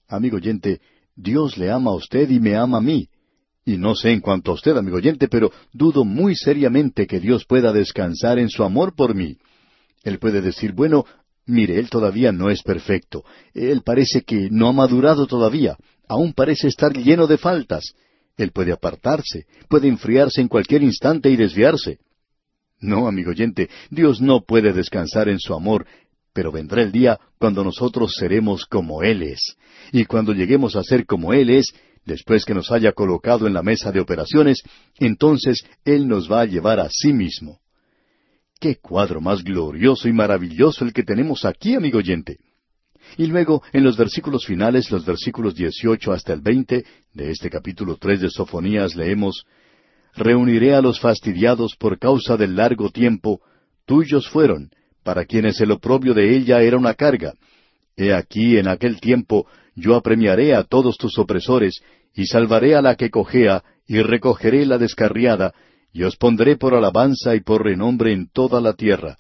Amigo 0.06 0.36
oyente, 0.36 0.80
Dios 1.16 1.56
le 1.56 1.70
ama 1.70 1.90
a 1.90 1.94
usted 1.94 2.30
y 2.30 2.38
me 2.38 2.54
ama 2.54 2.78
a 2.78 2.82
mí. 2.82 3.08
Y 3.64 3.78
no 3.78 3.96
sé 3.96 4.12
en 4.12 4.20
cuanto 4.20 4.52
a 4.52 4.54
usted, 4.54 4.76
amigo 4.76 4.98
oyente, 4.98 5.26
pero 5.26 5.50
dudo 5.72 6.04
muy 6.04 6.36
seriamente 6.36 7.06
que 7.06 7.18
Dios 7.18 7.44
pueda 7.46 7.72
descansar 7.72 8.38
en 8.38 8.50
su 8.50 8.62
amor 8.62 8.94
por 8.94 9.14
mí. 9.14 9.38
Él 10.04 10.18
puede 10.18 10.42
decir, 10.42 10.72
bueno, 10.72 11.06
mire, 11.46 11.78
Él 11.78 11.88
todavía 11.88 12.30
no 12.32 12.50
es 12.50 12.62
perfecto. 12.62 13.24
Él 13.54 13.82
parece 13.82 14.22
que 14.22 14.48
no 14.50 14.68
ha 14.68 14.72
madurado 14.72 15.26
todavía. 15.26 15.76
Aún 16.06 16.34
parece 16.34 16.68
estar 16.68 16.92
lleno 16.92 17.26
de 17.26 17.38
faltas. 17.38 17.94
Él 18.36 18.52
puede 18.52 18.72
apartarse, 18.72 19.46
puede 19.68 19.88
enfriarse 19.88 20.42
en 20.42 20.48
cualquier 20.48 20.82
instante 20.82 21.30
y 21.30 21.36
desviarse. 21.36 21.98
No, 22.78 23.08
amigo 23.08 23.30
oyente, 23.30 23.70
Dios 23.90 24.20
no 24.20 24.44
puede 24.44 24.74
descansar 24.74 25.30
en 25.30 25.40
su 25.40 25.54
amor 25.54 25.86
pero 26.36 26.52
vendrá 26.52 26.82
el 26.82 26.92
día 26.92 27.18
cuando 27.38 27.64
nosotros 27.64 28.14
seremos 28.14 28.66
como 28.66 29.02
Él 29.02 29.22
es. 29.22 29.56
Y 29.90 30.04
cuando 30.04 30.34
lleguemos 30.34 30.76
a 30.76 30.82
ser 30.82 31.06
como 31.06 31.32
Él 31.32 31.48
es, 31.48 31.72
después 32.04 32.44
que 32.44 32.52
nos 32.52 32.70
haya 32.70 32.92
colocado 32.92 33.46
en 33.46 33.54
la 33.54 33.62
mesa 33.62 33.90
de 33.90 34.00
operaciones, 34.00 34.62
entonces 34.98 35.64
Él 35.82 36.06
nos 36.06 36.30
va 36.30 36.42
a 36.42 36.44
llevar 36.44 36.78
a 36.78 36.90
sí 36.90 37.14
mismo. 37.14 37.60
Qué 38.60 38.76
cuadro 38.76 39.22
más 39.22 39.42
glorioso 39.42 40.08
y 40.08 40.12
maravilloso 40.12 40.84
el 40.84 40.92
que 40.92 41.04
tenemos 41.04 41.46
aquí, 41.46 41.74
amigo 41.74 42.00
oyente. 42.00 42.36
Y 43.16 43.28
luego, 43.28 43.62
en 43.72 43.82
los 43.82 43.96
versículos 43.96 44.44
finales, 44.44 44.90
los 44.90 45.06
versículos 45.06 45.54
dieciocho 45.54 46.12
hasta 46.12 46.34
el 46.34 46.42
veinte 46.42 46.84
de 47.14 47.30
este 47.30 47.48
capítulo 47.48 47.96
tres 47.96 48.20
de 48.20 48.28
Sofonías, 48.28 48.94
leemos 48.94 49.46
Reuniré 50.14 50.74
a 50.74 50.82
los 50.82 51.00
fastidiados 51.00 51.76
por 51.78 51.98
causa 51.98 52.36
del 52.36 52.56
largo 52.56 52.90
tiempo, 52.90 53.40
tuyos 53.86 54.28
fueron, 54.28 54.70
para 55.06 55.24
quienes 55.24 55.60
el 55.60 55.70
oprobio 55.70 56.14
de 56.14 56.36
ella 56.36 56.62
era 56.62 56.76
una 56.76 56.94
carga. 56.94 57.34
He 57.96 58.12
aquí 58.12 58.58
en 58.58 58.66
aquel 58.66 59.00
tiempo 59.00 59.46
yo 59.76 59.94
apremiaré 59.94 60.52
a 60.52 60.64
todos 60.64 60.98
tus 60.98 61.16
opresores, 61.16 61.80
y 62.12 62.26
salvaré 62.26 62.74
a 62.74 62.82
la 62.82 62.96
que 62.96 63.08
cojea, 63.08 63.62
y 63.86 64.02
recogeré 64.02 64.66
la 64.66 64.78
descarriada, 64.78 65.54
y 65.92 66.02
os 66.02 66.16
pondré 66.16 66.56
por 66.56 66.74
alabanza 66.74 67.36
y 67.36 67.40
por 67.40 67.62
renombre 67.62 68.12
en 68.12 68.28
toda 68.28 68.60
la 68.60 68.72
tierra. 68.72 69.14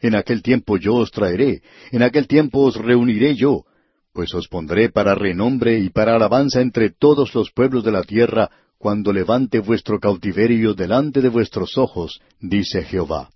En 0.00 0.14
aquel 0.14 0.42
tiempo 0.42 0.78
yo 0.78 0.94
os 0.94 1.10
traeré, 1.10 1.60
en 1.90 2.02
aquel 2.02 2.26
tiempo 2.26 2.60
os 2.60 2.76
reuniré 2.76 3.34
yo, 3.34 3.66
pues 4.14 4.32
os 4.32 4.48
pondré 4.48 4.88
para 4.88 5.14
renombre 5.14 5.78
y 5.78 5.90
para 5.90 6.16
alabanza 6.16 6.62
entre 6.62 6.88
todos 6.88 7.34
los 7.34 7.50
pueblos 7.50 7.84
de 7.84 7.92
la 7.92 8.02
tierra, 8.02 8.50
cuando 8.78 9.12
levante 9.12 9.58
vuestro 9.58 10.00
cautiverio 10.00 10.72
delante 10.72 11.20
de 11.20 11.28
vuestros 11.28 11.76
ojos, 11.76 12.22
dice 12.40 12.82
Jehová. 12.82 13.28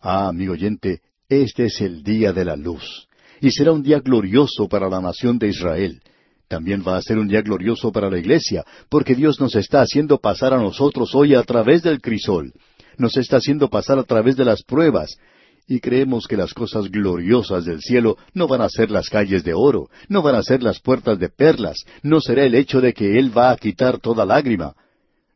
Ah, 0.00 0.28
amigo 0.28 0.54
oyente, 0.54 1.02
este 1.28 1.66
es 1.66 1.80
el 1.82 2.02
día 2.02 2.32
de 2.32 2.46
la 2.46 2.56
luz. 2.56 3.06
Y 3.42 3.50
será 3.50 3.72
un 3.72 3.82
día 3.82 4.00
glorioso 4.00 4.66
para 4.66 4.88
la 4.88 5.00
nación 5.00 5.38
de 5.38 5.48
Israel. 5.48 6.00
También 6.48 6.82
va 6.86 6.96
a 6.96 7.02
ser 7.02 7.18
un 7.18 7.28
día 7.28 7.42
glorioso 7.42 7.92
para 7.92 8.10
la 8.10 8.18
iglesia, 8.18 8.64
porque 8.88 9.14
Dios 9.14 9.38
nos 9.40 9.54
está 9.54 9.82
haciendo 9.82 10.18
pasar 10.18 10.54
a 10.54 10.58
nosotros 10.58 11.14
hoy 11.14 11.34
a 11.34 11.42
través 11.42 11.82
del 11.82 12.00
crisol. 12.00 12.52
Nos 12.96 13.16
está 13.18 13.36
haciendo 13.36 13.68
pasar 13.68 13.98
a 13.98 14.04
través 14.04 14.36
de 14.36 14.46
las 14.46 14.62
pruebas. 14.62 15.18
Y 15.68 15.80
creemos 15.80 16.26
que 16.26 16.36
las 16.36 16.54
cosas 16.54 16.90
gloriosas 16.90 17.66
del 17.66 17.80
cielo 17.80 18.16
no 18.32 18.48
van 18.48 18.62
a 18.62 18.70
ser 18.70 18.90
las 18.90 19.08
calles 19.10 19.44
de 19.44 19.52
oro, 19.54 19.90
no 20.08 20.22
van 20.22 20.34
a 20.34 20.42
ser 20.42 20.62
las 20.62 20.80
puertas 20.80 21.18
de 21.18 21.28
perlas, 21.28 21.84
no 22.02 22.20
será 22.20 22.44
el 22.44 22.54
hecho 22.54 22.80
de 22.80 22.94
que 22.94 23.18
Él 23.18 23.36
va 23.36 23.50
a 23.50 23.56
quitar 23.56 23.98
toda 23.98 24.24
lágrima. 24.24 24.74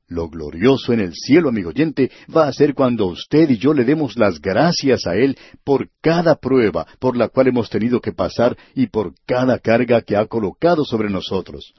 Lo 0.08 0.28
glorioso 0.28 0.92
en 0.92 1.00
el 1.00 1.14
cielo, 1.14 1.48
amigo 1.48 1.70
oyente, 1.70 2.10
va 2.34 2.46
a 2.46 2.52
ser 2.52 2.74
cuando 2.74 3.06
usted 3.06 3.48
y 3.48 3.56
yo 3.56 3.72
le 3.72 3.84
demos 3.84 4.16
las 4.16 4.40
gracias 4.40 5.06
a 5.06 5.16
Él 5.16 5.36
por 5.64 5.88
cada 6.02 6.36
prueba 6.36 6.86
por 6.98 7.16
la 7.16 7.28
cual 7.28 7.48
hemos 7.48 7.70
tenido 7.70 8.00
que 8.00 8.12
pasar 8.12 8.56
y 8.74 8.88
por 8.88 9.14
cada 9.26 9.58
carga 9.58 10.02
que 10.02 10.16
ha 10.16 10.26
colocado 10.26 10.84
sobre 10.84 11.08
nosotros. 11.08 11.72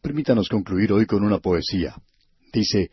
Permítanos 0.00 0.48
concluir 0.48 0.92
hoy 0.92 1.04
con 1.04 1.22
una 1.22 1.38
poesía. 1.38 1.94
Dice, 2.50 2.90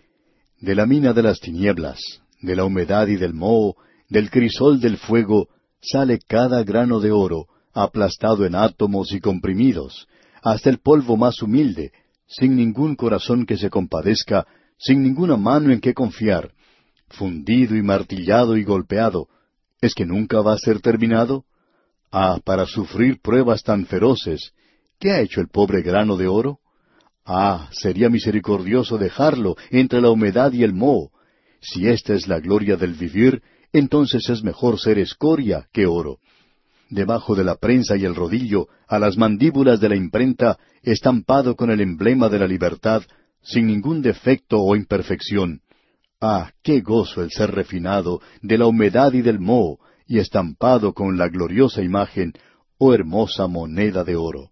De 0.60 0.76
la 0.76 0.86
mina 0.86 1.14
de 1.14 1.24
las 1.24 1.40
tinieblas, 1.40 2.00
de 2.42 2.56
la 2.58 2.66
humedad 2.66 3.08
y 3.08 3.16
del 3.16 3.34
moho, 3.34 3.78
del 4.10 4.30
crisol 4.30 4.82
del 4.82 4.98
fuego, 4.98 5.48
sale 5.82 6.20
cada 6.20 6.64
grano 6.64 7.00
de 7.00 7.12
oro, 7.12 7.48
aplastado 7.74 8.46
en 8.46 8.56
átomos 8.56 9.14
y 9.14 9.22
comprimidos, 9.22 10.08
hasta 10.42 10.70
el 10.70 10.80
polvo 10.80 11.16
más 11.16 11.42
humilde, 11.42 11.92
sin 12.28 12.56
ningún 12.56 12.96
corazón 12.96 13.46
que 13.46 13.58
se 13.58 13.70
compadezca, 13.70 14.46
sin 14.78 15.02
ninguna 15.02 15.38
mano 15.38 15.72
en 15.72 15.80
que 15.80 15.94
confiar, 15.94 16.52
fundido 17.10 17.76
y 17.76 17.82
martillado 17.82 18.58
y 18.58 18.64
golpeado, 18.64 19.28
¿es 19.82 19.94
que 19.96 20.06
nunca 20.06 20.42
va 20.42 20.54
a 20.54 20.58
ser 20.58 20.82
terminado? 20.82 21.46
Ah, 22.12 22.40
para 22.44 22.66
sufrir 22.66 23.20
pruebas 23.22 23.64
tan 23.64 23.86
feroces, 23.86 24.54
¿qué 25.00 25.12
ha 25.12 25.22
hecho 25.22 25.42
el 25.42 25.48
pobre 25.48 25.82
grano 25.82 26.18
de 26.18 26.28
oro? 26.28 26.60
Ah, 27.26 27.70
sería 27.72 28.10
misericordioso 28.10 28.98
dejarlo 28.98 29.56
entre 29.70 30.02
la 30.02 30.10
humedad 30.10 30.52
y 30.54 30.64
el 30.64 30.74
moho. 30.74 31.12
Si 31.60 31.88
esta 31.88 32.14
es 32.14 32.28
la 32.28 32.40
gloria 32.40 32.78
del 32.78 32.94
vivir, 32.94 33.42
entonces 33.74 34.30
es 34.30 34.44
mejor 34.44 34.80
ser 34.80 35.00
escoria 35.00 35.68
que 35.74 35.86
oro 35.86 36.20
debajo 36.90 37.36
de 37.36 37.44
la 37.44 37.56
prensa 37.56 37.98
y 37.98 38.06
el 38.06 38.16
rodillo, 38.16 38.68
a 38.88 39.00
las 39.00 39.18
mandíbulas 39.18 39.80
de 39.80 39.90
la 39.90 39.96
imprenta, 39.96 40.58
estampado 40.82 41.56
con 41.56 41.72
el 41.72 41.82
emblema 41.82 42.30
de 42.30 42.40
la 42.40 42.48
libertad, 42.48 43.04
sin 43.42 43.68
ningún 43.68 44.02
defecto 44.02 44.60
o 44.60 44.76
imperfección. 44.76 45.62
Ah, 46.20 46.52
qué 46.64 46.82
gozo 46.82 47.22
el 47.22 47.32
ser 47.32 47.52
refinado 47.52 48.22
de 48.42 48.58
la 48.58 48.68
humedad 48.68 49.14
y 49.14 49.22
del 49.22 49.40
moho, 49.40 49.80
y 50.08 50.20
estampado 50.20 50.94
con 50.94 51.18
la 51.18 51.28
gloriosa 51.28 51.82
imagen, 51.82 52.34
oh 52.78 52.94
hermosa 52.94 53.48
moneda 53.48 54.04
de 54.04 54.16
oro. 54.16 54.52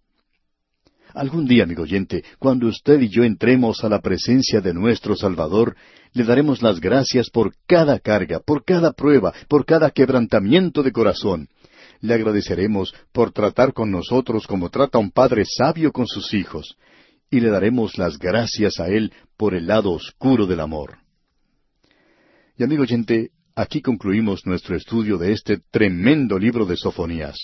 Algún 1.14 1.46
día, 1.46 1.64
amigo 1.64 1.84
oyente, 1.84 2.24
cuando 2.38 2.66
usted 2.66 3.00
y 3.00 3.08
yo 3.08 3.24
entremos 3.24 3.82
a 3.82 3.88
la 3.88 4.02
presencia 4.02 4.60
de 4.60 4.74
nuestro 4.74 5.16
Salvador, 5.16 5.74
le 6.12 6.24
daremos 6.24 6.60
las 6.60 6.78
gracias 6.78 7.30
por 7.30 7.54
cada 7.66 7.98
carga, 8.00 8.40
por 8.40 8.64
cada 8.64 8.92
prueba, 8.92 9.32
por 9.48 9.64
cada 9.64 9.90
quebrantamiento 9.90 10.82
de 10.82 10.92
corazón 10.92 11.48
le 12.00 12.14
agradeceremos 12.14 12.94
por 13.12 13.32
tratar 13.32 13.72
con 13.72 13.90
nosotros 13.90 14.46
como 14.46 14.70
trata 14.70 14.98
un 14.98 15.10
padre 15.10 15.44
sabio 15.44 15.92
con 15.92 16.06
sus 16.06 16.34
hijos, 16.34 16.76
y 17.30 17.40
le 17.40 17.50
daremos 17.50 17.98
las 17.98 18.18
gracias 18.18 18.78
a 18.80 18.88
Él 18.88 19.12
por 19.36 19.54
el 19.54 19.66
lado 19.66 19.92
oscuro 19.92 20.46
del 20.46 20.60
amor. 20.60 20.98
Y 22.56 22.64
amigo 22.64 22.82
oyente, 22.82 23.30
aquí 23.54 23.82
concluimos 23.82 24.46
nuestro 24.46 24.76
estudio 24.76 25.18
de 25.18 25.32
este 25.32 25.58
tremendo 25.70 26.38
libro 26.38 26.64
de 26.66 26.76
Sofonías. 26.76 27.36